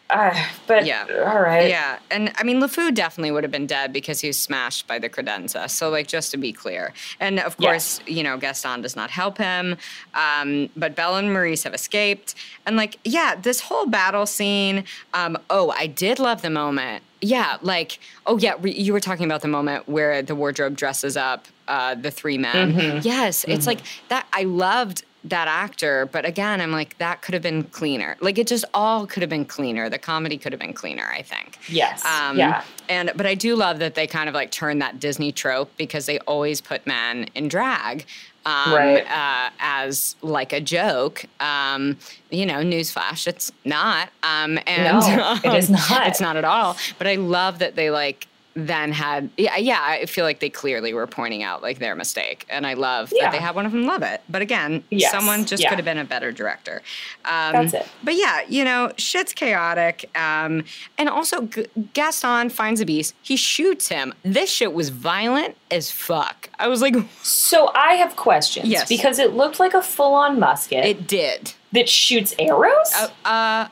[0.09, 0.33] Uh,
[0.65, 1.05] but Yeah.
[1.27, 1.69] all right.
[1.69, 4.97] Yeah, and I mean, LeFou definitely would have been dead because he was smashed by
[4.97, 5.69] the credenza.
[5.69, 9.37] So, like, just to be clear, and of course, you know, Gaston does not help
[9.37, 9.77] him.
[10.15, 12.33] Um, but Belle and Maurice have escaped,
[12.65, 14.83] and like, yeah, this whole battle scene.
[15.13, 17.03] Um, oh, I did love the moment.
[17.21, 21.17] Yeah, like, oh yeah, re- you were talking about the moment where the wardrobe dresses
[21.17, 22.73] up uh, the three men.
[22.73, 22.99] Mm-hmm.
[23.03, 24.25] Yes, it's like that.
[24.33, 28.15] I loved that actor, but again, I'm like, that could have been cleaner.
[28.21, 29.89] Like, it just all could have been cleaner.
[29.89, 31.05] The comedy could have been cleaner.
[31.11, 31.57] I think.
[31.67, 32.05] Yes.
[32.05, 32.63] Um, yeah.
[32.87, 36.05] And but I do love that they kind of like turn that Disney trope because
[36.05, 38.05] they always put men in drag.
[38.45, 39.05] Um, Right.
[39.05, 41.97] uh, as like a joke, um,
[42.31, 44.09] you know, newsflash, it's not.
[44.23, 46.07] Um, and No, it is not.
[46.07, 46.77] It's not at all.
[46.97, 50.93] But I love that they like then had yeah yeah i feel like they clearly
[50.93, 53.25] were pointing out like their mistake and i love Yeah.
[53.25, 55.69] that they had one of them love it but again Yes, someone just yeah.
[55.69, 56.81] could have been a better director
[57.25, 57.87] um, That's it.
[58.03, 60.09] but yeah, you know, shit's chaotic.
[60.17, 60.63] Um,
[60.97, 63.13] and also, G- Gaston finds a beast.
[63.21, 64.13] He shoots him.
[64.23, 66.49] This shit was violent as fuck.
[66.57, 68.67] I was like, So I have questions.
[68.67, 68.89] Yes.
[68.89, 71.53] Because it looked like a full-on musket it did.
[71.73, 72.91] that shoots arrows.
[72.97, 73.67] Uh, uh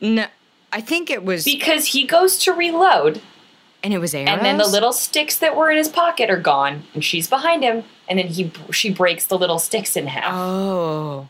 [0.00, 0.26] no,
[0.72, 3.20] I think it was, because he goes to reload,
[3.82, 4.28] and it was arrows.
[4.28, 7.62] and then the little sticks that were in his pocket are gone, and she's behind
[7.62, 10.32] him, and then he she breaks the little sticks in half.
[10.34, 11.28] Oh,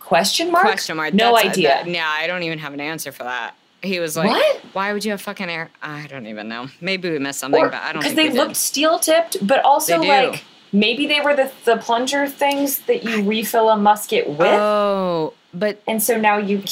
[0.00, 0.64] Question mark?
[0.66, 1.14] question mark.
[1.14, 1.68] No That's- idea.
[1.68, 3.54] that- yeah, I don't even have an answer for that.
[3.82, 4.56] He was like, What?
[4.72, 5.70] Why would you have fucking air?
[5.82, 6.68] I don't even know.
[6.80, 10.42] Maybe we missed something, but I don't because they looked steel tipped, but also like
[10.72, 15.80] maybe they were the the plunger things that you refill a musket with, Oh, but
[15.86, 16.68] and so now you can't.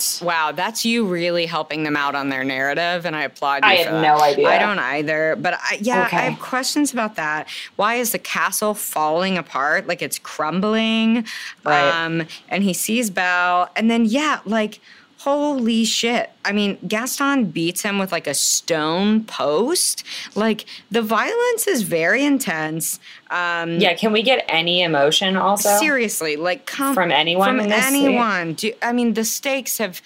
[0.00, 0.20] can't.
[0.22, 3.70] Wow, that's you really helping them out on their narrative, and I applaud you.
[3.70, 4.02] I had that.
[4.02, 4.48] no idea.
[4.48, 6.16] I don't either, but I, yeah, Okay.
[6.16, 7.48] I have questions about that.
[7.76, 9.86] Why is the castle falling apart?
[9.86, 11.26] Like it's crumbling.
[11.64, 12.04] Right.
[12.04, 14.80] Um, and he sees Belle, and then yeah, like.
[15.26, 16.30] Holy shit.
[16.44, 20.04] I mean, Gaston beats him with like a stone post.
[20.36, 23.00] Like, the violence is very intense.
[23.28, 25.78] Um, Yeah, can we get any emotion also?
[25.80, 28.54] Seriously, like come From anyone From anyone.
[28.54, 30.00] Do, I mean, the stakes have.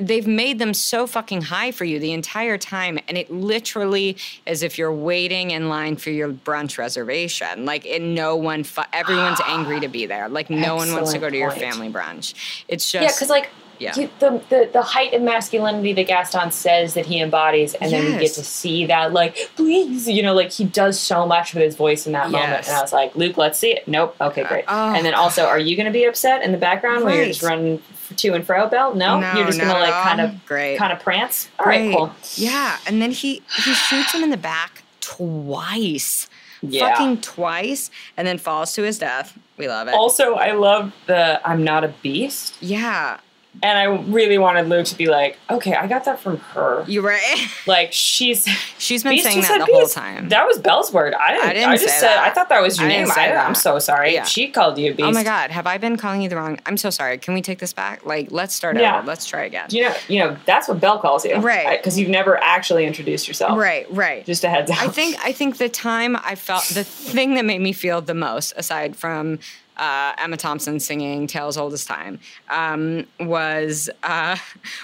[0.00, 4.16] They've made them so fucking high for you the entire time, and it literally
[4.46, 7.66] is if you're waiting in line for your brunch reservation.
[7.66, 10.30] Like, and no one, fu- everyone's angry to be there.
[10.30, 11.60] Like, no one wants to go Excellent to your point.
[11.60, 12.64] family brunch.
[12.68, 13.94] It's just Yeah, because like Yeah.
[13.96, 18.04] you- the, the the height of masculinity that Gaston says that he embodies, and then
[18.04, 21.62] we get to see that, like, please, you know, like he does so much with
[21.64, 22.68] his voice in that moment.
[22.68, 23.88] And I was like, Luke, let's see it.
[23.88, 24.14] Nope.
[24.20, 24.64] Okay, great.
[24.68, 27.26] Oh, and then also, are you going to be upset in the background where you're
[27.26, 27.50] just Right.
[27.56, 27.82] running
[28.16, 28.94] to and fro, Belle?
[28.94, 30.76] No, you're just going to like kind of great.
[30.78, 31.48] kind of prance.
[31.58, 31.96] All right, Great.
[31.96, 32.12] cool.
[32.34, 36.28] Yeah, and then he he shoots him in the back twice.
[36.64, 36.90] Yeah.
[36.94, 39.36] Fucking twice, and then falls to his death.
[39.56, 39.94] We love it.
[39.94, 42.56] Also, I love the I'm not a beast.
[42.60, 43.18] yeah,
[43.62, 46.84] And I really wanted Lou to be like, okay, I got that from her.
[46.88, 47.48] you're right.
[47.66, 48.48] Like she's
[48.78, 50.30] She's been saying that the whole time.
[50.30, 51.14] That was Belle's word.
[51.14, 51.44] I didn't.
[51.44, 52.08] I, I didn't just say said.
[52.08, 52.18] that.
[52.18, 53.08] I thought that was your I name.
[53.14, 53.36] I.
[53.36, 54.14] I'm so sorry.
[54.14, 54.24] Yeah.
[54.24, 55.06] She called you a beast.
[55.06, 56.58] oh my god, have I been calling you the wrong?
[56.66, 57.18] I'm so sorry.
[57.18, 58.04] Can we take this back?
[58.04, 58.98] Like, let's start Yeah.
[58.98, 59.06] over.
[59.06, 59.66] Let's try again.
[59.70, 59.94] You know.
[60.08, 60.36] You know.
[60.44, 61.78] That's what Belle calls you, Right.
[61.78, 63.56] Because you've never actually introduced yourself.
[63.58, 64.24] Right, right.
[64.26, 64.82] Just a heads up.
[64.82, 68.14] I think I think the time I felt the thing that made me feel the
[68.14, 69.38] most, aside from
[69.76, 72.18] uh, Emma Thompson singing "Tale as Old as Time,"
[72.50, 74.36] um, was uh,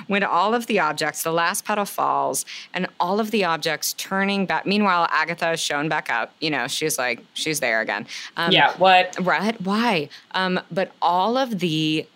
[0.07, 2.45] when all of the objects, the last petal falls,
[2.75, 4.67] and all of the objects turning back.
[4.67, 6.33] Meanwhile, Agatha is shown back up.
[6.41, 8.07] You know, she's like she's there again.
[8.37, 8.75] Um, Yeah.
[8.79, 9.17] What?
[9.21, 9.61] Right?
[9.61, 10.09] Why?
[10.33, 12.07] Um, but all of the,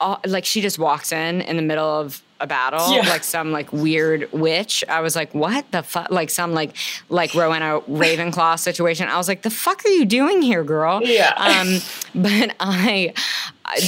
[0.00, 3.02] all, like she just walks in in the middle of a battle, Yeah.
[3.08, 4.82] like some like weird witch.
[4.88, 6.10] I was like, what the fuck?
[6.10, 6.74] Like some like
[7.10, 9.08] like Rowena Ravenclaw situation.
[9.08, 11.00] I was like, the fuck are you doing here, girl?
[11.04, 11.34] Yeah.
[11.36, 11.80] Um,
[12.14, 13.12] but I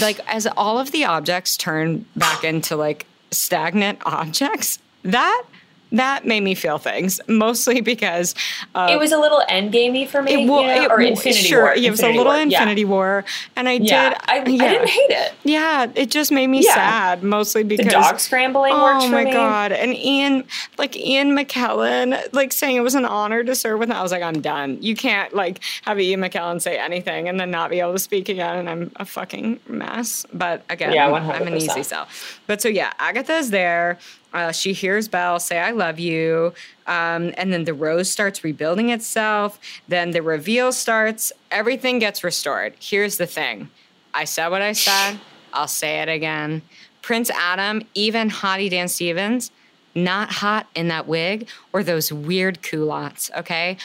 [0.00, 4.78] like as all of the objects turn back into like stagnant objects.
[5.04, 5.42] That
[5.92, 8.34] that made me feel things mostly because
[8.74, 11.42] uh, it was a little endgamey for me, it, well, you know, it- or Infinity
[11.42, 11.74] sure, War.
[11.74, 12.36] it was a little War.
[12.36, 12.42] Yeah.
[12.42, 13.24] Infinity War,
[13.56, 14.18] and I Yeah, did.
[14.26, 15.32] I, I didn't hate it.
[15.44, 16.74] Yeah, it just made me Yeah.
[16.74, 19.32] sad, mostly because The dog scrambling Oh my me.
[19.32, 19.72] god!
[19.72, 20.44] And Ian,
[20.78, 23.88] like Ian McKellen, like saying it was an honor to serve with.
[23.90, 23.96] him.
[23.96, 24.78] I was like, I'm done.
[24.80, 28.28] You can't like have Ian McKellen say anything and then not be able to speak
[28.28, 28.56] again.
[28.58, 30.24] And I'm a fucking mess.
[30.32, 32.08] But again, Yeah, I'm an easy sell.
[32.46, 33.98] But so yeah, Agatha's there.
[34.32, 36.54] Uh, she hears Belle say, I love you.
[36.86, 39.58] Um, and then the rose starts rebuilding itself.
[39.88, 41.32] Then the reveal starts.
[41.50, 42.74] Everything gets restored.
[42.80, 43.70] Here's the thing
[44.14, 45.20] I said what I said.
[45.52, 46.62] I'll say it again.
[47.02, 49.50] Prince Adam, even Hottie Dan Stevens,
[49.94, 53.76] not hot in that wig or those weird culottes, okay?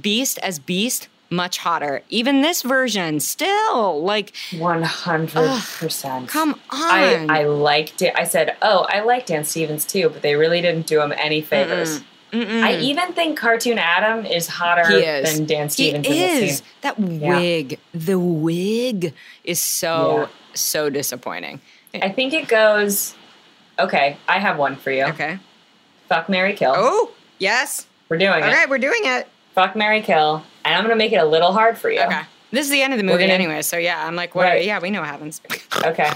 [0.00, 2.02] Beast as Beast, much hotter.
[2.08, 6.28] Even this version, still, like, One hundred percent.
[6.28, 6.90] come on.
[7.30, 8.12] I, I liked it.
[8.16, 11.40] I said, "Oh, I like Dan Stevens too," but they really didn't do him any
[11.40, 12.00] favors.
[12.32, 12.62] Mm-mm.
[12.62, 15.36] I even think Cartoon Adam is hotter is.
[15.36, 16.62] than Dan Stevens He in is.
[16.82, 20.26] That wig, the wig is so, Yeah.
[20.54, 21.60] so disappointing.
[21.94, 23.16] I think it goes.
[23.80, 25.04] Okay, I have one for you.
[25.06, 25.38] Okay.
[26.08, 26.72] Fuck Mary Kill.
[26.76, 27.86] Oh, yes.
[28.08, 28.44] We're doing Okay, it.
[28.50, 29.26] All right, we're doing it.
[29.54, 32.00] Fuck Mary Kill, and I'm gonna make it a little hard for you.
[32.00, 32.22] Okay.
[32.52, 34.44] This is the end of the movie gonna- anyway, so yeah, I'm like, what?
[34.44, 34.64] Right.
[34.64, 35.40] Yeah, we know what happens.
[35.84, 36.10] Okay.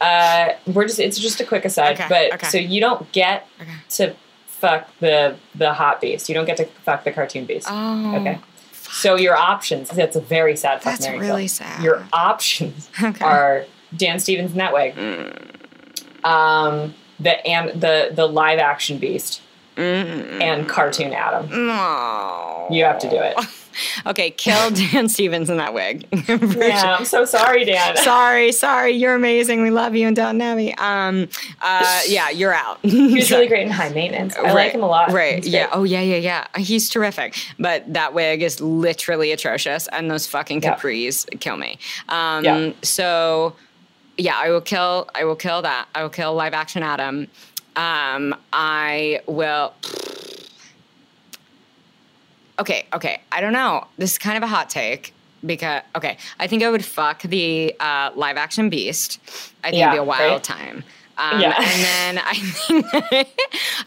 [0.00, 0.98] Uh, we're just.
[0.98, 2.46] It's just a quick aside, Okay, but okay.
[2.46, 3.70] so you don't get Okay.
[3.90, 4.14] to
[4.46, 6.28] fuck the the hot beast.
[6.28, 7.66] You don't get to fuck the cartoon beast.
[7.70, 8.16] Oh.
[8.16, 8.38] Okay.
[8.72, 9.90] So your options.
[9.90, 11.48] That's a very sad fuck That's Mary really Kill.
[11.48, 11.82] sad.
[11.82, 12.88] Your options
[13.20, 14.92] are Dan Stevens in that way.
[16.24, 19.42] Um, the and the the live action beast
[19.80, 20.42] Mm.
[20.42, 21.48] and cartoon Adam.
[21.66, 22.66] No.
[22.70, 23.36] You have to do it.
[24.04, 26.04] Okay, kill Dan Stevens in that wig.
[26.28, 27.96] Yeah, I'm so sorry, Dan.
[28.02, 28.92] sorry, sorry.
[28.92, 29.62] You're amazing.
[29.62, 30.74] We love you and Downton Abbey.
[30.76, 31.28] Um,
[31.62, 32.78] uh, yeah, you're out.
[32.82, 34.36] He's really great in high maintenance.
[34.36, 35.12] I like him a lot.
[35.12, 35.42] Right.
[35.46, 35.68] Yeah.
[35.72, 36.46] Oh, yeah, yeah, yeah.
[36.60, 37.36] He's terrific.
[37.58, 40.74] But that wig is literally atrocious, and those fucking Yeah.
[40.74, 41.78] capris kill me.
[42.08, 42.72] Um, Yeah.
[42.82, 43.54] So,
[44.18, 45.08] yeah, I will kill.
[45.14, 45.86] I will kill that.
[45.94, 47.28] I will kill live action Adam.
[47.80, 49.72] Um, I will.
[52.58, 52.86] Okay.
[52.92, 53.20] Okay.
[53.32, 53.86] I don't know.
[53.96, 55.14] This is kind of a hot take.
[55.46, 59.18] Because okay, I think I would fuck the uh, live action Beast.
[59.64, 60.44] I think Yeah, it'd be a wild right?
[60.44, 60.84] time.
[61.16, 61.54] Um, Yeah.
[61.58, 62.86] And then I think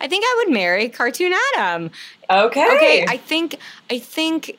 [0.02, 1.91] I think I would marry Cartoon Adam.
[2.28, 2.65] Okay.
[2.76, 3.57] Okay, I think
[3.91, 4.57] I think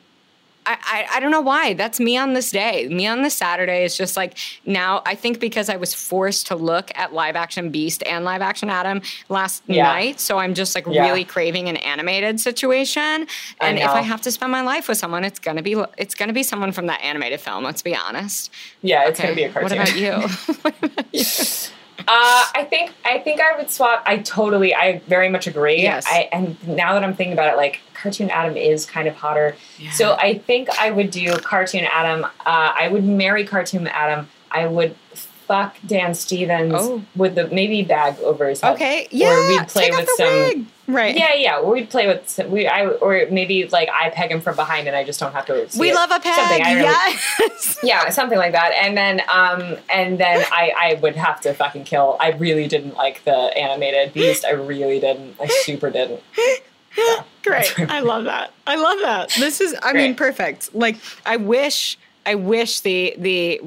[0.65, 1.73] I, I I don't know why.
[1.73, 2.87] That's me on this day.
[2.89, 5.01] Me on this Saturday is just like now.
[5.05, 8.69] I think because I was forced to look at live action Beast and live action
[8.69, 9.83] Adam last Yeah.
[9.83, 11.03] night, so I'm just like Yeah.
[11.03, 13.27] really craving an animated situation.
[13.61, 16.15] I And if I have to spend my life with someone, it's gonna be it's
[16.15, 17.63] gonna be someone from that animated film.
[17.63, 18.51] Let's be honest.
[18.81, 19.63] yeah, it's Okay, gonna be a cartoon.
[19.63, 20.11] What about you?
[20.61, 21.23] what about you?
[22.07, 24.03] Uh, I think I think I would swap.
[24.05, 25.81] I totally, I very much agree.
[25.81, 26.05] Yes.
[26.09, 29.55] I and now that I'm thinking about it, like cartoon Adam is kind of hotter.
[29.93, 32.23] So I think I would do cartoon Adam.
[32.25, 34.27] Uh, I would marry cartoon Adam.
[34.51, 34.95] I would
[35.47, 37.01] fuck Dan Stevens Oh.
[37.15, 38.73] with the maybe bag over his head.
[38.75, 39.29] Okay, yeah.
[39.31, 40.65] Or we'd play with the some wig.
[40.87, 41.15] right.
[41.17, 41.61] Yeah, yeah.
[41.61, 42.67] We'd play with some- we.
[42.67, 45.67] I or maybe like I peg him from behind, and I just don't have to.
[45.69, 45.95] See We it.
[45.95, 46.33] love a peg.
[46.35, 47.77] Something really- yes.
[47.83, 48.71] yeah, something like that.
[48.81, 52.17] And then, um, and then I, I would have to fucking kill.
[52.19, 54.45] I really didn't like the animated Beast.
[54.45, 55.35] I really didn't.
[55.41, 56.21] I super didn't.
[57.43, 57.79] Great.
[57.79, 58.53] I love that.
[58.65, 59.29] I love that.
[59.39, 60.73] This is I mean perfect.
[60.73, 63.61] Like I wish I wish the the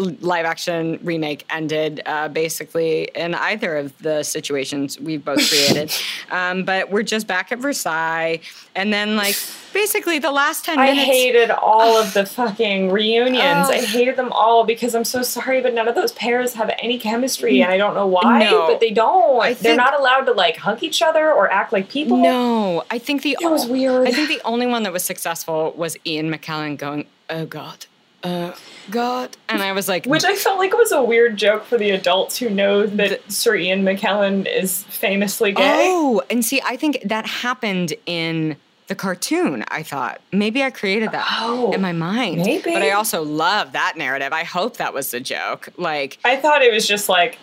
[0.00, 5.92] live action remake ended uh, basically in either of the situations we've both created.
[6.30, 8.40] um, but we're just back at Versailles
[8.74, 9.36] and then like
[9.72, 11.00] basically the last 10 minutes.
[11.00, 13.68] I hated all of the fucking reunions.
[13.68, 13.72] Oh.
[13.72, 16.98] I hated them all because I'm so sorry, but none of those pairs have any
[16.98, 18.66] chemistry, and I don't know why, No.
[18.66, 19.42] but they don't.
[19.42, 22.16] I They're not allowed to like hug each other or act like people.
[22.16, 24.06] No, I think the It was weird.
[24.06, 27.86] I think the only one that was successful was Ian McKellen going, "Oh God,
[28.24, 28.54] oh
[28.90, 31.90] God," and I was like, Which I felt like was a weird joke for the
[31.90, 35.86] adults who know that Sir Ian McKellen is famously gay.
[35.88, 38.56] Oh, and see, I think that happened in
[38.88, 39.64] the cartoon.
[39.68, 42.38] I thought maybe I created that Oh, in my mind.
[42.38, 42.72] maybe.
[42.72, 44.32] but I also love that narrative.
[44.32, 45.68] I hope that was the joke.
[45.76, 47.38] Like, I thought it was just like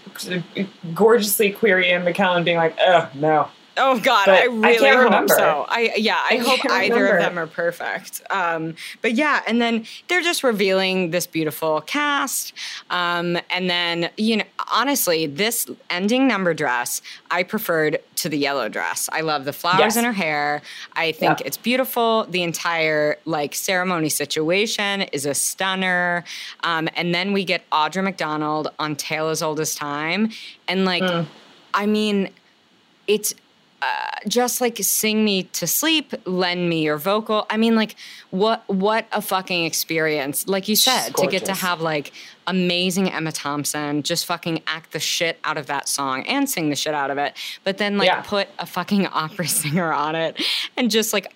[0.94, 3.48] gorgeously queer Ian McKellen being like, oh no.
[3.78, 5.34] Oh God, But I I really can't hope remember.
[5.38, 5.66] so.
[5.70, 7.18] I yeah, I, I hope either remember.
[7.18, 8.22] of them are perfect.
[8.30, 12.54] Um, but yeah, and then they're just revealing this beautiful cast.
[12.90, 14.44] Um, and then you know,
[14.74, 17.02] honestly, this ending number dress
[17.32, 19.10] I preferred to the yellow dress.
[19.12, 19.98] I love the flowers Yes.
[19.98, 20.62] in her hair.
[20.94, 21.48] I think Yeah.
[21.48, 22.26] it's beautiful.
[22.30, 26.24] The entire like ceremony situation is a stunner.
[26.64, 30.32] Um, and then we get Audra McDonald on Tale as Old as Time,
[30.68, 31.28] and like, Mm.
[31.74, 32.30] I mean,
[33.08, 33.34] it's
[33.82, 33.86] uh,
[34.28, 37.46] just like sing me to sleep, lend me your vocal.
[37.50, 37.96] I mean, like
[38.32, 40.48] what what a fucking experience!
[40.48, 42.12] Like you said, to get to have like
[42.48, 46.76] amazing Emma Thompson just fucking act the shit out of that song and sing the
[46.76, 48.22] shit out of it, but then like Yeah.
[48.22, 50.42] put a fucking opera singer on it
[50.76, 51.32] and just like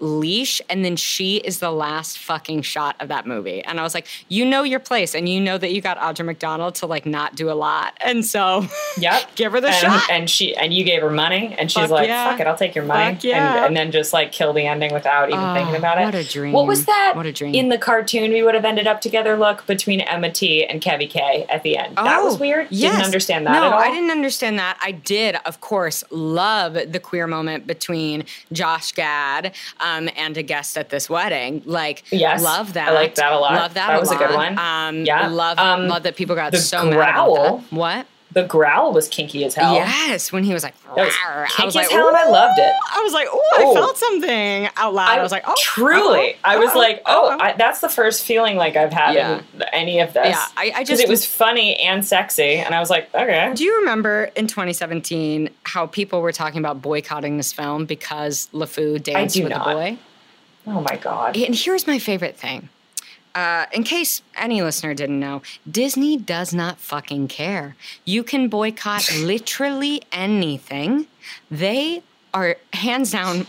[0.00, 3.94] unleash and then she is the last fucking shot of that movie and i was
[3.94, 7.04] like you know your place and you know that you got audra mcdonald to like
[7.06, 8.66] not do a lot and so
[8.98, 9.30] Yep.
[9.36, 11.90] give her the and, shot and she and you gave her money and she's Fuck
[11.90, 12.30] like, yeah.
[12.30, 13.14] fuck it, I'll take your money.
[13.14, 13.56] Fuck yeah.
[13.58, 16.04] And and then just like kill the ending without even Oh, thinking about it.
[16.04, 16.52] what a dream.
[16.52, 17.54] What was that What a dream.
[17.54, 21.08] in the cartoon we would have ended up together look between Emma T and Kevy
[21.08, 21.96] K at the end?
[21.96, 22.66] that was Oh, weird.
[22.70, 22.92] Yes.
[22.92, 23.78] Didn't understand that no, at all.
[23.78, 24.78] I didn't understand that.
[24.82, 30.76] I did, of course, love the queer moment between Josh Gad um, and a guest
[30.76, 31.62] at this wedding.
[31.64, 32.88] Like, Yes, love that.
[32.88, 33.54] I liked that a lot.
[33.54, 33.88] Love that.
[33.88, 34.58] That was a good one.
[34.58, 35.28] Um, Yeah.
[35.28, 37.36] Love, Um, love that people got so mad growl.
[37.36, 37.76] about that.
[37.76, 38.06] What?
[38.32, 39.74] The growl was kinky as hell.
[39.74, 42.16] Yes, when he was like, That was "Rawr," I kinky was as like, hell and
[42.16, 42.74] I loved it.
[42.92, 45.18] I was like, oh, I felt something out loud.
[45.18, 46.34] I, was like, oh, truly.
[46.34, 47.36] oh, I was oh, like, oh.
[47.40, 49.40] I, that's the first feeling like I've had Yeah.
[49.54, 50.26] in any of this.
[50.26, 50.44] yeah.
[50.56, 53.50] I, I just it was funny and sexy, and I was like, okay.
[53.54, 59.02] Do you remember in 2017 how people were talking about boycotting this film because LeFou
[59.02, 59.66] danced with not.
[59.68, 59.98] a boy?
[60.66, 61.34] Oh my god.
[61.36, 62.68] And here's my favorite thing.
[63.38, 65.40] Uh, in case any listener didn't know,
[65.70, 67.76] Disney does not fucking care.
[68.04, 71.06] You can boycott literally anything.
[71.48, 72.02] They
[72.34, 73.46] are hands down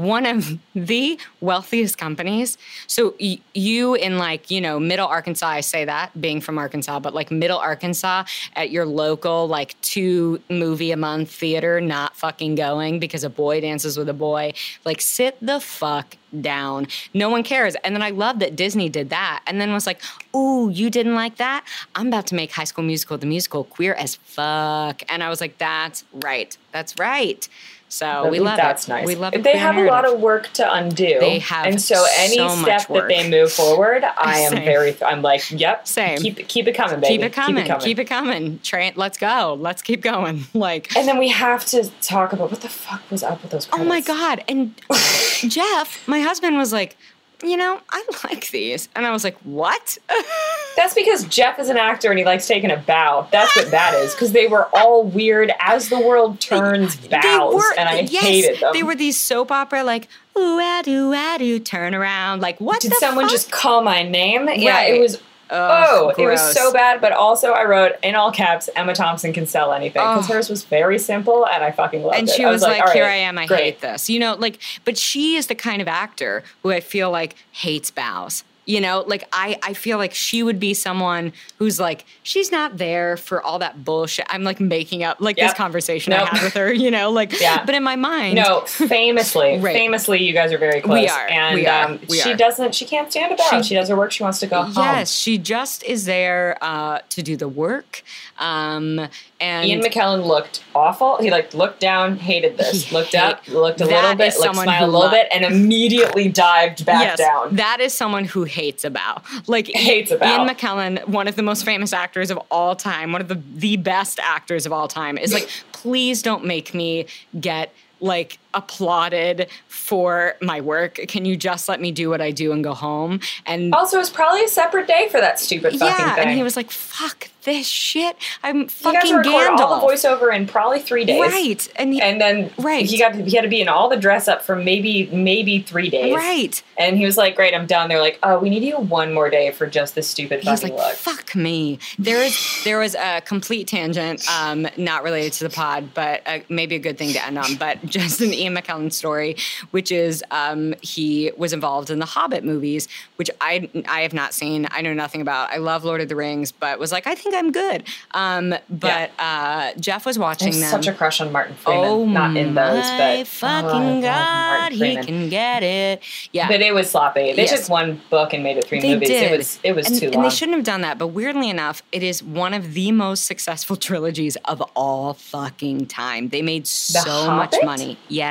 [0.00, 2.56] one of the wealthiest companies.
[2.86, 7.00] So y- you in like, you know, middle Arkansas, I say that being from Arkansas,
[7.00, 8.24] but like middle Arkansas
[8.56, 13.60] at your local like two movie a month theater not fucking going because a boy
[13.60, 14.52] dances with a boy,
[14.84, 16.86] like sit the fuck down.
[17.12, 17.74] No one cares.
[17.76, 20.00] And then I love that Disney did that and then was like,
[20.34, 21.64] "Ooh, you didn't like that?
[21.94, 25.40] I'm about to make High School Musical the musical queer as fuck." And I was
[25.40, 26.56] like, "That's right.
[26.72, 27.48] That's right."
[27.92, 28.88] So we love that's it.
[28.92, 29.06] nice.
[29.06, 31.18] We love They have a lot of work to undo.
[31.18, 33.08] They have and so any so much step work.
[33.08, 34.64] that they move forward, I am Same.
[34.64, 34.96] very.
[35.02, 35.88] I'm like, yep.
[35.88, 36.18] Same.
[36.18, 37.14] Keep keep it coming, baby.
[37.18, 37.56] Keep it coming.
[37.56, 37.84] Keep it coming.
[37.84, 38.58] Keep it coming.
[38.60, 38.92] Train.
[38.94, 39.56] Let's go.
[39.60, 40.44] Let's keep going.
[40.54, 43.68] Like, And then we have to talk about what the fuck was up with those.
[43.72, 44.44] oh my god!
[44.46, 44.74] And
[45.48, 46.96] Jeff, my husband, was like,
[47.42, 49.98] you know, I like these, and I was like, what?
[50.76, 53.26] That's because Jeff is an actor and he likes taking a bow.
[53.32, 54.14] That's what that is.
[54.14, 58.72] Because they were all weird as the world turns bows, and I yes, hated them.
[58.72, 60.08] They were these soap opera like
[60.38, 63.32] ooh ah doo ah doo turn around like what Did the someone fuck?
[63.32, 64.48] just call my name?
[64.54, 64.94] Yeah, Right.
[64.94, 65.20] it was.
[65.50, 67.00] Oh, it was so bad.
[67.00, 70.34] But also, I wrote in all caps, Emma Thompson can sell anything because Oh.
[70.34, 72.30] hers was very simple, and I fucking loved and it.
[72.32, 73.36] And she I was, like, all "Here right, I am.
[73.38, 73.60] I great.
[73.62, 77.10] hate this." You know, like, but she is the kind of actor who I feel
[77.10, 78.44] like hates bows.
[78.66, 82.76] You know, like I, I feel like she would be someone who's like, she's not
[82.78, 84.26] there for all that bullshit.
[84.28, 86.32] I'm like making up like this conversation Nope.
[86.32, 87.64] I had with her, you know, like, Yeah.
[87.64, 89.74] but in my mind, No, famously, Right.
[89.74, 91.10] famously, you guys are very close.
[91.10, 92.36] are, and we are, Um, we she are.
[92.36, 92.74] doesn't.
[92.74, 93.48] She can't stand about.
[93.50, 94.12] She- She, does her work.
[94.12, 94.72] She wants to go home.
[94.76, 98.02] Yes, she just is there uh, to do the work.
[98.40, 99.08] Um,
[99.38, 101.18] And Ian McKellen looked awful.
[101.18, 104.82] He like looked down, hated this, He looked up, looked a little bit, looked smiled
[104.82, 107.54] a little lo- bit, and immediately dived back yes, down.
[107.56, 109.22] that is someone who hates about.
[109.46, 110.40] Like Hates about.
[110.40, 113.76] Ian McKellen, one of the most famous actors of all time, one of the the
[113.76, 117.06] best actors of all time, is like, please don't make me
[117.38, 120.94] get like applauded for my work.
[121.08, 123.20] Can you just let me do what I do and go home?
[123.46, 126.24] And also, it's probably a separate day for that stupid fucking yeah, thing.
[126.28, 128.16] and he was like, "Fuck this shit!
[128.42, 131.20] I'm fucking record Gandalf." all the voiceover in probably three days.
[131.20, 132.84] right, and, he, And then Right.
[132.84, 135.60] he got to, he had to be in all the dress up for maybe maybe
[135.60, 136.14] three days.
[136.14, 136.62] right.
[136.76, 139.30] And he was like, "Great, I'm done." They're like, "Oh, we need you one more
[139.30, 142.94] day for just this stupid He's fucking like, look." "Fuck me." There is there was
[142.94, 147.12] a complete tangent, um, not related to the pod, but uh, maybe a good thing
[147.12, 147.54] to end on.
[147.56, 149.36] But just an Ian McKellen story,
[149.70, 154.34] which is um, he was involved in the Hobbit movies, which I I have not
[154.34, 154.66] seen.
[154.70, 155.50] I know nothing about.
[155.50, 157.84] I love Lord of the Rings, but was like, I think I'm good.
[158.12, 160.70] Um, but uh, Jeff was watching have them.
[160.82, 161.84] such a crush on Martin Freeman.
[161.84, 166.02] Oh Not in those, my but oh, fucking love god, he can get it.
[166.32, 167.32] Yeah, But it was sloppy.
[167.32, 167.60] They Yes.
[167.62, 169.08] took one book and made it three they movies.
[169.08, 169.32] did.
[169.32, 170.24] It was it was and, too and long.
[170.24, 170.98] they shouldn't have done that.
[170.98, 176.28] But weirdly enough, it is one of the most successful trilogies of all fucking time.
[176.28, 177.98] They made so much money.
[178.08, 178.29] Yes,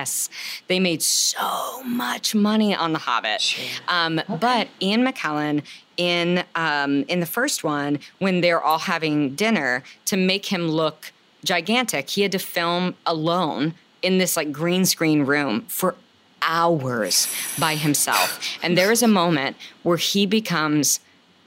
[0.67, 3.41] they made so much money on The Hobbit.
[3.41, 3.65] Sure.
[3.87, 5.63] Um, But Ian McKellen.
[5.97, 11.11] In um, in the first one, when they're all having dinner, to make him look
[11.43, 15.95] gigantic, he had to film alone in this like green screen room for
[16.41, 17.27] hours
[17.59, 18.39] by himself.
[18.63, 21.01] And there is a moment where he becomes,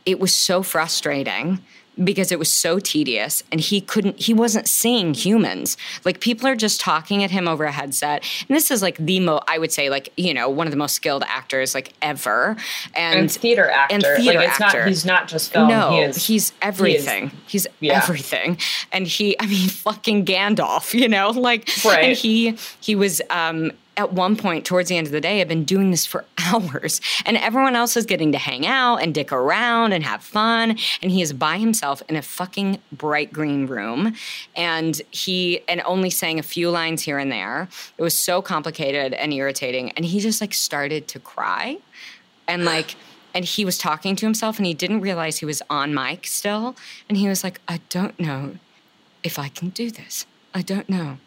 [0.05, 1.61] it was so frustrating
[2.03, 6.57] because it was so tedious and he couldn't he wasn't seeing humans like people are
[6.57, 9.71] just talking at him over a headset and this is like the mo i would
[9.71, 12.57] say like you know one of the most skilled actors like ever
[12.95, 13.95] and, and theater actor.
[13.95, 14.79] and theater like it's actor.
[14.79, 15.69] not he's not just film.
[15.69, 17.31] no, he is, he's everything.
[17.47, 18.01] he's yeah.
[18.03, 18.59] everything,
[18.93, 22.05] and he, I mean, fucking Gandalf, you know, like, Right.
[22.05, 25.39] and he, he was, um, at one point towards the end of the day, i
[25.39, 29.15] have been doing this for hours, and everyone else is getting to hang out and
[29.15, 33.67] dick around and have fun, and he is by himself in a fucking bright green
[33.67, 34.15] room,
[34.57, 37.69] and he, and only saying a few lines here and there.
[37.99, 41.79] It was so complicated and irritating, and he just like started to cry
[42.49, 42.97] and like
[43.35, 46.77] and he was talking to himself and he didn't realize he was on mic still
[47.09, 48.57] and he was like i don't know
[49.23, 51.19] if i can do this i don't know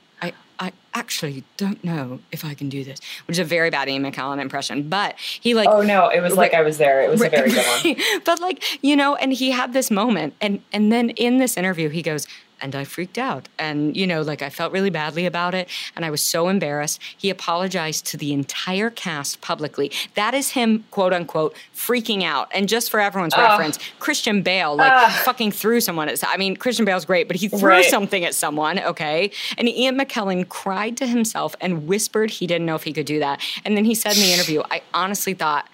[0.60, 4.04] i actually don't know if i can do this which is a very bad ian
[4.04, 7.02] mckellen impression but he like Oh no, it was like I was there.
[7.02, 7.96] It was a very good one.
[8.26, 11.90] But like you know and he had this moment and and then in this interview
[11.90, 12.28] he goes
[12.62, 13.48] and I freaked out.
[13.60, 15.70] And, you know, like I felt really badly about it.
[15.96, 17.02] And I was so embarrassed.
[17.18, 19.92] He apologized to the entire cast publicly.
[20.16, 22.50] That is him, quote unquote, freaking out.
[22.54, 25.12] And just for everyone's reference, Christian Bale, like, Ugh.
[25.24, 27.86] fucking threw someone at, I mean, Christian Bale's great, but he threw Right.
[27.86, 29.32] something at someone, okay?
[29.58, 33.20] And Ian McKellen cried to himself and whispered he didn't know if he could do
[33.20, 33.42] that.
[33.66, 35.68] And then he said in the interview, I honestly thought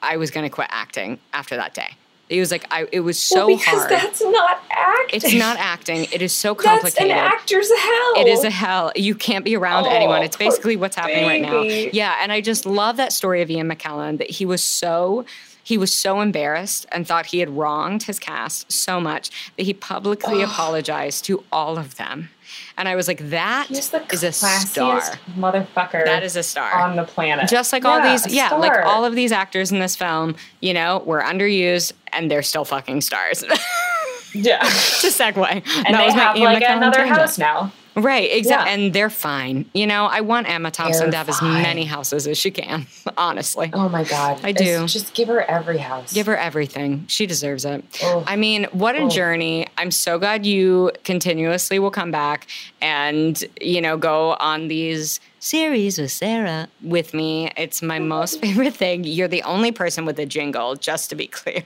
[0.00, 1.96] I was going to quit acting after that day.
[2.28, 3.90] He was like, I, it was so well, because hard.
[3.90, 5.20] that's not acting.
[5.22, 6.06] It's not acting.
[6.12, 7.10] It is so complicated.
[7.10, 8.12] That's an actor's hell.
[8.16, 8.92] It is a hell.
[8.94, 10.22] You can't be around Oh, anyone.
[10.22, 11.62] It's basically what's happening right now.
[11.62, 15.24] Yeah, and I just love that story of Ian McKellen that he was so
[15.62, 19.28] he was so embarrassed and thought he had wronged his cast so much
[19.58, 22.30] that he publicly apologized to all of them.
[22.78, 23.92] And I was like, that is
[24.22, 25.00] a star.
[25.36, 26.04] motherfucker.
[26.04, 26.72] That is a star.
[26.72, 27.48] on the planet.
[27.48, 31.02] Just like all these, yeah, like all of these actors in this film, you know,
[31.04, 33.42] were underused and they're still fucking stars.
[34.32, 34.60] yeah.
[34.60, 35.44] to segue.
[35.50, 37.72] And that they was my have like another house now.
[38.02, 38.70] Right, exactly.
[38.70, 38.78] Yeah.
[38.78, 39.68] And they're fine.
[39.74, 42.86] You know, I want Emma Thompson They're to have as many houses as she can,
[43.16, 43.70] honestly.
[43.72, 44.40] Oh my god.
[44.44, 44.86] I It's- do.
[44.86, 46.12] Just give her every house.
[46.12, 47.04] Give her everything.
[47.08, 47.84] She deserves it.
[48.02, 48.24] Oh.
[48.26, 49.08] I mean, what a Oh.
[49.08, 49.66] journey.
[49.76, 52.46] I'm so glad you continuously will come back
[52.80, 57.50] and, you know, go on these series with Sarah with me.
[57.56, 59.04] It's my most favorite thing.
[59.04, 61.62] You're the only person with a jingle, just to be clear.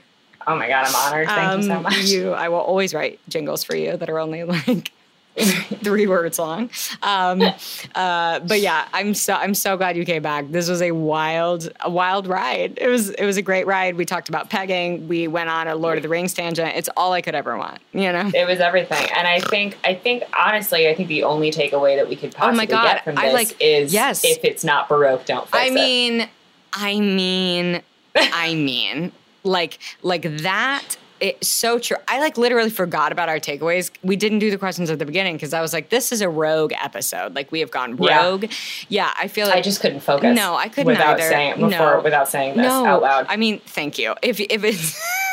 [0.47, 1.29] Oh my god, I'm honored.
[1.29, 1.97] Thank you so Um, much.
[2.05, 4.91] You, I will always write jingles for you that are only like
[5.83, 6.69] three words long.
[7.03, 7.43] Um,
[7.95, 10.51] uh, but yeah, I'm so I'm so glad you came back.
[10.51, 12.79] This was a wild a wild ride.
[12.79, 13.97] It was it was a great ride.
[13.97, 15.09] We talked about pegging.
[15.09, 16.73] We went on a Lord of the Rings tangent.
[16.77, 17.81] It's all I could ever want.
[17.93, 18.31] You know.
[18.35, 22.09] It was everything, and I think, I think, honestly, I think the only takeaway that
[22.09, 24.25] we could Oh my possibly God, get from I this like- is, yes.
[24.25, 25.73] if it's not baroque, don't I it.
[25.73, 26.29] mean,
[26.75, 27.81] I mean,
[28.15, 29.13] I mean,
[29.45, 30.97] like like that.
[31.23, 31.97] It's so true.
[32.09, 33.93] I like literally forgot about our takeaways.
[34.03, 36.29] We didn't do the questions at the beginning because I was like, this is a
[36.29, 37.37] rogue episode.
[37.37, 38.43] Like we have gone rogue.
[38.43, 38.51] Yeah,
[38.89, 40.35] yeah I feel like I just couldn't focus.
[40.35, 41.29] No, I couldn't without either.
[41.31, 42.01] saying before No.
[42.03, 42.85] without saying this no.
[42.87, 43.27] out loud.
[43.29, 44.15] I mean, thank you.
[44.21, 45.01] If if it's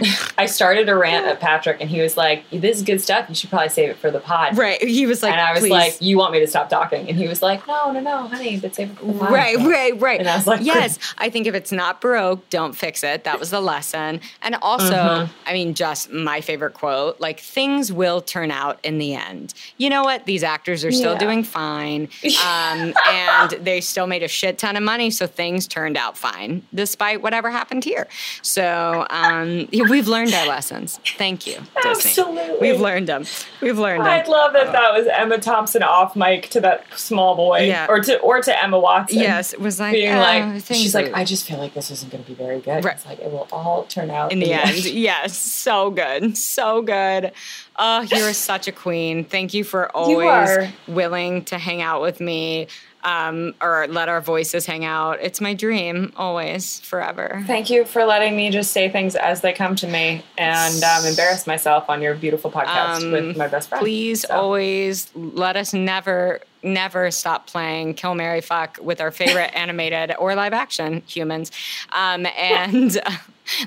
[0.38, 3.28] I started a rant at Patrick, and he was like, "This is good stuff.
[3.28, 4.82] You should probably save it for the pod." Right.
[4.82, 7.16] He was like, and I was "Please." like, "You want me to stop talking?" And
[7.16, 10.00] he was like, "No, no, no, honey, but save it for the pod." Right, right,
[10.00, 10.20] right.
[10.20, 13.24] And I was like, yes, I think if it's not Baroque, don't fix it.
[13.24, 14.20] That was the lesson.
[14.42, 15.30] And also, Mhm.
[15.46, 19.54] I mean, just my favorite quote like, things will turn out in the end.
[19.78, 20.24] You know what?
[20.26, 21.18] These actors are still Yeah.
[21.18, 22.08] doing fine.
[22.44, 25.10] Um, and they still made a shit ton of money.
[25.10, 28.06] So things turned out fine, despite whatever happened here.
[28.42, 30.98] So um, we've learned our lessons.
[31.16, 31.90] Thank you, Disney.
[31.90, 32.58] Absolutely.
[32.60, 33.24] We've learned them.
[33.60, 34.10] We've learned them.
[34.10, 37.86] I'd love that that was Emma Thompson off mic to that small boy, Yeah.
[37.88, 39.18] or to or to Emma Watson.
[39.20, 41.90] Yes, it was like, being "Oh, like, things she's like, I just feel like this
[41.90, 42.84] isn't going to be very good.
[42.84, 42.94] Right.
[42.94, 44.84] It's like it will all turn out in the end.
[44.84, 47.32] Yes, so good, so good.
[47.76, 49.24] Ah, oh, you're such a queen.
[49.24, 50.68] Thank you for always are.
[50.88, 52.66] willing to hang out with me,
[53.08, 55.18] um, or let our voices hang out.
[55.22, 57.42] It's my dream, always, forever.
[57.46, 61.04] Thank you for letting me just say things as they come to me and um,
[61.06, 63.80] embarrass myself on your beautiful podcast Um, with my best friend.
[63.82, 64.34] Please So.
[64.34, 70.34] always let us never, never stop playing Kill Mary Fuck with our favorite animated or
[70.34, 71.50] live action humans,
[71.92, 72.98] um, and.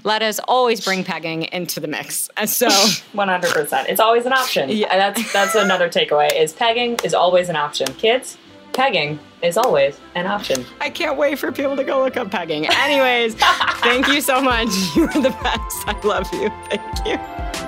[0.03, 2.29] Let us always bring pegging into the mix.
[2.45, 2.69] So,
[3.13, 3.89] One hundred percent.
[3.89, 4.69] It's always an option.
[4.69, 6.31] Yeah, that's that's another takeaway.
[6.39, 7.87] Is pegging is always an option.
[7.95, 8.37] Kids,
[8.73, 10.65] pegging is always an option.
[10.79, 12.67] I can't wait for people to go look up pegging.
[12.67, 13.35] Anyways,
[13.81, 14.69] thank you so much.
[14.95, 15.87] You are the best.
[15.87, 16.49] I love you.
[16.69, 17.61] Thank you.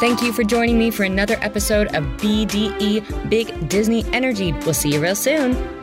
[0.00, 4.52] Thank you for joining me for another episode of BDE Big Disney Energy.
[4.52, 5.77] We'll see you real soon.